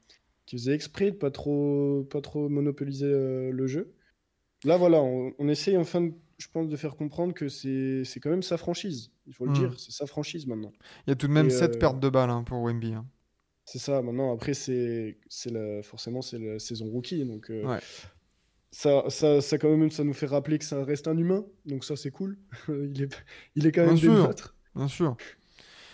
qu'il 0.46 0.58
faisait 0.58 0.72
exprès 0.74 1.10
de 1.10 1.16
pas 1.16 1.30
trop, 1.30 2.06
pas 2.10 2.22
trop 2.22 2.48
monopoliser 2.48 3.06
euh, 3.06 3.50
le 3.52 3.66
jeu. 3.66 3.92
Là 4.64 4.76
voilà, 4.78 5.00
on, 5.02 5.32
on 5.38 5.48
essaye 5.48 5.76
enfin, 5.76 6.10
je 6.38 6.46
pense, 6.52 6.68
de 6.68 6.76
faire 6.76 6.96
comprendre 6.96 7.34
que 7.34 7.48
c'est 7.48 8.02
quand 8.20 8.30
même 8.30 8.42
sa 8.42 8.56
franchise, 8.56 9.12
il 9.26 9.34
faut 9.34 9.44
le 9.44 9.50
Mm. 9.50 9.54
dire, 9.54 9.78
c'est 9.78 9.92
sa 9.92 10.06
franchise 10.06 10.46
maintenant. 10.46 10.72
Il 11.06 11.10
y 11.10 11.12
a 11.12 11.16
tout 11.16 11.28
de 11.28 11.32
même 11.32 11.46
Et, 11.48 11.50
7 11.50 11.76
euh, 11.76 11.78
pertes 11.78 12.00
de 12.00 12.08
balles 12.08 12.30
hein, 12.30 12.44
pour 12.44 12.62
Wemby. 12.62 12.94
hein. 12.94 13.06
C'est 13.70 13.78
ça, 13.78 14.00
maintenant, 14.02 14.32
après, 14.32 14.54
c'est 14.54 15.18
forcément, 15.82 16.22
c'est 16.22 16.38
la 16.38 16.58
saison 16.58 16.86
rookie. 16.86 17.24
Donc, 17.24 17.50
euh, 17.50 17.66
Ouais. 17.66 17.78
ça, 18.70 19.04
ça, 19.08 19.40
ça, 19.42 19.58
quand 19.58 19.76
même, 19.76 19.90
ça 19.90 20.04
nous 20.04 20.14
fait 20.14 20.26
rappeler 20.26 20.58
que 20.58 20.64
ça 20.64 20.82
reste 20.84 21.06
un 21.06 21.16
humain. 21.18 21.44
Donc, 21.66 21.84
ça, 21.84 21.94
c'est 21.96 22.10
cool. 22.10 22.38
il, 22.68 23.02
est... 23.02 23.14
il 23.56 23.66
est 23.66 23.72
quand 23.72 23.84
même 23.84 23.94
Bien 23.96 24.10
des 24.12 24.16
sûr. 24.16 24.26
nôtres. 24.26 24.56
Bien 24.74 24.88
sûr. 24.88 25.16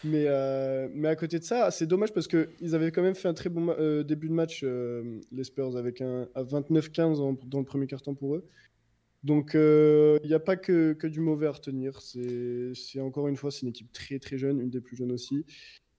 Mais, 0.05 0.25
euh, 0.29 0.87
mais 0.95 1.09
à 1.09 1.17
côté 1.17 1.39
de 1.39 1.45
ça, 1.45 1.71
c'est 1.71 1.87
dommage 1.87 2.13
parce 2.13 2.29
qu'ils 2.29 2.75
avaient 2.75 2.93
quand 2.93 3.03
même 3.03 3.15
fait 3.15 3.27
un 3.29 3.35
très 3.35 3.49
bon 3.49 3.71
euh, 3.71 4.05
début 4.05 4.29
de 4.29 4.35
match, 4.35 4.63
les 4.63 5.45
Spurs, 5.45 5.77
avec 5.77 6.01
un 6.03 6.29
à 6.35 6.43
29-15 6.45 7.21
en- 7.21 7.33
dans 7.47 7.59
le 7.59 7.65
premier 7.65 7.87
carton 7.87 8.15
pour 8.15 8.37
eux. 8.37 8.47
Donc, 9.25 9.55
euh, 9.55 10.19
il 10.23 10.29
n'y 10.29 10.35
a 10.35 10.41
pas 10.41 10.57
que, 10.57 10.93
que 10.93 11.07
du 11.07 11.21
mauvais 11.21 11.47
à 11.47 11.53
retenir. 11.53 12.03
C'est 12.03 13.01
encore 13.01 13.27
une 13.29 13.37
fois, 13.37 13.51
c'est 13.51 13.63
une 13.63 13.69
équipe 13.69 13.91
très 13.93 14.19
très 14.19 14.37
jeune, 14.37 14.61
une 14.61 14.69
des 14.71 14.83
plus 14.83 14.97
jeunes 14.97 15.13
aussi. 15.13 15.45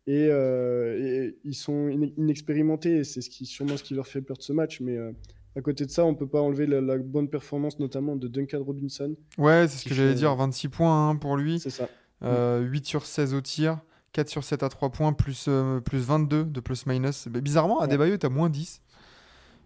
Et, 0.08 0.28
euh, 0.30 1.00
et 1.26 1.38
ils 1.44 1.56
sont 1.56 1.88
in- 1.88 2.12
inexpérimentés 2.18 2.98
et 2.98 3.04
c'est 3.04 3.22
ce 3.22 3.30
qui, 3.30 3.46
sûrement 3.46 3.76
ce 3.78 3.84
qui 3.84 3.96
leur 3.96 4.06
fait 4.08 4.22
perdre 4.22 4.42
ce 4.44 4.54
match. 4.54 4.80
Mais 4.82 4.98
euh, 4.98 5.12
à 5.56 5.62
côté 5.62 5.86
de 5.86 5.92
ça, 5.92 6.06
on 6.06 6.14
peut 6.14 6.28
pas 6.28 6.42
enlever 6.42 6.68
la, 6.68 6.80
la 6.82 6.98
bonne 6.98 7.28
performance, 7.30 7.80
notamment 7.80 8.16
de 8.16 8.28
Duncan 8.28 8.64
Robinson. 8.64 9.16
Ouais, 9.38 9.68
c'est 9.68 9.78
ce 9.84 9.90
que 9.90 9.96
j'allais 9.96 10.10
fait- 10.10 10.16
dire. 10.16 10.36
26 10.36 10.70
points 10.70 11.10
hein, 11.10 11.16
pour 11.16 11.38
lui. 11.38 11.60
C'est 11.60 11.70
ça. 11.72 11.90
Euh, 12.24 12.62
8 12.62 12.86
sur 12.86 13.06
16 13.06 13.34
au 13.34 13.42
tir. 13.42 13.80
4 14.14 14.30
sur 14.30 14.44
7 14.44 14.64
à 14.64 14.70
3 14.70 14.90
points. 14.92 15.12
Plus, 15.14 15.46
euh, 15.48 15.80
plus 15.82 16.00
22 16.00 16.46
de 16.46 16.60
plus-minus. 16.60 17.28
Mais 17.34 17.42
bizarrement, 17.42 17.80
à. 17.82 17.88
Debayo, 17.88 18.16
t'as 18.18 18.30
moins 18.30 18.50
10. 18.50 18.82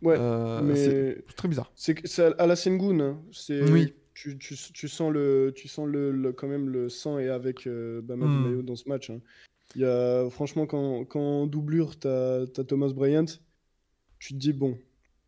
Ouais, 0.02 0.16
Euh, 0.18 0.62
mais 0.64 0.76
C'est 0.76 1.36
très 1.36 1.50
bizarre. 1.50 1.72
C'est 1.76 2.20
à 2.40 2.48
la 2.48 2.56
Sengun. 2.56 3.00
hein. 3.02 3.18
Oui. 3.70 3.94
tu, 4.14 4.38
tu, 4.38 4.56
tu 4.74 4.88
sens 4.88 5.12
le 5.12 5.52
tu 5.56 5.68
sens 5.68 5.88
le, 5.88 6.12
le- 6.12 6.32
quand 6.32 6.48
même 6.48 6.70
le 6.70 6.88
sang 6.90 7.20
et 7.20 7.28
avec 7.28 7.68
euh, 7.68 8.02
Bama. 8.02 8.26
Debayo 8.26 8.62
dans 8.62 8.78
ce 8.78 8.88
match. 8.88 9.10
hein. 9.10 9.20
Il 9.76 9.82
y 9.82 9.86
a 9.86 10.30
franchement 10.30 10.66
quand, 10.66 11.06
quand 11.06 11.20
en 11.44 11.48
doublure 11.48 12.00
t'as 12.00 12.42
as 12.44 12.64
Thomas 12.66 12.90
Bryant, 12.94 13.26
tu 14.20 14.34
te 14.34 14.40
dis 14.40 14.54
bon 14.54 14.78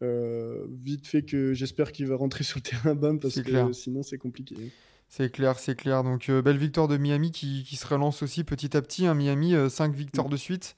euh, 0.03 0.65
vite 0.71 1.07
fait 1.07 1.23
que 1.23 1.53
j'espère 1.53 1.91
qu'il 1.91 2.07
va 2.07 2.15
rentrer 2.15 2.43
sur 2.45 2.57
le 2.59 2.63
terrain 2.63 2.95
Bam 2.95 3.19
parce 3.19 3.41
que 3.41 3.41
clair. 3.41 3.69
sinon 3.73 4.03
c'est 4.03 4.17
compliqué. 4.17 4.55
C'est 5.09 5.29
clair, 5.31 5.59
c'est 5.59 5.75
clair. 5.75 6.03
Donc, 6.03 6.29
euh, 6.29 6.41
belle 6.41 6.57
victoire 6.57 6.87
de 6.87 6.95
Miami 6.97 7.31
qui, 7.31 7.63
qui 7.65 7.75
se 7.75 7.85
relance 7.85 8.23
aussi 8.23 8.43
petit 8.45 8.75
à 8.77 8.81
petit. 8.81 9.05
hein. 9.07 9.13
Miami, 9.13 9.53
5 9.69 9.93
victoires 9.93 10.27
Mm. 10.27 10.29
de 10.29 10.37
suite. 10.37 10.77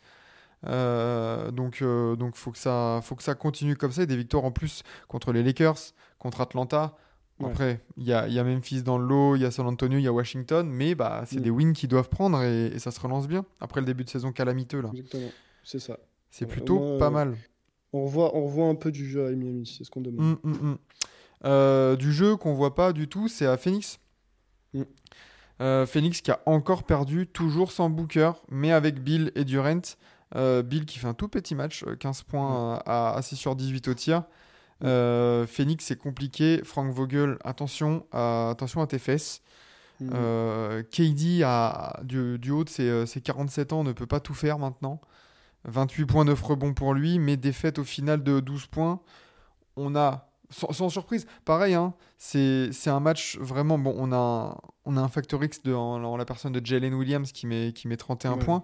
Euh, 0.66 1.52
donc, 1.52 1.82
euh, 1.82 2.16
donc 2.16 2.36
faut 2.36 2.52
que 2.52 2.58
ça, 2.58 3.02
faut 3.04 3.16
que 3.16 3.24
ça 3.24 3.36
continue 3.36 3.76
comme 3.76 3.92
ça. 3.92 4.04
Et 4.04 4.08
des 4.08 4.18
victoires 4.18 4.46
en 4.46 4.52
plus 4.52 4.84
contre 5.08 5.34
les 5.34 5.44
Lakers, 5.44 5.78
contre 6.20 6.42
Atlanta. 6.42 6.98
Ouais. 7.40 7.50
Après, 7.50 7.82
il 7.98 8.04
y 8.04 8.14
a, 8.14 8.28
il 8.28 8.34
y 8.34 8.40
a 8.40 8.44
Memphis 8.44 8.84
dans 8.84 8.98
le 8.98 9.06
lot, 9.06 9.36
il 9.36 9.42
y 9.42 9.46
a 9.46 9.52
San 9.52 9.66
Antonio, 9.66 9.98
il 9.98 10.04
y 10.04 10.08
a 10.08 10.14
Washington, 10.14 10.68
mais 10.70 10.94
bah, 10.96 11.24
c'est 11.26 11.40
Mm. 11.40 11.44
des 11.44 11.50
wins 11.50 11.74
qu'ils 11.74 11.90
doivent 11.90 12.10
prendre 12.10 12.42
et, 12.44 12.68
et 12.68 12.80
ça 12.80 12.92
se 12.92 13.00
relance 13.00 13.28
bien. 13.28 13.44
Après 13.60 13.80
le 13.82 13.86
début 13.88 14.04
de 14.04 14.10
saison 14.10 14.32
calamiteux, 14.32 14.82
là. 14.82 14.90
Exactement. 14.94 15.30
C'est 15.64 15.80
ça. 15.80 15.98
C'est 16.30 16.46
plutôt 16.46 16.98
pas 17.00 17.10
mal. 17.10 17.36
On 17.92 18.06
revoit, 18.06 18.36
on 18.36 18.46
revoit 18.46 18.68
un 18.68 18.76
peu 18.76 18.92
du 18.92 19.08
jeu 19.10 19.26
à 19.28 19.32
Miami, 19.32 19.66
c'est 19.66 19.84
ce 19.84 19.92
qu'on 19.92 20.02
demande. 20.02 20.38
Mm, 20.44 20.50
mm. 20.52 20.78
Euh, 21.46 21.96
du 21.96 22.12
jeu 22.14 22.36
qu'on 22.38 22.54
voit 22.54 22.74
pas 22.76 22.94
du 22.94 23.08
tout, 23.08 23.28
c'est 23.28 23.46
à 23.46 23.58
Phoenix. 23.58 24.00
Euh, 25.62 25.86
Phoenix 25.86 26.22
qui 26.22 26.32
a 26.32 26.42
encore 26.46 26.84
perdu, 26.84 27.28
toujours 27.28 27.72
sans 27.72 27.90
Booker, 27.90 28.32
mais 28.50 28.72
avec 28.72 29.00
Bill 29.04 29.32
et 29.36 29.44
Durant. 29.46 29.82
Euh, 30.36 30.64
Bill 30.64 30.86
qui 30.86 30.98
fait 30.98 31.08
un 31.08 31.14
tout 31.14 31.28
petit 31.28 31.54
match, 31.54 31.84
euh, 31.86 31.96
15 31.96 32.24
points 32.24 32.82
à, 32.86 33.16
à 33.16 33.22
6 33.22 33.36
sur 33.36 33.56
18 33.56 33.88
au 33.88 33.94
tir. 33.94 34.24
Euh, 34.84 35.46
Phoenix 35.48 35.86
c'est 35.86 35.98
compliqué. 35.98 36.62
Frank 36.64 36.92
Vogel, 36.94 37.38
attention, 37.44 38.06
à- 38.12 38.50
attention 38.50 38.82
à 38.82 38.88
tes 38.88 39.00
fesses. 39.00 39.42
Mm. 40.00 40.10
Euh, 40.14 40.84
KD 40.84 41.44
a, 41.44 42.00
du, 42.04 42.38
du 42.40 42.52
haut 42.52 42.64
de 42.64 42.70
ses, 42.70 42.90
euh, 42.90 43.06
ses 43.06 43.22
47 43.22 43.72
ans 43.74 43.84
ne 43.84 43.92
peut 43.94 44.08
pas 44.08 44.20
tout 44.20 44.34
faire 44.34 44.60
maintenant. 44.60 45.00
28 45.66 46.06
points, 46.06 46.26
9 46.26 46.42
rebonds 46.42 46.74
pour 46.74 46.94
lui, 46.94 47.20
mais 47.20 47.38
défaite 47.38 47.80
au 47.80 47.84
final 47.86 48.22
de 48.24 48.40
12 48.42 48.66
points. 48.68 49.00
On 49.78 49.96
a, 49.96 50.28
sans, 50.50 50.74
sans 50.74 50.90
surprise, 50.90 51.26
pareil, 51.46 51.74
hein, 51.74 51.94
c'est 52.18 52.70
un 52.88 53.00
match 53.00 53.38
vraiment. 53.40 53.78
Bon, 53.78 53.96
on 53.98 54.12
a, 54.12 54.18
un- 54.18 54.58
on 54.86 54.98
a 54.98 55.02
un 55.02 55.08
factor 55.08 55.42
X 55.44 55.64
de, 55.64 55.74
en, 55.74 56.04
en 56.04 56.18
la 56.18 56.26
personne 56.26 56.52
de 56.52 56.64
Jalen 56.66 56.94
Williams 56.94 57.32
qui 57.32 57.48
met, 57.48 57.72
qui 57.74 57.88
met 57.88 57.96
31 57.98 58.34
Ouais. 58.34 58.40
points. 58.44 58.64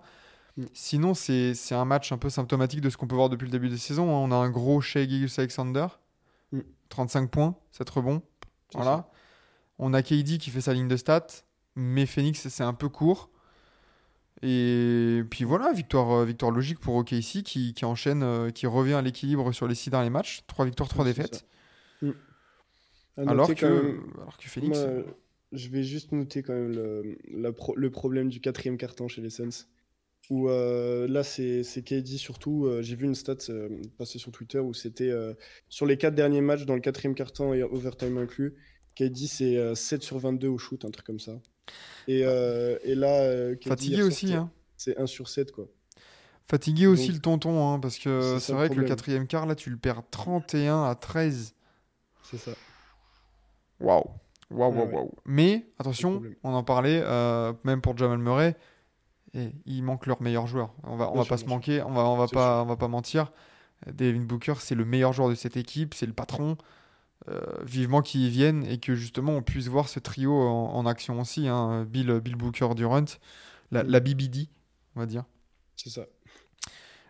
Mm. 0.58 0.64
Sinon, 0.74 1.14
c'est 1.14 1.54
un 1.72 1.86
match 1.86 2.12
un 2.12 2.18
peu 2.18 2.30
symptomatique 2.30 2.82
de 2.82 2.90
ce 2.90 2.98
qu'on 2.98 3.08
peut 3.08 3.16
voir 3.16 3.30
depuis 3.30 3.46
le 3.46 3.52
début 3.52 3.70
de 3.70 3.78
saison. 3.78 4.10
hein. 4.10 4.28
On 4.28 4.32
a 4.32 4.36
un 4.36 4.50
gros 4.50 4.82
Shea 4.82 5.08
Gilgeous-Alexander, 5.08 5.88
Mm. 5.88 6.09
35 6.90 7.30
points, 7.32 7.56
7 7.72 7.90
rebonds. 7.90 8.22
Voilà. 8.74 9.10
On 9.78 9.94
a 9.94 10.02
KD 10.04 10.38
qui 10.38 10.50
fait 10.50 10.62
sa 10.62 10.74
ligne 10.74 10.88
de 10.88 10.98
stats, 10.98 11.28
mais 11.76 12.06
Phoenix, 12.06 12.48
c'est 12.50 12.64
un 12.64 12.74
peu 12.74 12.90
court. 12.90 13.30
Et 14.42 15.22
puis 15.30 15.44
voilà, 15.44 15.74
victoire, 15.74 16.12
euh, 16.12 16.26
victoire 16.26 16.52
logique 16.52 16.80
pour 16.80 16.96
OKC 16.96 17.44
qui, 17.44 17.74
qui 17.74 17.86
enchaîne, 17.86 18.24
euh, 18.24 18.52
qui 18.52 18.68
revient 18.68 18.94
à 18.94 19.02
l'équilibre 19.02 19.52
sur 19.52 19.68
les 19.68 19.76
6 19.76 19.90
derniers 19.90 20.10
matchs. 20.10 20.44
3 20.48 20.66
victoires, 20.66 20.88
3 20.90 21.04
Ouais, 21.06 21.14
c'est 21.14 21.22
défaites. 21.22 21.46
À 23.18 23.22
Alors 23.30 23.48
que, 23.50 23.54
quand 23.54 23.70
même- 23.70 24.02
alors 24.22 24.38
que 24.38 24.48
Phoenix. 24.48 24.78
Moi, 24.78 24.88
euh, 24.88 25.04
je 25.52 25.68
vais 25.70 25.84
juste 25.84 26.14
noter 26.14 26.42
quand 26.42 26.54
même 26.54 26.72
le, 26.72 27.18
la 27.32 27.52
pro- 27.52 27.76
le 27.76 27.90
problème 27.90 28.30
du 28.30 28.40
quatrième 28.40 28.78
carton 28.78 29.10
chez 29.10 29.22
les 29.22 29.30
Suns. 29.30 29.66
Où 30.30 30.48
euh, 30.48 31.08
là, 31.08 31.24
c'est 31.24 31.64
c'est 31.64 31.82
KD 31.82 32.18
surtout. 32.18 32.66
euh, 32.66 32.82
J'ai 32.84 32.96
vu 32.96 33.06
une 33.06 33.16
stat 33.16 33.36
euh, 33.50 33.68
passer 33.98 34.20
sur 34.20 34.32
Twitter 34.32 34.60
où 34.60 34.74
c'était 34.74 35.12
sur 35.70 35.86
les 35.86 35.98
quatre 35.98 36.16
derniers 36.16 36.42
matchs 36.42 36.66
dans 36.66 36.76
le 36.76 36.82
quatrième 36.82 37.16
carton 37.16 37.54
et 37.54 37.64
overtime 37.64 38.18
inclus. 38.18 38.56
KD, 38.96 39.18
c'est 39.28 39.76
7 39.76 40.04
sur 40.04 40.20
22 40.20 40.48
au 40.48 40.58
shoot, 40.58 40.84
un 40.86 40.92
truc 40.92 41.06
comme 41.06 41.20
ça. 41.20 41.34
Et, 42.08 42.20
et 42.20 42.96
là, 42.96 43.56
Fatigué 43.66 44.04
aussi, 44.04 44.34
hein. 44.34 44.52
C'est 44.78 44.98
1 44.98 45.08
sur 45.08 45.28
7, 45.28 45.52
quoi. 45.52 45.68
Fatigué 46.48 46.88
aussi 46.88 47.12
le 47.12 47.20
tonton, 47.20 47.68
hein, 47.68 47.80
parce 47.80 47.98
que 48.00 48.38
c'est 48.40 48.54
vrai 48.54 48.70
que 48.70 48.76
le 48.76 48.86
quatrième 48.86 49.28
quart, 49.28 49.46
là, 49.46 49.56
tu 49.56 49.70
le 49.70 49.78
perds 49.78 50.04
31 50.12 50.84
à 50.84 50.96
13. 50.96 51.54
C'est 52.24 52.38
ça. 52.38 52.52
Waouh. 53.80 54.04
Waouh, 54.52 54.74
waouh, 54.74 54.92
waouh. 54.92 55.12
Mais, 55.26 55.68
attention, 55.78 56.22
on 56.44 56.54
en 56.54 56.64
parlait, 56.64 57.02
même 57.64 57.82
pour 57.82 57.98
Jamal 57.98 58.18
Murray, 58.20 58.56
et 59.34 59.52
il 59.66 59.84
manque 59.84 60.06
leur 60.06 60.22
meilleur 60.22 60.48
joueur. 60.48 60.74
On 60.84 60.96
va, 60.96 61.12
on 61.12 61.16
va 61.16 61.26
pas 61.26 61.38
se 61.38 61.46
manquer, 61.46 61.82
on 61.84 61.92
va, 61.92 62.06
on 62.06 62.18
va, 62.18 62.28
pas, 62.28 62.64
on 62.64 62.66
va 62.66 62.78
pas 62.78 62.88
mentir. 62.88 63.32
Devin 63.92 64.22
Booker, 64.22 64.56
c'est 64.60 64.76
le 64.76 64.86
meilleur 64.86 65.14
joueur 65.14 65.30
de 65.30 65.36
cette 65.36 65.58
équipe, 65.58 65.94
c'est 65.94 66.06
le 66.06 66.14
patron. 66.14 66.58
Euh, 67.28 67.42
vivement 67.64 68.02
qu'il 68.02 68.30
vienne 68.30 68.64
et 68.64 68.78
que 68.78 68.96
justement 68.96 69.34
on 69.34 69.42
puisse 69.42 69.68
voir 69.68 69.90
ce 69.90 70.00
trio 70.00 70.34
en, 70.34 70.86
action 70.86 71.20
aussi. 71.20 71.48
Hein. 71.48 71.86
Bill, 71.86 72.22
Bill 72.22 72.36
Booker 72.36 72.70
Durant, 72.76 73.06
la, 73.72 73.84
la 73.84 74.00
BBD, 74.00 74.48
on 74.96 75.02
va 75.02 75.06
dire. 75.06 75.26
C'est 75.76 75.90
ça. 75.90 76.06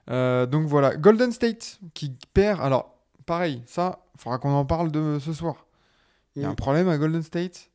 Euh, 0.10 0.46
donc 0.46 0.66
voilà, 0.66 0.96
Golden 0.96 1.32
State 1.32 1.80
qui 1.94 2.16
perd. 2.34 2.60
Alors, 2.62 2.98
pareil, 3.26 3.62
ça, 3.66 4.04
il 4.16 4.22
faudra 4.22 4.40
qu'on 4.40 4.52
en 4.52 4.66
parle 4.66 4.92
de 4.92 5.20
ce 5.20 5.34
soir. 5.34 5.68
Il 6.36 6.42
y 6.42 6.46
a 6.46 6.50
un 6.50 6.56
problème 6.56 6.90
à 6.90 6.98
Golden 6.98 7.24
State. 7.24 7.70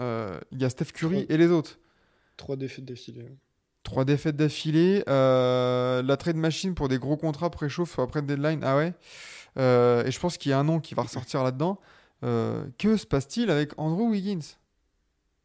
Euh, 0.00 0.38
il 0.50 0.60
y 0.60 0.64
a 0.64 0.70
Steph 0.70 0.92
Curry 0.92 1.26
et 1.28 1.36
les 1.36 1.48
autres. 1.48 1.78
Trois 2.36 2.56
défaites 2.56 2.84
d'affilée. 2.84 3.28
Trois 3.82 4.04
défaites 4.04 4.36
d'affilée. 4.36 5.02
Euh, 5.08 6.02
la 6.02 6.16
trade 6.16 6.36
machine 6.36 6.74
pour 6.74 6.88
des 6.88 6.98
gros 6.98 7.16
contrats 7.16 7.50
préchauffe 7.50 7.98
après 7.98 8.20
le 8.20 8.26
deadline. 8.26 8.60
Ah 8.62 8.76
ouais. 8.76 8.94
et 9.56 10.10
je 10.10 10.20
pense 10.20 10.38
qu'il 10.38 10.50
y 10.50 10.52
a 10.52 10.58
un 10.58 10.64
nom 10.64 10.80
qui 10.80 10.94
va 10.94 11.02
ressortir 11.02 11.42
là-dedans. 11.42 11.78
que 12.22 12.96
se 12.96 13.06
passe-t-il 13.06 13.50
avec 13.50 13.72
Andrew 13.78 14.08
Wiggins? 14.10 14.56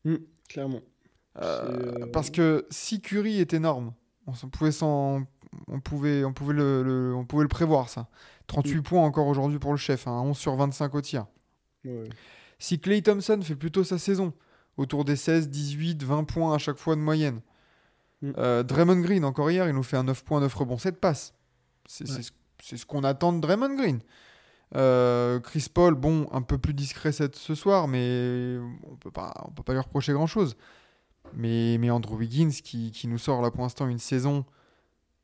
Hmm, 0.06 0.18
Clairement. 0.50 0.82
Parce 2.14 2.30
que 2.30 2.66
si 2.70 3.02
Curry 3.02 3.40
est 3.40 3.54
énorme, 3.54 3.94
on 4.28 4.34
pouvait 4.50 4.72
s'en 4.72 5.24
on 5.68 5.80
pouvait, 5.80 6.24
on, 6.24 6.34
pouvait 6.34 6.54
le, 6.54 7.14
on 7.16 7.26
pouvait 7.26 7.44
le 7.44 7.50
prévoir, 7.50 7.90
ça. 7.90 8.08
38 8.48 8.82
points 8.82 9.04
encore 9.04 9.28
aujourd'hui 9.28 9.60
pour 9.60 9.72
le 9.72 9.78
chef, 9.78 10.08
hein, 10.08 10.22
11 10.22 10.38
sur 10.38 10.56
25 10.56 10.94
au 10.96 11.02
tir. 11.02 11.26
Si 12.60 12.80
Clay 12.80 13.02
Thompson 13.02 13.40
fait 13.44 13.56
plutôt 13.56 13.84
sa 13.84 13.98
saison, 13.98 14.34
autour 14.78 15.06
des 15.06 15.16
16, 15.16 15.50
18, 15.50 16.04
20 16.04 16.24
points 16.26 16.54
à 16.54 16.58
chaque 16.58 16.78
fois 16.78 16.96
de 16.96 17.02
moyenne. 17.02 17.42
Mm. 18.22 18.32
Euh, 18.38 18.64
Draymond 18.64 19.02
Green, 19.02 19.26
encore 19.26 19.52
hier, 19.52 19.68
il 19.68 19.76
nous 19.76 19.84
fait 19.84 19.98
un 19.98 20.04
9 20.04 20.24
points, 20.24 20.40
9 20.40 20.54
rebonds, 20.54 20.78
7 20.78 21.00
passes. 21.00 21.34
C'est 21.88 22.06
ce 22.08 22.86
qu'on 22.86 23.04
attend 23.04 23.34
de 23.34 23.40
Draymond 23.40 23.76
Green. 23.76 24.00
Euh, 24.76 25.40
Chris 25.40 25.68
Paul, 25.74 25.96
bon, 25.96 26.28
un 26.32 26.42
peu 26.42 26.58
plus 26.58 26.74
discret 26.74 27.12
ce 27.12 27.56
soir, 27.56 27.88
mais 27.88 28.58
on 28.84 28.96
peut 28.96 29.12
pas, 29.12 29.34
on 29.48 29.52
peut 29.52 29.64
pas 29.64 29.74
lui 29.74 29.80
reprocher 29.80 30.14
grand-chose. 30.14 30.58
Mais, 31.34 31.78
mais 31.80 31.90
Andrew 31.90 32.16
Wiggins, 32.18 32.50
qui, 32.50 32.92
qui 32.92 33.08
nous 33.08 33.18
sort 33.18 33.42
là 33.42 33.52
pour 33.52 33.62
l'instant 33.64 33.88
une 33.88 34.00
saison 34.00 34.46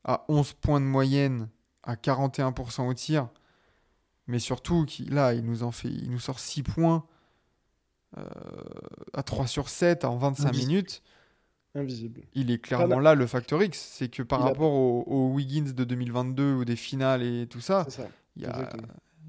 à 0.03 0.25
11 0.27 0.53
points 0.53 0.79
de 0.79 0.85
moyenne, 0.85 1.49
à 1.83 1.95
41% 1.95 2.87
au 2.87 2.93
tir, 2.93 3.29
mais 4.27 4.39
surtout, 4.39 4.85
qui, 4.85 5.05
là, 5.05 5.33
il 5.33 5.43
nous, 5.43 5.63
en 5.63 5.71
fait, 5.71 5.89
il 5.89 6.09
nous 6.09 6.19
sort 6.19 6.39
6 6.39 6.63
points 6.63 7.05
euh, 8.17 8.23
à 9.13 9.23
3 9.23 9.47
sur 9.47 9.69
7 9.69 10.05
en 10.05 10.17
25 10.17 10.53
minutes. 10.55 11.01
Invisible. 11.75 12.21
Il 12.35 12.51
est 12.51 12.59
clairement 12.59 12.99
là 12.99 13.15
le 13.15 13.25
facteur 13.25 13.63
X. 13.63 13.79
C'est 13.79 14.09
que 14.09 14.21
par 14.21 14.41
rapport 14.41 14.73
au, 14.73 15.31
Wiggins 15.33 15.71
de 15.73 15.83
2022 15.83 16.53
ou 16.53 16.65
des 16.65 16.75
finales 16.75 17.23
et 17.23 17.47
tout 17.47 17.61
ça, 17.61 17.87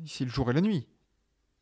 c'est 0.07 0.25
le 0.25 0.31
jour 0.31 0.51
et 0.51 0.53
la 0.53 0.61
nuit. 0.61 0.87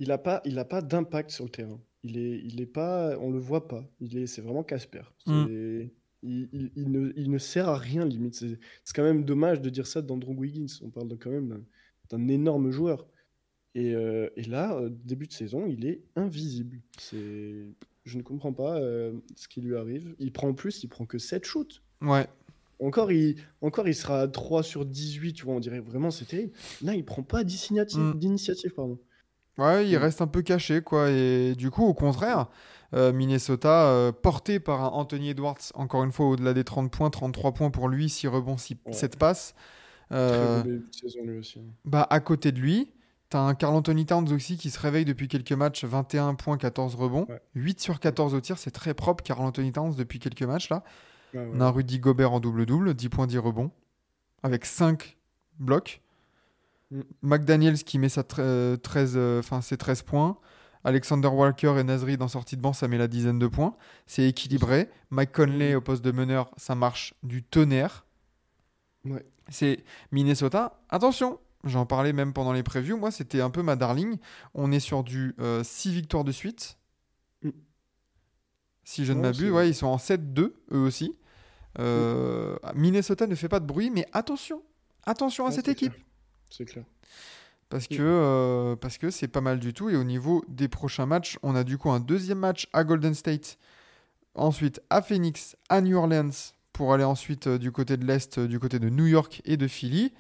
Il 0.01 0.09
n'a 0.09 0.19
pas, 0.19 0.41
il 0.45 0.59
a 0.59 0.65
pas 0.65 0.83
d'impact 0.83 1.31
sur 1.31 1.45
le 1.45 1.51
terrain. 1.51 1.81
Il 2.03 2.19
est, 2.19 2.41
il 2.45 2.61
est 2.61 2.67
pas, 2.67 3.17
on 3.21 3.31
le 3.31 3.39
voit 3.39 3.69
pas. 3.69 3.85
Il 4.01 4.19
est, 4.19 4.27
c'est 4.27 4.43
vraiment 4.43 4.65
Casper. 4.65 5.03
Mm. 5.27 5.85
Il, 6.25 6.51
ne, 6.75 7.39
sert 7.39 7.69
à 7.69 7.77
rien, 7.77 8.05
limite. 8.05 8.35
C'est 8.35 8.59
quand 8.95 9.05
même 9.05 9.25
dommage 9.25 9.61
de 9.61 9.71
dire 9.71 9.87
ça 9.87 10.03
d'Andrew 10.03 10.35
Wiggins. 10.35 10.67
On 10.83 10.91
parle 10.91 11.17
quand 11.19 11.31
même 11.31 11.65
d'un 12.11 12.29
énorme 12.29 12.71
joueur. 12.73 13.07
Et, 13.75 13.95
euh, 13.95 14.29
là, 14.49 14.77
euh, 14.77 14.91
début 14.91 15.27
de 15.27 15.33
saison, 15.33 15.67
il 15.67 15.87
est 15.87 16.03
invisible. 16.17 16.81
Je 18.05 18.19
ne 18.19 18.23
comprends 18.23 18.53
pas 18.53 18.77
euh, 18.77 19.13
ce 19.37 19.49
qui 19.49 19.61
lui 19.61 19.77
arrive. 19.77 20.15
Il 20.19 20.33
prend 20.33 20.49
en 20.49 20.55
plus, 20.55 20.83
il 20.83 20.89
prend 20.89 21.07
que 21.07 21.19
7 21.19 21.45
shoots. 21.45 21.83
Ouais. 22.01 22.27
Encore 22.81 23.13
il, 23.13 23.37
encore, 23.61 23.87
il 23.87 23.95
sera 23.95 24.23
à 24.23 24.29
3 24.29 24.65
sur 24.65 24.85
18, 24.85 25.35
tu 25.35 25.45
vois, 25.45 25.55
on 25.55 25.61
dirait 25.61 25.79
vraiment 25.79 26.11
c'est 26.11 26.25
terrible. 26.25 26.53
Là, 26.83 26.95
il 26.95 27.05
prend 27.05 27.23
pas 27.23 27.45
mm. 27.45 28.15
d'initiative. 28.15 28.73
pardon. 28.75 28.99
Ouais, 29.59 29.89
il 29.89 29.95
mm. 29.95 30.01
reste 30.01 30.21
un 30.21 30.27
peu 30.27 30.43
caché, 30.43 30.83
quoi. 30.83 31.11
Et 31.11 31.55
du 31.55 31.71
coup, 31.71 31.85
au 31.85 31.95
contraire, 31.95 32.49
euh, 32.95 33.13
Minnesota, 33.13 33.87
euh, 33.87 34.13
porté 34.13 34.61
par 34.61 34.83
un 34.83 34.89
Anthony 34.89 35.31
Edwards, 35.31 35.61
encore 35.75 36.05
une 36.05 36.13
fois 36.13 36.27
au-delà 36.27 36.55
des 36.55 36.65
30 36.65 36.91
points, 36.91 37.11
33 37.11 37.53
points 37.53 37.71
pour 37.71 37.89
lui, 37.89 38.09
6 38.09 38.29
rebonds, 38.29 38.57
7 38.59 39.17
passes. 39.17 39.55
Euh, 40.11 40.63
lui 40.65 41.39
aussi. 41.39 41.61
Hein. 41.61 41.73
Bah, 41.85 42.07
à 42.11 42.21
côté 42.21 42.53
de 42.53 42.59
lui, 42.59 42.91
tu 43.33 43.37
as 43.37 43.41
un 43.41 43.55
Carl 43.55 43.75
Anthony 43.75 44.07
Towns 44.07 44.31
aussi 44.33 44.57
qui 44.57 44.71
se 44.71 44.79
réveille 44.79 45.05
depuis 45.05 45.27
quelques 45.27 45.53
matchs, 45.53 45.85
21 45.85 46.35
points, 46.35 46.57
14 46.57 46.95
rebonds, 46.95 47.27
8 47.55 47.81
sur 47.81 47.99
14 47.99 48.35
au 48.35 48.41
tir, 48.41 48.59
c'est 48.59 48.71
très 48.71 48.95
propre 48.95 49.25
Carl 49.25 49.43
Anthony 49.43 49.73
Towns 49.73 49.95
depuis 49.97 50.19
quelques 50.19 50.43
matchs 50.43 50.69
là. 50.69 50.85
On 51.35 51.61
a 51.61 51.71
Rudy 51.71 51.99
Gobert 51.99 52.33
en 52.33 52.41
double-double, 52.41 52.95
10 52.95 53.09
points, 53.09 53.27
10 53.27 53.39
rebonds, 53.39 53.71
avec 54.43 54.67
5 54.67 55.17
blocs. 55.59 56.03
Mm. 56.91 57.01
McDaniels 57.23 57.85
qui 57.85 57.99
met 57.99 58.11
sa 58.11 58.23
13, 58.23 59.19
ses 59.63 59.77
13 59.77 60.03
points. 60.03 60.39
Alexander 60.85 61.29
Walker 61.29 61.75
et 61.79 61.85
Nasri 61.85 62.17
dans 62.17 62.29
sortie 62.29 62.57
de 62.57 62.61
banc, 62.61 62.73
ça 62.73 62.89
met 62.89 62.99
la 62.99 63.09
dizaine 63.09 63.39
de 63.39 63.47
points. 63.47 63.77
C'est 64.07 64.29
équilibré. 64.29 64.91
Mike 65.11 65.33
Conley 65.33 65.75
au 65.75 65.81
poste 65.81 66.05
de 66.05 66.13
meneur, 66.13 66.51
ça 66.57 66.75
marche 66.75 67.15
du 67.23 67.43
tonnerre. 67.43 68.05
C'est 69.49 69.85
Minnesota. 70.11 70.81
Attention, 70.89 71.39
j'en 71.65 71.87
parlais 71.87 72.13
même 72.13 72.33
pendant 72.33 72.53
les 72.53 72.63
previews. 72.63 72.97
Moi, 72.97 73.11
c'était 73.11 73.41
un 73.41 73.51
peu 73.51 73.63
ma 73.63 73.77
darling. 73.77 74.19
On 74.55 74.73
est 74.73 74.81
sur 74.81 75.05
du 75.05 75.35
6 75.37 75.41
euh, 75.41 75.93
victoires 75.93 76.25
de 76.25 76.33
suite. 76.33 76.79
Mm. 77.43 77.51
Si 78.85 79.05
je 79.05 79.13
ne 79.13 79.21
m'abuse, 79.21 79.51
ouais, 79.51 79.69
ils 79.69 79.75
sont 79.75 79.87
en 79.87 79.97
7-2, 79.97 80.41
eux 80.73 80.79
aussi. 80.79 81.17
Euh, 81.79 82.57
Minnesota 82.75 83.27
ne 83.27 83.35
fait 83.35 83.49
pas 83.49 83.61
de 83.61 83.67
bruit, 83.67 83.91
mais 83.91 84.07
attention, 84.13 84.63
attention 85.05 85.47
à 85.47 85.53
cette 85.53 85.69
équipe. 85.69 85.95
C'est 86.51 86.65
clair 86.65 86.85
parce 87.73 87.89
que 87.89 87.97
euh, 88.01 88.77
parce 88.77 88.99
que 88.99 89.11
c'est 89.11 89.29
pas 89.29 89.41
mal 89.41 89.59
du 89.59 89.73
tout. 89.73 89.89
Et 89.89 89.97
au 89.97 90.05
niveau 90.05 90.45
des 90.47 90.69
prochains 90.69 91.07
matchs, 91.07 91.39
on 91.43 91.55
a 91.55 91.65
du 91.65 91.79
coup 91.79 91.91
un 91.91 92.01
deuxième 92.01 92.39
match 92.39 92.69
à 92.75 92.85
Golden 92.85 93.15
State, 93.15 93.57
ensuite 94.35 94.83
à 94.91 95.01
Phoenix, 95.01 95.57
à 95.71 95.81
New 95.81 95.97
Orleans, 95.97 96.29
pour 96.75 96.93
aller 96.93 97.05
ensuite 97.05 97.49
du 97.49 97.73
côté 97.73 97.97
de 97.97 98.05
l'Est, 98.05 98.39
du 98.39 98.61
côté 98.61 98.79
de 98.79 98.91
New 98.91 99.07
York 99.07 99.41
et 99.47 99.57
de 99.57 99.67
Philly. 99.67 100.13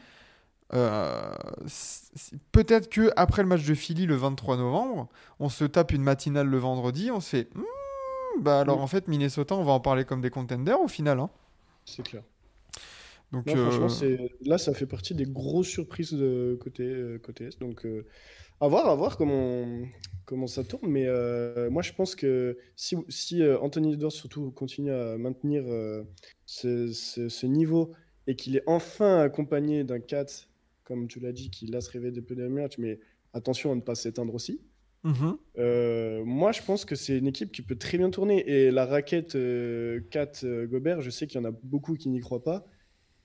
Peut-être 2.52 2.88
que 2.88 3.10
après 3.16 3.42
le 3.42 3.48
match 3.48 3.64
de 3.64 3.74
Philly 3.74 4.06
le 4.06 4.16
23 4.16 4.56
novembre, 4.56 5.08
on 5.38 5.48
se 5.48 5.64
tape 5.64 5.92
une 5.92 6.02
matinale 6.02 6.46
le 6.46 6.58
vendredi, 6.58 7.10
on 7.10 7.20
se 7.20 7.28
fait 7.28 7.48
hmm, 7.54 7.62
bah 8.42 8.60
alors 8.60 8.80
en 8.80 8.86
fait 8.86 9.08
Minnesota, 9.08 9.54
on 9.54 9.64
va 9.64 9.72
en 9.72 9.80
parler 9.80 10.04
comme 10.04 10.20
des 10.20 10.30
contenders 10.30 10.80
au 10.80 10.88
final. 10.88 11.20
Hein. 11.20 11.30
C'est 11.84 12.02
clair. 12.02 12.22
Donc, 13.32 13.48
euh, 13.48 14.28
là, 14.44 14.58
ça 14.58 14.74
fait 14.74 14.86
partie 14.86 15.14
des 15.14 15.24
grosses 15.24 15.68
surprises 15.68 16.12
de 16.12 16.58
côté, 16.60 16.82
euh, 16.82 17.18
côté 17.18 17.46
Est. 17.46 17.58
Donc, 17.60 17.86
euh, 17.86 18.04
à 18.60 18.68
voir, 18.68 18.86
à 18.88 18.94
voir 18.94 19.16
comment, 19.16 19.66
comment 20.26 20.46
ça 20.46 20.64
tourne. 20.64 20.86
Mais 20.86 21.06
moi, 21.70 21.82
je 21.82 21.92
pense 21.94 22.14
que 22.14 22.58
si, 22.76 22.96
si 23.08 23.42
Anthony 23.42 23.94
Edwards, 23.94 24.12
surtout, 24.12 24.50
continue 24.50 24.92
à 24.92 25.16
maintenir 25.16 25.64
ce, 26.44 26.92
ce, 26.92 27.46
niveau 27.46 27.92
et 28.26 28.36
qu'il 28.36 28.56
est 28.56 28.62
enfin 28.66 29.20
accompagné 29.20 29.82
d'un 29.82 29.98
4, 29.98 30.48
comme 30.84 31.08
tu 31.08 31.20
l'as 31.20 31.32
dit, 31.32 31.50
qui 31.50 31.66
là 31.66 31.80
se 31.80 31.90
réveille 31.90 32.12
depuis 32.12 32.34
le 32.34 32.48
match, 32.48 32.78
mais 32.78 33.00
attention 33.32 33.72
à 33.72 33.74
ne 33.74 33.80
pas 33.80 33.94
s'éteindre 33.94 34.34
aussi. 34.34 34.60
Mm-hmm. 35.04 36.22
moi, 36.22 36.52
je 36.52 36.62
pense 36.62 36.84
que 36.84 36.94
c'est 36.94 37.18
une 37.18 37.26
équipe 37.26 37.50
qui 37.50 37.62
peut 37.62 37.74
très 37.74 37.98
bien 37.98 38.10
tourner. 38.10 38.48
Et 38.48 38.70
la 38.70 38.86
raquette 38.86 39.36
4 40.10 40.66
Gobert, 40.66 41.00
je 41.00 41.10
sais 41.10 41.26
qu'il 41.26 41.40
y 41.40 41.44
en 41.44 41.48
a 41.48 41.50
beaucoup 41.50 41.94
qui 41.94 42.08
n'y 42.08 42.20
croient 42.20 42.44
pas 42.44 42.64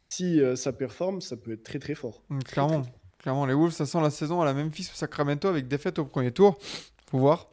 si 0.10 0.42
euh, 0.42 0.56
ça 0.56 0.74
performe, 0.74 1.22
ça 1.22 1.38
peut 1.38 1.52
être 1.54 1.64
très 1.64 1.80
très 1.80 1.96
fort. 1.96 2.24
Mm, 2.30 2.40
clairement. 2.40 2.84
Clairement, 3.20 3.46
les 3.46 3.54
Wolves, 3.54 3.74
ça 3.74 3.86
sent 3.86 4.00
la 4.00 4.10
saison 4.10 4.42
à 4.42 4.46
la 4.46 4.54
même 4.54 4.72
fils 4.72 4.92
au 4.92 4.96
Sacramento 4.96 5.48
avec 5.48 5.68
défaite 5.68 6.00
au 6.00 6.06
premier 6.06 6.32
tour. 6.32 6.58
Faut 7.10 7.18
voir. 7.18 7.50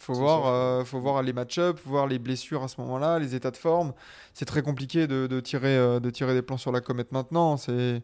Faut 0.00 0.14
voir, 0.14 0.46
euh, 0.46 0.84
faut 0.84 0.98
voir 0.98 1.22
les 1.22 1.32
match-ups, 1.32 1.80
voir 1.84 2.08
les 2.08 2.18
blessures 2.18 2.64
à 2.64 2.68
ce 2.68 2.80
moment-là, 2.80 3.20
les 3.20 3.36
états 3.36 3.52
de 3.52 3.56
forme. 3.56 3.92
C'est 4.32 4.44
très 4.44 4.62
compliqué 4.62 5.06
de, 5.06 5.40
tirer, 5.40 5.76
euh, 5.76 6.00
de 6.00 6.10
tirer 6.10 6.34
des 6.34 6.42
plans 6.42 6.56
sur 6.56 6.72
la 6.72 6.80
comète 6.80 7.12
maintenant. 7.12 7.56
C'est 7.56 8.02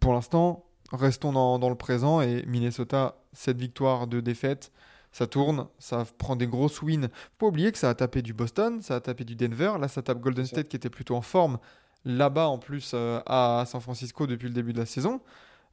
pour 0.00 0.12
l'instant, 0.12 0.64
restons 0.92 1.32
dans, 1.32 1.58
dans, 1.58 1.68
le 1.68 1.74
présent 1.74 2.20
et 2.20 2.44
Minnesota, 2.46 3.16
cette 3.32 3.58
victoire 3.58 4.06
de 4.06 4.20
défaite, 4.20 4.72
ça 5.12 5.26
tourne, 5.26 5.66
ça 5.78 6.04
prend 6.18 6.36
des 6.36 6.46
grosses 6.46 6.80
wins. 6.82 7.02
Faut 7.02 7.38
pas 7.38 7.46
oublier 7.46 7.70
que 7.70 7.78
ça 7.78 7.90
a 7.90 7.94
tapé 7.94 8.22
du 8.22 8.32
Boston, 8.32 8.80
ça 8.80 8.96
a 8.96 9.00
tapé 9.00 9.24
du 9.24 9.36
Denver. 9.36 9.74
Là, 9.78 9.88
ça 9.88 10.02
tape 10.02 10.20
Golden 10.20 10.46
State 10.46 10.68
qui 10.68 10.76
était 10.76 10.90
plutôt 10.90 11.14
en 11.16 11.22
forme 11.22 11.58
là-bas 12.04 12.48
en 12.48 12.58
plus 12.58 12.92
euh, 12.94 13.20
à 13.26 13.64
San 13.66 13.80
Francisco 13.80 14.26
depuis 14.26 14.48
le 14.48 14.54
début 14.54 14.72
de 14.72 14.78
la 14.78 14.86
saison. 14.86 15.20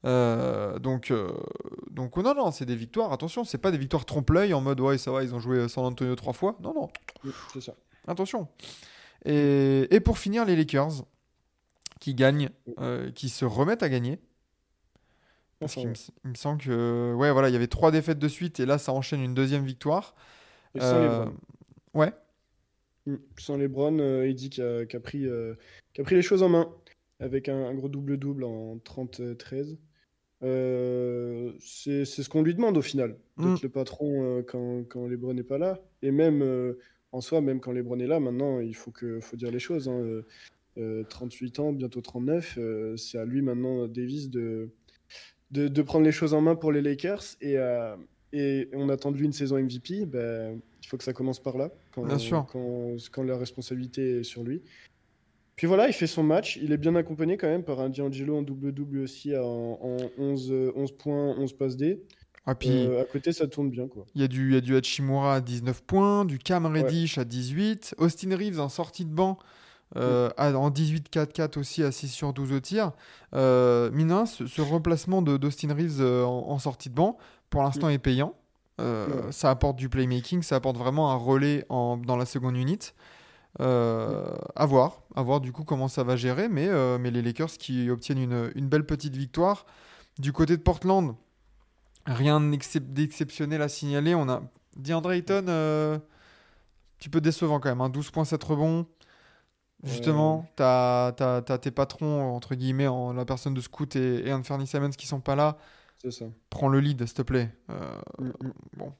Euh, 0.05 0.79
donc, 0.79 1.11
euh, 1.11 1.29
donc 1.89 2.17
oh 2.17 2.21
non, 2.21 2.35
non, 2.35 2.51
c'est 2.51 2.65
des 2.65 2.75
victoires. 2.75 3.11
Attention, 3.13 3.43
c'est 3.43 3.57
pas 3.57 3.71
des 3.71 3.77
victoires 3.77 4.05
trompe-l'œil 4.05 4.53
en 4.53 4.61
mode 4.61 4.79
ouais, 4.81 4.97
ça 4.97 5.11
va, 5.11 5.23
ils 5.23 5.33
ont 5.33 5.39
joué 5.39 5.67
San 5.69 5.85
Antonio 5.85 6.15
trois 6.15 6.33
fois. 6.33 6.57
Non, 6.61 6.73
non. 6.73 6.89
C'est 7.53 7.61
ça. 7.61 7.73
Attention. 8.07 8.47
Et, 9.25 9.87
et 9.93 9.99
pour 9.99 10.17
finir, 10.17 10.45
les 10.45 10.55
Lakers 10.55 11.03
qui 11.99 12.13
gagnent, 12.15 12.49
euh, 12.79 13.11
qui 13.11 13.29
se 13.29 13.45
remettent 13.45 13.83
à 13.83 13.89
gagner. 13.89 14.19
Parce 15.59 15.73
qu'il 15.75 15.89
me, 15.89 15.93
il 16.23 16.29
me 16.29 16.35
semble 16.35 16.61
que 16.61 17.13
ouais, 17.13 17.31
voilà, 17.31 17.49
il 17.49 17.53
y 17.53 17.55
avait 17.57 17.67
trois 17.67 17.91
défaites 17.91 18.19
de 18.19 18.27
suite 18.29 18.59
et 18.61 18.65
là, 18.65 18.77
ça 18.77 18.93
enchaîne 18.93 19.21
une 19.21 19.33
deuxième 19.33 19.65
victoire. 19.65 20.15
Et 20.75 20.79
sans 20.79 20.85
Euh, 20.95 21.03
LeBron. 21.25 21.33
ouais, 21.95 22.13
Mm. 23.05 23.15
Sans 23.37 23.57
LeBron, 23.57 23.97
euh, 23.99 24.27
Eddie 24.27 24.49
qui 24.49 24.61
a, 24.61 24.85
qui 24.85 24.95
a 24.95 24.99
pris, 24.99 25.25
euh, 25.25 25.55
qui 25.93 26.01
a 26.01 26.03
pris 26.03 26.15
les 26.15 26.21
choses 26.21 26.43
en 26.43 26.49
main 26.49 26.69
avec 27.19 27.49
un, 27.49 27.65
un 27.65 27.73
gros 27.73 27.89
double-double 27.89 28.43
en 28.43 28.77
30-13. 28.77 29.77
Euh, 30.43 31.51
c'est 31.59 32.05
ce 32.05 32.29
qu'on 32.29 32.41
lui 32.43 32.53
demande 32.55 32.77
au 32.77 32.81
final, 32.81 33.17
d'être 33.37 33.47
Mm. 33.59 33.63
le 33.63 33.69
patron 33.69 34.43
quand, 34.47 34.83
quand 34.87 35.07
LeBron 35.07 35.33
n'est 35.33 35.43
pas 35.43 35.57
là. 35.57 35.79
Et 36.01 36.11
même 36.11 36.43
en 37.11 37.21
soi, 37.21 37.41
même 37.41 37.59
quand 37.59 37.71
LeBron 37.71 37.99
est 37.99 38.07
là, 38.07 38.19
maintenant, 38.19 38.59
il 38.59 38.75
faut, 38.75 38.91
que, 38.91 39.19
faut 39.19 39.35
dire 39.37 39.51
les 39.51 39.59
choses. 39.59 39.89
hein. 39.89 40.21
Euh, 40.79 41.01
euh, 41.01 41.03
38 41.09 41.59
ans, 41.59 41.73
bientôt 41.73 42.01
39, 42.01 42.55
euh, 42.57 42.95
c'est 42.97 43.17
à 43.17 43.25
lui 43.25 43.41
maintenant, 43.41 43.87
Davis, 43.87 44.29
de, 44.29 44.69
de, 45.51 45.67
de 45.67 45.81
prendre 45.81 46.05
les 46.05 46.11
choses 46.11 46.33
en 46.33 46.41
main 46.41 46.55
pour 46.55 46.71
les 46.71 46.81
Lakers. 46.81 47.23
Et, 47.41 47.57
euh, 47.57 47.95
et 48.33 48.69
on 48.73 48.89
attend 48.89 49.11
de 49.11 49.17
lui 49.17 49.25
une 49.25 49.33
saison 49.33 49.57
MVP. 49.57 50.05
Ben, 50.05 50.59
il 50.83 50.87
faut 50.87 50.97
que 50.97 51.03
ça 51.03 51.13
commence 51.13 51.41
par 51.41 51.57
là, 51.57 51.71
quand, 51.93 52.05
Bien 52.05 52.17
sûr. 52.17 52.45
quand, 52.51 52.95
quand 53.11 53.23
la 53.23 53.37
responsabilité 53.37 54.19
est 54.19 54.23
sur 54.23 54.43
lui. 54.43 54.61
Puis 55.55 55.67
voilà, 55.67 55.87
il 55.87 55.93
fait 55.93 56.07
son 56.07 56.23
match. 56.23 56.57
Il 56.61 56.71
est 56.71 56.77
bien 56.77 56.95
accompagné 56.95 57.35
quand 57.37 57.47
même 57.49 57.63
par 57.63 57.81
un 57.81 57.89
D'Angelo 57.89 58.37
en 58.37 58.41
double-double 58.41 58.99
aussi 58.99 59.35
en, 59.35 59.43
en 59.81 59.97
11, 60.17 60.51
euh, 60.51 60.71
11 60.75 60.91
points, 60.93 61.35
11 61.37 61.53
passes 61.53 61.75
D. 61.75 62.01
Ah, 62.45 62.55
puis 62.55 62.69
Euh, 62.69 63.01
à 63.01 63.05
côté, 63.05 63.33
ça 63.33 63.45
tourne 63.47 63.69
bien. 63.69 63.87
quoi. 63.87 64.05
il 64.15 64.21
y, 64.21 64.23
a 64.23 64.27
du- 64.27 64.47
il 64.49 64.53
y 64.53 64.57
a 64.57 64.61
du 64.61 64.75
Hachimura 64.75 65.35
à 65.35 65.41
19 65.41 65.83
points, 65.83 66.23
du 66.25 66.39
Cam 66.39 66.65
Reddish 66.65 67.17
à 67.17 67.25
18, 67.25 67.93
Austin 67.97 68.35
Reeves 68.35 68.59
en 68.61 68.69
sortie 68.69 69.03
de 69.05 69.11
banc 69.11 69.37
euh, 69.97 70.29
à- 70.37 70.53
en 70.53 70.69
18-4-4 70.69 71.57
aussi 71.57 71.83
à 71.83 71.91
6 71.91 72.09
sur 72.09 72.31
12 72.33 72.51
au 72.51 72.59
tir. 72.59 72.91
Euh, 73.33 73.89
Mina, 73.91 74.25
ce, 74.25 74.45
ce 74.47 74.61
remplacement 74.61 75.21
de- 75.21 75.37
d'Austin 75.37 75.73
Reeves 75.73 75.99
euh, 76.01 76.23
en, 76.25 76.49
en 76.49 76.59
sortie 76.59 76.89
de 76.89 76.95
banc, 76.95 77.17
pour 77.49 77.63
l'instant, 77.63 77.89
est 77.89 77.97
payant. 77.97 78.35
Euh. 78.79 79.07
Ça 79.31 79.49
apporte 79.49 79.75
du 79.75 79.89
playmaking, 79.89 80.41
ça 80.43 80.55
apporte 80.57 80.77
vraiment 80.77 81.11
un 81.11 81.15
relais 81.15 81.65
en- 81.69 81.97
dans 81.97 82.15
la 82.17 82.25
seconde 82.25 82.55
unit. 82.55 82.79
Euh, 83.61 84.31
à 84.55 84.65
voir, 84.67 85.01
à 85.15 85.23
voir 85.23 85.41
du 85.41 85.51
coup 85.51 85.63
comment 85.63 85.87
ça 85.87 86.03
va 86.03 86.15
gérer, 86.15 86.47
mais, 86.49 86.69
mais 86.99 87.09
les 87.11 87.21
Lakers 87.23 87.49
qui 87.57 87.89
obtiennent 87.89 88.19
une, 88.19 88.51
une 88.55 88.67
belle 88.69 88.85
petite 88.85 89.15
victoire. 89.15 89.65
Du 90.19 90.31
côté 90.33 90.55
de 90.55 90.61
Portland, 90.61 91.15
rien 92.05 92.39
d'excep- 92.39 92.93
d'exceptionnel 92.93 93.61
à 93.63 93.67
signaler. 93.69 94.13
On 94.13 94.29
a 94.29 94.43
DeAndre 94.77 95.11
Ayton, 95.13 95.45
un 95.47 95.99
petit 96.99 97.09
peu 97.09 97.21
décevant 97.21 97.59
quand 97.59 97.69
même, 97.69 97.81
hein, 97.81 97.89
12.7 97.89 98.43
rebonds. 98.45 98.85
Justement, 99.83 100.45
t'as 100.55 101.07
as, 101.19 101.57
tes 101.59 101.71
patrons, 101.71 102.21
entre 102.35 102.55
guillemets, 102.55 102.87
en 102.87 103.13
la 103.13 103.25
personne 103.25 103.53
de 103.53 103.61
Scoot 103.61 103.95
et, 103.95 104.27
et 104.27 104.33
Anthony 104.33 104.67
Simons 104.67 104.89
qui 104.91 105.07
sont 105.07 105.21
pas 105.21 105.35
là. 105.35 105.57
C'est 105.97 106.11
ça. 106.11 106.25
Prends 106.49 106.69
le 106.69 106.79
lead, 106.79 107.05
s'il 107.05 107.15
te 107.15 107.21
plaît. 107.21 107.49
Euh, 107.69 107.75
Mm, 108.19 108.29
mm. 108.41 108.53
bon. 108.77 108.93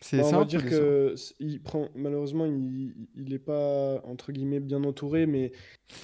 C'est 0.00 0.16
Bah, 0.16 0.22
c'est 0.22 0.34
on 0.34 0.38
va 0.38 0.44
dire 0.44 0.64
que 0.64 1.14
il 1.40 1.60
prend 1.60 1.88
malheureusement 1.96 2.46
il, 2.46 2.94
il 3.16 3.32
est 3.32 3.38
pas 3.40 4.00
entre 4.04 4.30
guillemets 4.30 4.60
bien 4.60 4.84
entouré 4.84 5.26
mais 5.26 5.50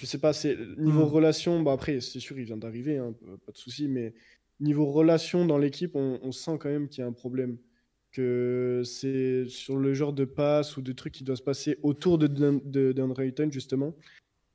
je 0.01 0.07
sais 0.07 0.19
pas 0.19 0.33
c'est 0.33 0.57
niveau 0.79 1.05
Mm. 1.05 1.09
relation 1.09 1.63
bah 1.63 1.73
après 1.73 2.01
c'est 2.01 2.19
sûr 2.21 2.37
il 2.39 2.45
vient 2.45 2.57
d'arriver 2.57 2.99
hein, 2.99 3.15
pas 3.47 3.53
de 3.53 3.57
souci 3.57 3.87
mais 3.89 4.15
niveau 4.61 4.87
relation 4.87 5.45
dans 5.47 5.59
l'équipe 5.59 5.95
on, 5.95 6.19
on 6.23 6.33
sent 6.33 6.59
quand 6.59 6.69
même 6.71 6.89
qu'il 6.89 7.03
y 7.03 7.05
a 7.05 7.07
un 7.09 7.13
problème 7.13 7.59
que 8.15 8.83
c'est 8.85 9.47
sur 9.49 9.77
le 9.79 9.95
genre 9.95 10.15
de 10.15 10.25
passe 10.25 10.77
ou 10.77 10.83
de 10.83 10.93
trucs 10.93 11.15
qui 11.15 11.25
doit 11.25 11.37
se 11.37 11.43
passer 11.43 11.79
autour 11.83 12.19
de 12.19 12.27
de 12.27 13.21
Ayton 13.23 13.51
justement 13.51 13.95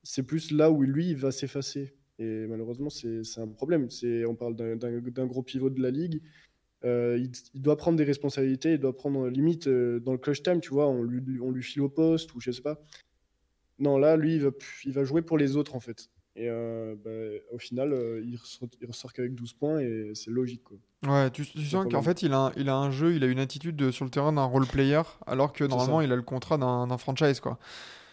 c'est 0.03 0.24
plus 0.24 0.51
là 0.51 0.72
où 0.72 0.82
lui 0.84 1.10
il 1.12 1.18
va 1.18 1.32
s'effacer 1.32 1.95
et 2.20 2.47
malheureusement 2.47 2.89
c'est 2.89 3.22
un 3.38 3.47
problème 3.47 3.89
on 4.28 4.36
parle 4.36 4.55
d'un- 4.55 4.76
gros 5.28 5.43
pivot 5.43 5.70
de 5.70 5.82
la 5.82 5.91
ligue 5.91 6.22
euh, 6.86 7.18
il, 7.20 7.32
il 7.53 7.62
doit 7.62 7.78
prendre 7.78 7.97
des 7.97 8.05
responsabilités, 8.05 8.74
il 8.74 8.80
doit 8.80 8.95
prendre 8.95 9.26
euh, 9.26 9.30
limite 9.30 9.68
euh, 9.68 9.99
dans 9.99 10.14
le 10.14 10.18
clutch 10.18 10.43
time, 10.43 10.62
tu 10.62 10.70
vois, 10.70 10.88
on 10.88 11.03
lui, 11.03 11.39
on 11.41 11.51
lui 11.51 11.64
file 11.64 11.82
au 11.82 11.89
poste 11.89 12.34
ou 12.36 12.39
je 12.39 12.51
sais 12.51 12.62
pas. 12.62 12.82
Non, 13.80 13.97
là, 13.97 14.16
lui, 14.18 14.36
il 14.36 14.41
va, 14.43 14.51
il 14.86 14.93
va 14.93 15.03
jouer 15.03 15.22
pour 15.22 15.38
les 15.38 15.55
autres 15.57 15.76
en 15.76 15.80
fait. 15.80 16.10
Et 16.40 16.48
euh, 16.50 16.96
bah, 17.04 17.10
au 17.52 17.58
final, 17.58 17.92
euh, 17.92 18.24
il 18.26 18.38
ressort, 18.38 18.70
il 18.80 18.88
ressort 18.88 19.12
qu'avec 19.12 19.36
12 19.36 19.52
points 19.52 19.80
et 19.80 20.12
c'est 20.16 20.32
logique 20.32 20.64
quoi. 20.64 20.78
Ouais, 21.06 21.30
tu, 21.32 21.46
tu 21.46 21.66
sens 21.66 21.86
qu'en 21.92 22.02
fait, 22.02 22.24
il 22.24 22.32
a, 22.32 22.38
un- 22.46 22.52
il 22.56 22.70
a 22.70 22.76
un 22.78 22.92
jeu, 22.92 23.14
il 23.14 23.24
a 23.26 23.28
une 23.28 23.40
attitude 23.40 23.76
de- 23.76 23.92
sur 23.92 24.06
le 24.06 24.12
terrain 24.12 24.32
d'un 24.32 24.46
role 24.46 24.66
player, 24.66 25.02
alors 25.28 25.52
que 25.52 25.66
normalement, 25.66 26.00
ça. 26.00 26.06
il 26.06 26.12
a 26.14 26.16
le 26.16 26.22
contrat 26.22 26.58
d'un 26.58 26.98
franchise, 26.98 27.42
quoi. 27.42 27.60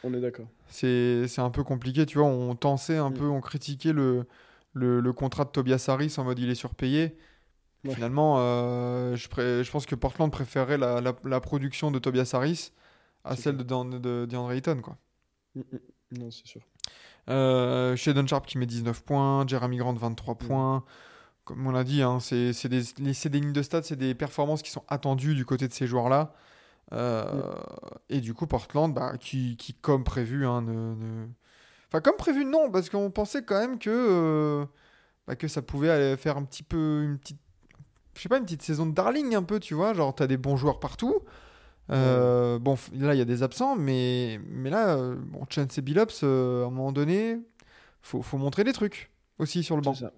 On 0.03 0.13
est 0.13 0.21
d'accord. 0.21 0.47
C'est 0.69 1.39
un 1.39 1.51
peu 1.51 1.63
compliqué, 1.63 2.05
tu 2.05 2.19
vois. 2.19 2.27
On 2.27 2.55
tensait 2.57 2.97
un 2.97 3.11
Mm. 3.11 3.15
peu, 3.15 3.25
on 3.27 3.41
critiquait 3.41 3.93
le, 3.93 4.27
le, 4.73 4.99
le 5.01 5.13
contrat 5.13 5.45
de 5.45 5.51
Tobias 5.51 5.85
Harris 5.89 6.15
en 6.19 6.25
mode 6.25 6.39
il 6.41 6.51
est 6.51 6.55
surpayé. 6.57 7.17
Ouais. 7.85 7.95
Finalement, 7.95 8.37
euh, 8.41 9.15
je, 9.15 9.29
pré- 9.29 9.63
je 9.63 9.71
pense 9.71 9.87
que 9.87 9.95
Portland 9.95 10.31
préférait 10.33 10.79
la, 10.79 11.01
la, 11.01 11.15
la 11.25 11.41
production 11.41 11.93
de 11.93 11.99
Tobias 12.01 12.31
Harris 12.35 12.73
à 13.25 13.37
celle 13.37 13.57
de, 13.57 13.63
de, 13.63 14.27
DeAndre 14.27 14.51
Ayton, 14.53 14.81
quoi. 14.83 14.97
Mm, 15.55 15.61
mm. 15.61 16.19
Non, 16.19 16.31
c'est 16.31 16.47
sûr. 16.47 16.61
Euh, 17.29 17.97
Shadon 17.97 18.27
Sharp 18.27 18.47
qui 18.47 18.59
met 18.59 18.67
19 18.67 19.03
points, 19.03 19.47
Jeremy 19.47 19.79
Grant 19.79 19.95
23 19.95 20.35
Mm. 20.35 20.39
points. 20.47 20.85
Comme 21.45 21.67
on 21.67 21.71
l'a 21.71 21.85
dit, 21.85 22.03
hein, 22.03 22.19
c'est 22.21 22.69
des, 22.69 22.83
des 22.99 23.41
lignes 23.41 23.53
de 23.53 23.63
stats, 23.63 23.83
c'est 23.85 23.97
des 23.97 24.15
performances 24.15 24.63
qui 24.63 24.71
sont 24.71 24.83
attendues 24.89 25.35
du 25.35 25.45
côté 25.45 25.69
de 25.69 25.73
ces 25.73 25.87
joueurs-là. 25.87 26.33
Euh, 26.93 27.55
Et 28.09 28.21
du 28.21 28.35
coup, 28.35 28.47
Portland, 28.47 28.93
bah, 28.93 29.17
qui, 29.19 29.57
qui, 29.57 29.75
comme 29.75 30.05
prévu, 30.05 30.47
hein, 30.47 30.63
ne, 30.63 30.73
ne- 30.95 31.27
Enfin, 31.89 32.01
comme 32.01 32.17
prévu, 32.17 32.45
non, 32.45 32.71
parce 32.71 32.91
qu'on 32.91 33.11
pensait 33.13 33.45
quand 33.45 33.59
même 33.61 33.79
que, 33.79 33.91
euh, 33.91 34.67
bah, 35.29 35.37
que 35.37 35.47
ça 35.47 35.63
pouvait 35.63 35.91
aller 35.91 36.17
faire 36.17 36.37
un 36.37 36.45
petit 36.45 36.65
peu 36.65 37.03
une 37.05 37.19
petite. 37.19 37.39
Je 38.15 38.23
sais 38.23 38.29
pas, 38.29 38.39
une 38.39 38.45
petite 38.45 38.63
saison 38.63 38.87
de 38.87 38.93
darling 38.95 39.35
un 39.37 39.43
peu, 39.45 39.61
tu 39.61 39.75
vois. 39.75 39.95
Genre, 39.95 40.13
t'as 40.15 40.27
des 40.27 40.37
bons 40.37 40.57
joueurs 40.57 40.81
partout. 40.81 41.21
Euh, 41.91 42.59
Bon, 42.59 42.77
là, 42.95 43.15
il 43.15 43.19
y 43.19 43.21
a 43.23 43.25
des 43.25 43.43
absents, 43.43 43.77
mais, 43.77 44.41
mais 44.49 44.71
là, 44.71 44.97
euh, 44.99 45.15
bon, 45.17 45.45
Chance 45.49 45.79
et 45.79 45.83
Billups, 45.83 46.23
euh, 46.23 46.65
à 46.65 46.67
un 46.67 46.71
moment 46.71 46.93
donné, 46.93 47.39
faut, 48.03 48.23
faut 48.23 48.39
montrer 48.39 48.65
des 48.65 48.73
trucs 48.73 49.11
aussi 49.39 49.63
sur 49.63 49.77
le 49.77 49.83
banc. 49.83 49.95
Ça. 49.95 50.13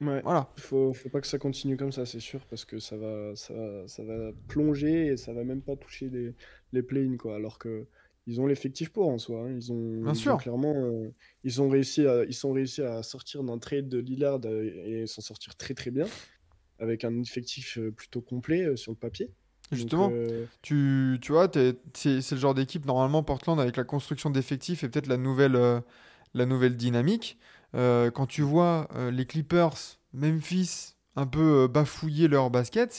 Ouais. 0.00 0.20
Voilà. 0.22 0.50
Faut, 0.56 0.92
faut 0.92 1.08
pas 1.08 1.20
que 1.20 1.26
ça 1.26 1.38
continue 1.38 1.76
comme 1.76 1.92
ça, 1.92 2.04
c'est 2.04 2.20
sûr, 2.20 2.44
parce 2.46 2.64
que 2.64 2.78
ça 2.80 2.96
va, 2.96 3.34
ça, 3.36 3.54
va- 3.54 3.86
ça 3.86 4.02
va 4.02 4.32
plonger 4.48 5.06
et 5.06 5.16
ça 5.16 5.32
va 5.32 5.44
même 5.44 5.62
pas 5.62 5.76
toucher 5.76 6.08
les, 6.10 6.34
les 6.72 6.82
play-in, 6.82 7.16
quoi. 7.16 7.36
Alors 7.36 7.58
que 7.58 7.86
ils 8.26 8.40
ont 8.40 8.46
l'effectif 8.46 8.90
pour 8.90 9.08
en 9.08 9.18
soi. 9.18 9.42
hein. 9.44 9.52
Ils 9.54 9.70
ont, 9.70 10.02
Bien 10.02 10.14
sûr. 10.14 10.36
clairement, 10.38 10.74
euh, 10.74 11.10
ils 11.44 11.60
ont 11.62 11.68
réussi 11.68 12.06
à, 12.06 12.24
ils 12.24 12.34
sont 12.34 12.52
réussi 12.52 12.82
à 12.82 13.02
sortir 13.02 13.44
d'un 13.44 13.58
trade 13.58 13.88
de 13.88 13.98
Lillard 13.98 14.40
et 14.46 15.06
s'en 15.06 15.20
sortir 15.20 15.54
très 15.56 15.74
très 15.74 15.90
bien, 15.90 16.06
avec 16.80 17.04
un 17.04 17.20
effectif 17.22 17.78
plutôt 17.96 18.20
complet 18.22 18.76
sur 18.76 18.92
le 18.92 18.96
papier. 18.98 19.30
Justement, 19.72 20.10
euh, 20.12 20.44
tu, 20.62 21.18
tu 21.20 21.32
vois, 21.32 21.48
c'est 21.94 22.30
le 22.30 22.36
genre 22.36 22.54
d'équipe, 22.54 22.84
normalement, 22.86 23.22
Portland, 23.22 23.58
avec 23.58 23.76
la 23.76 23.84
construction 23.84 24.30
d'effectifs 24.30 24.84
et 24.84 24.88
peut-être 24.88 25.06
la 25.06 25.16
nouvelle, 25.16 25.56
euh, 25.56 25.80
la 26.34 26.46
nouvelle 26.46 26.76
dynamique. 26.76 27.38
euh, 27.74 28.10
quand 28.10 28.26
tu 28.26 28.42
vois 28.42 28.88
les 29.10 29.26
Clippers, 29.26 29.74
Memphis, 30.12 30.94
un 31.16 31.26
peu 31.26 31.66
bafouiller 31.66 32.28
leur 32.28 32.50
basket, 32.50 32.92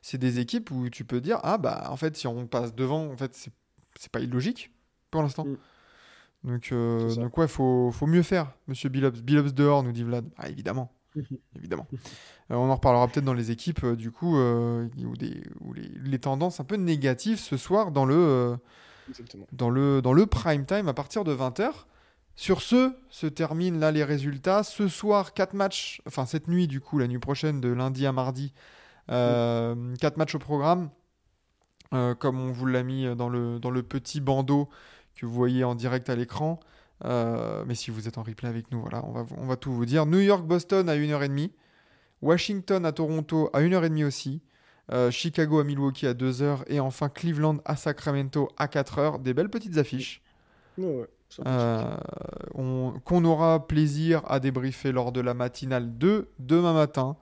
c'est 0.00 0.18
des 0.18 0.38
équipes 0.38 0.70
où 0.70 0.88
tu 0.88 1.04
peux 1.04 1.20
dire, 1.20 1.38
ah 1.42 1.58
bah, 1.58 1.88
en 1.90 1.96
fait, 1.96 2.16
si 2.16 2.26
on 2.26 2.46
passe 2.46 2.74
devant, 2.74 3.10
en 3.10 3.16
fait, 3.16 3.34
c'est 3.98 4.12
pas 4.12 4.20
illogique 4.20 4.70
pour 5.10 5.22
l'instant. 5.22 5.44
Mm. 5.44 5.56
Donc, 6.44 6.74
donc 7.16 7.38
ouais, 7.38 7.48
faut, 7.48 7.90
faut 7.92 8.06
mieux 8.06 8.22
faire, 8.22 8.52
monsieur 8.68 8.88
Billups. 8.88 9.22
Billups 9.22 9.52
dehors, 9.54 9.82
nous 9.82 9.92
dit 9.92 10.02
Vlad. 10.02 10.28
Ah, 10.38 10.48
évidemment. 10.48 10.92
Évidemment. 11.56 11.86
Euh, 12.50 12.54
on 12.54 12.70
en 12.70 12.74
reparlera 12.74 13.08
peut-être 13.08 13.24
dans 13.24 13.34
les 13.34 13.50
équipes, 13.50 13.84
euh, 13.84 13.96
du 13.96 14.10
coup, 14.10 14.38
euh, 14.38 14.88
où, 15.04 15.16
des, 15.16 15.42
où 15.60 15.72
les, 15.72 15.88
les 16.04 16.18
tendances 16.18 16.60
un 16.60 16.64
peu 16.64 16.76
négatives 16.76 17.38
ce 17.38 17.56
soir 17.56 17.90
dans 17.90 18.04
le, 18.04 18.14
euh, 18.14 18.56
dans 19.52 19.70
le, 19.70 20.02
dans 20.02 20.12
le 20.12 20.26
prime 20.26 20.66
time 20.66 20.88
à 20.88 20.94
partir 20.94 21.24
de 21.24 21.34
20h. 21.34 21.70
Sur 22.34 22.62
ce, 22.62 22.94
se 23.10 23.26
terminent 23.26 23.78
là 23.78 23.90
les 23.92 24.04
résultats. 24.04 24.62
Ce 24.62 24.88
soir, 24.88 25.34
4 25.34 25.52
matchs, 25.52 26.00
enfin 26.06 26.24
cette 26.24 26.48
nuit, 26.48 26.66
du 26.66 26.80
coup, 26.80 26.98
la 26.98 27.06
nuit 27.06 27.18
prochaine, 27.18 27.60
de 27.60 27.68
lundi 27.68 28.06
à 28.06 28.12
mardi, 28.12 28.54
4 29.08 30.16
matchs 30.16 30.34
au 30.34 30.38
programme. 30.38 30.88
Euh, 31.92 32.14
comme 32.14 32.40
on 32.40 32.52
vous 32.52 32.66
l'a 32.66 32.82
mis 32.82 33.04
dans 33.16 33.28
le, 33.28 33.58
dans 33.58 33.70
le 33.70 33.82
petit 33.82 34.20
bandeau 34.20 34.68
que 35.14 35.26
vous 35.26 35.32
voyez 35.32 35.62
en 35.62 35.74
direct 35.74 36.08
à 36.08 36.16
l'écran. 36.16 36.58
Euh, 37.04 37.64
mais 37.66 37.74
si 37.74 37.90
vous 37.90 38.08
êtes 38.08 38.18
en 38.18 38.22
replay 38.22 38.48
avec 38.48 38.70
nous, 38.70 38.80
voilà, 38.80 39.04
on 39.04 39.12
va, 39.12 39.26
on 39.36 39.46
va 39.46 39.56
tout 39.56 39.72
vous 39.72 39.86
dire. 39.86 40.06
New 40.06 40.20
York-Boston 40.20 40.88
à 40.88 40.96
1h30. 40.96 41.50
Washington 42.20 42.86
à 42.86 42.92
Toronto 42.92 43.50
à 43.52 43.60
1h30 43.60 44.04
aussi. 44.04 44.40
Euh, 44.92 45.10
Chicago 45.10 45.58
à 45.58 45.64
Milwaukee 45.64 46.06
à 46.06 46.14
2h. 46.14 46.62
Et 46.68 46.80
enfin 46.80 47.08
Cleveland 47.08 47.58
à 47.64 47.76
Sacramento 47.76 48.48
à 48.56 48.66
4h. 48.66 49.22
Des 49.22 49.34
belles 49.34 49.50
petites 49.50 49.78
affiches. 49.78 50.22
Ouais, 50.78 51.08
euh, 51.46 51.96
qu'on 53.04 53.24
aura 53.24 53.66
plaisir 53.66 54.22
à 54.26 54.40
débriefer 54.40 54.92
lors 54.92 55.12
de 55.12 55.20
la 55.20 55.34
matinale 55.34 55.98
de 55.98 56.28
demain 56.38 56.72
matin. 56.72 57.16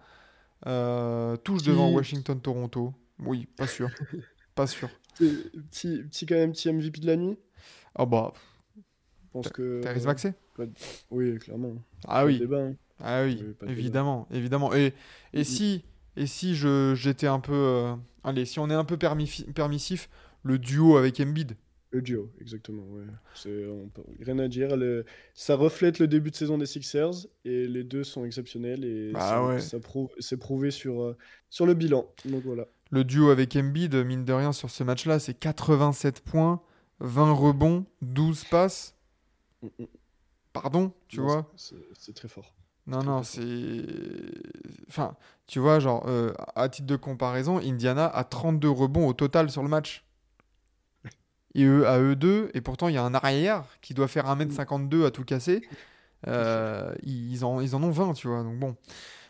Euh, 0.67 1.37
tous 1.37 1.63
devant 1.63 1.91
Washington-Toronto. 1.91 2.93
Oui, 3.21 3.47
pas 3.57 3.67
sûr. 3.67 3.89
pas 4.55 4.67
sûr. 4.67 4.89
Petit, 5.17 6.03
petit, 6.03 6.27
quand 6.27 6.35
même, 6.35 6.53
petit 6.53 6.73
MVP 6.73 7.01
de 7.01 7.07
la 7.07 7.17
nuit 7.17 7.37
Ah 7.95 8.07
bah. 8.07 8.33
Pense 9.33 9.49
que. 9.49 9.81
Thérèse 9.81 10.07
Maxé 10.07 10.35
Oui, 11.11 11.39
clairement. 11.39 11.75
Ah 12.07 12.25
oui. 12.25 12.43
Hein. 12.53 12.75
Ah 13.03 13.25
oui, 13.25 13.43
évidemment, 13.67 14.27
évidemment. 14.31 14.75
Et, 14.75 14.93
et 15.33 15.45
si, 15.45 15.85
et 16.17 16.27
si 16.27 16.55
je, 16.55 16.95
j'étais 16.95 17.27
un 17.27 17.41
peu. 17.41 17.53
Euh, 17.53 17.95
allez, 18.25 18.45
si 18.45 18.59
on 18.59 18.69
est 18.69 18.75
un 18.75 18.85
peu 18.85 18.97
permissif, 18.99 20.09
le 20.43 20.59
duo 20.59 20.97
avec 20.97 21.21
Embiid? 21.21 21.57
Le 21.93 22.03
duo, 22.03 22.31
exactement. 22.41 22.85
Ouais. 22.91 23.03
C'est, 23.35 23.67
rien 24.21 24.39
à 24.39 24.49
dire. 24.49 24.69
ça 25.35 25.57
reflète 25.57 25.99
le 25.99 26.07
début 26.07 26.31
de 26.31 26.37
saison 26.37 26.57
des 26.57 26.67
Sixers 26.67 27.27
et 27.45 27.67
les 27.67 27.83
deux 27.83 28.05
sont 28.05 28.25
exceptionnels 28.25 28.85
et 28.85 29.11
bah 29.13 29.59
ça, 29.59 29.81
prouve, 29.81 30.09
c'est 30.21 30.37
prouvé 30.37 30.71
sur, 30.71 31.03
euh, 31.03 31.17
sur 31.49 31.67
le 31.67 31.75
bilan. 31.75 32.07
Donc 32.27 32.45
voilà. 32.45 32.67
Le 32.93 33.03
duo 33.03 33.31
avec 33.31 33.57
Embiid, 33.57 33.95
mine 33.95 34.25
de 34.25 34.33
rien, 34.33 34.53
sur 34.53 34.71
ce 34.71 34.85
match-là, 34.85 35.19
c'est 35.19 35.35
87 35.35 36.21
points, 36.21 36.63
20 37.01 37.33
rebonds, 37.33 37.87
12 38.03 38.45
passes. 38.45 38.95
Pardon, 40.53 40.93
tu 41.09 41.21
vois 41.21 41.51
c'est, 41.57 42.15
très 42.15 42.29
fort. 42.29 42.55
Non, 42.87 43.03
non, 43.03 43.23
c'est. 43.23 43.85
Enfin, 44.89 45.17
tu 45.47 45.59
vois, 45.59 45.79
genre, 45.79 46.05
euh, 46.09 46.33
à 46.57 46.69
titre 46.69 46.87
de 46.87 46.97
comparaison, 46.97 47.59
Indiana 47.59 48.07
a 48.07 48.25
32 48.25 48.69
rebonds 48.69 49.07
au 49.07 49.13
total 49.13 49.51
sur 49.51 49.63
le 49.63 49.69
match 49.69 50.05
et 51.55 51.65
eux 51.65 51.87
à 51.87 51.99
eux 52.01 52.17
deux, 52.17 52.51
et 52.55 52.61
pourtant 52.61 52.89
il 52.89 52.95
y 52.95 52.99
a 52.99 53.03
un 53.03 53.15
arrière 53.15 53.65
qui 53.81 53.93
doit 53.93 54.09
faire 54.09 54.27
1m52 54.27 55.07
à 55.07 55.11
tout 55.11 55.25
casser. 55.25 55.63
Euh, 56.27 56.95
ils, 57.03 57.45
en, 57.45 57.61
ils 57.61 57.75
en 57.75 57.83
ont 57.83 57.91
20, 57.91 58.13
tu 58.15 58.29
vois. 58.29 58.43
Donc 58.43 58.59
bon, 58.59 58.77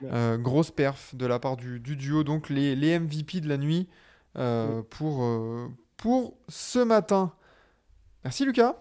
euh, 0.05 0.39
grosse 0.39 0.71
perf 0.71 1.15
de 1.15 1.27
la 1.27 1.39
part 1.39 1.57
du, 1.57 1.81
duo. 1.81 2.25
Donc 2.25 2.49
les, 2.49 2.75
les, 2.75 2.99
MVP 2.99 3.41
de 3.41 3.49
la 3.49 3.59
nuit 3.59 3.89
pour, 4.35 5.25
pour 5.97 6.35
ce 6.49 6.79
matin. 6.79 7.33
Merci 8.25 8.45
Lucas. 8.45 8.77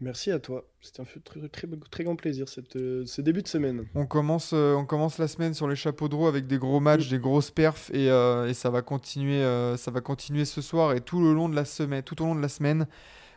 Merci 0.00 0.30
à 0.30 0.38
toi. 0.38 0.64
C'était 0.80 1.00
un 1.00 1.04
très, 1.24 1.48
très, 1.48 1.68
très 1.90 2.04
grand 2.04 2.16
plaisir 2.16 2.48
cette, 2.48 2.76
euh, 2.76 3.04
ce 3.06 3.22
début 3.22 3.42
de 3.42 3.48
semaine. 3.48 3.86
On 3.94 4.06
commence, 4.06 4.50
euh, 4.52 4.74
on 4.74 4.84
commence 4.84 5.18
la 5.18 5.28
semaine 5.28 5.54
sur 5.54 5.68
les 5.68 5.76
chapeaux 5.76 6.08
de 6.08 6.14
roue 6.14 6.26
avec 6.26 6.46
des 6.46 6.58
gros 6.58 6.80
matchs, 6.80 7.08
des 7.08 7.18
grosses 7.18 7.50
perfs 7.50 7.90
et, 7.92 8.10
euh, 8.10 8.48
et 8.48 8.54
ça, 8.54 8.70
va 8.70 8.82
continuer, 8.82 9.42
ça 9.76 9.90
va 9.90 10.00
continuer 10.00 10.44
ce 10.44 10.60
soir 10.60 10.92
et 10.92 11.00
tout 11.00 11.20
le 11.20 11.32
long 11.32 11.48
de 11.48 11.56
la 11.56 11.64
semaine. 11.64 12.02
Tout 12.02 12.22
au 12.22 12.26
long 12.26 12.34
de 12.34 12.42
la 12.42 12.48
semaine 12.48 12.86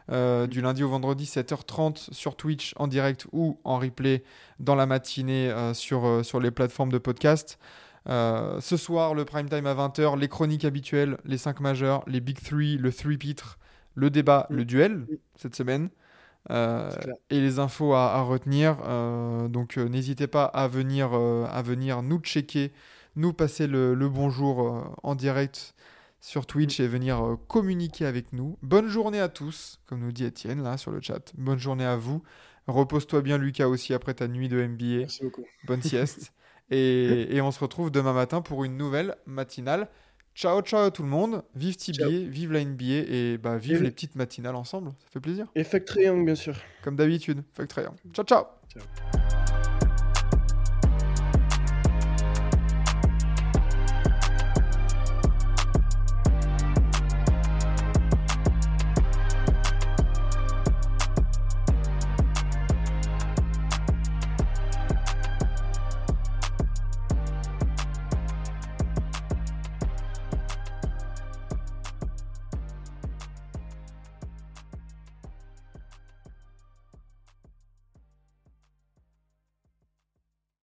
du 0.10 0.62
lundi 0.62 0.84
au 0.84 0.90
vendredi 0.90 1.26
7h30 1.26 2.14
sur 2.14 2.38
Twitch 2.38 2.74
en 2.78 2.88
direct 2.88 3.28
ou 3.34 3.60
en 3.66 3.78
replay 3.78 4.24
dans 4.60 4.76
la 4.76 4.86
matinée 4.86 5.54
sur, 5.74 6.24
sur 6.24 6.40
les 6.40 6.50
plateformes 6.50 6.92
de 6.92 6.98
podcast. 6.98 7.60
ce 8.08 8.78
soir, 8.78 9.14
le 9.14 9.26
prime 9.26 9.50
time 9.50 9.68
à 9.68 9.76
20h, 9.76 10.18
les 10.18 10.30
chroniques 10.30 10.64
habituelles, 10.64 11.18
les 11.26 11.38
5 11.38 11.60
majeurs, 11.60 12.04
les 12.08 12.22
Big 12.22 12.40
3, 12.42 12.58
le 12.80 12.92
3 12.92 13.12
pitre, 13.18 13.60
le 13.96 14.10
débat, 14.10 14.48
le 14.50 14.64
duel 14.64 15.06
cette 15.36 15.56
semaine. 15.56 15.90
Euh, 16.50 16.90
et 17.30 17.42
les 17.42 17.60
infos 17.60 17.94
à, 17.94 18.22
retenir. 18.22 18.78
Euh, 18.86 19.48
donc 19.48 19.78
euh, 19.78 19.88
n'hésitez 19.88 20.28
pas 20.28 20.46
à 20.46 20.68
venir, 20.68 21.14
à 21.14 21.62
venir 21.62 22.02
nous 22.04 22.20
checker, 22.20 22.72
nous 23.16 23.34
passer 23.34 23.68
le, 23.68 23.96
bonjour 24.08 24.96
en 25.04 25.16
direct 25.16 25.74
sur 26.20 26.46
Twitch 26.46 26.80
et 26.80 26.88
venir 26.88 27.38
communiquer 27.48 28.06
avec 28.06 28.34
nous. 28.34 28.58
Bonne 28.62 28.88
journée 28.88 29.20
à 29.20 29.30
tous, 29.30 29.80
comme 29.86 30.00
nous 30.00 30.12
dit 30.12 30.26
Étienne 30.26 30.64
là 30.64 30.78
sur 30.78 30.92
le 30.92 31.02
chat. 31.02 31.34
Bonne 31.38 31.60
journée 31.60 31.86
à 31.86 31.96
vous. 31.96 32.24
Repose-toi 32.68 33.22
bien 33.22 33.38
Lucas 33.38 33.68
aussi 33.68 33.94
après 33.94 34.14
ta 34.14 34.28
nuit 34.28 34.50
de 34.50 34.62
NBA. 34.62 35.00
Merci 35.00 35.24
beaucoup. 35.24 35.46
Bonne 35.66 35.82
sieste. 35.82 36.34
et, 36.70 37.36
et 37.36 37.42
on 37.42 37.52
se 37.52 37.60
retrouve 37.60 37.92
demain 37.92 38.14
matin 38.14 38.42
pour 38.42 38.66
une 38.66 38.76
nouvelle 38.76 39.16
matinale. 39.26 39.90
Ciao, 40.38 40.62
ciao 40.62 40.92
tout 40.92 41.02
le 41.02 41.10
monde. 41.10 41.42
Vive 41.56 41.78
TBA, 41.78 42.30
vive 42.30 42.52
la 42.52 42.64
NBA 42.64 42.84
et 42.84 43.40
bah, 43.40 43.58
vive 43.58 43.82
les 43.82 43.90
petites 43.90 44.14
matinales 44.14 44.54
ensemble. 44.54 44.92
Ça 45.00 45.10
fait 45.10 45.20
plaisir. 45.20 45.48
Et 45.56 45.64
Triangle, 45.64 46.26
bien 46.26 46.36
sûr. 46.36 46.56
Comme 46.84 46.96
d'habitude, 46.96 47.42
Fuck 47.54 47.70
Triangle. 47.70 47.98
Ciao, 48.14 48.24
ciao. 48.24 48.44
Ciao. 48.70 49.17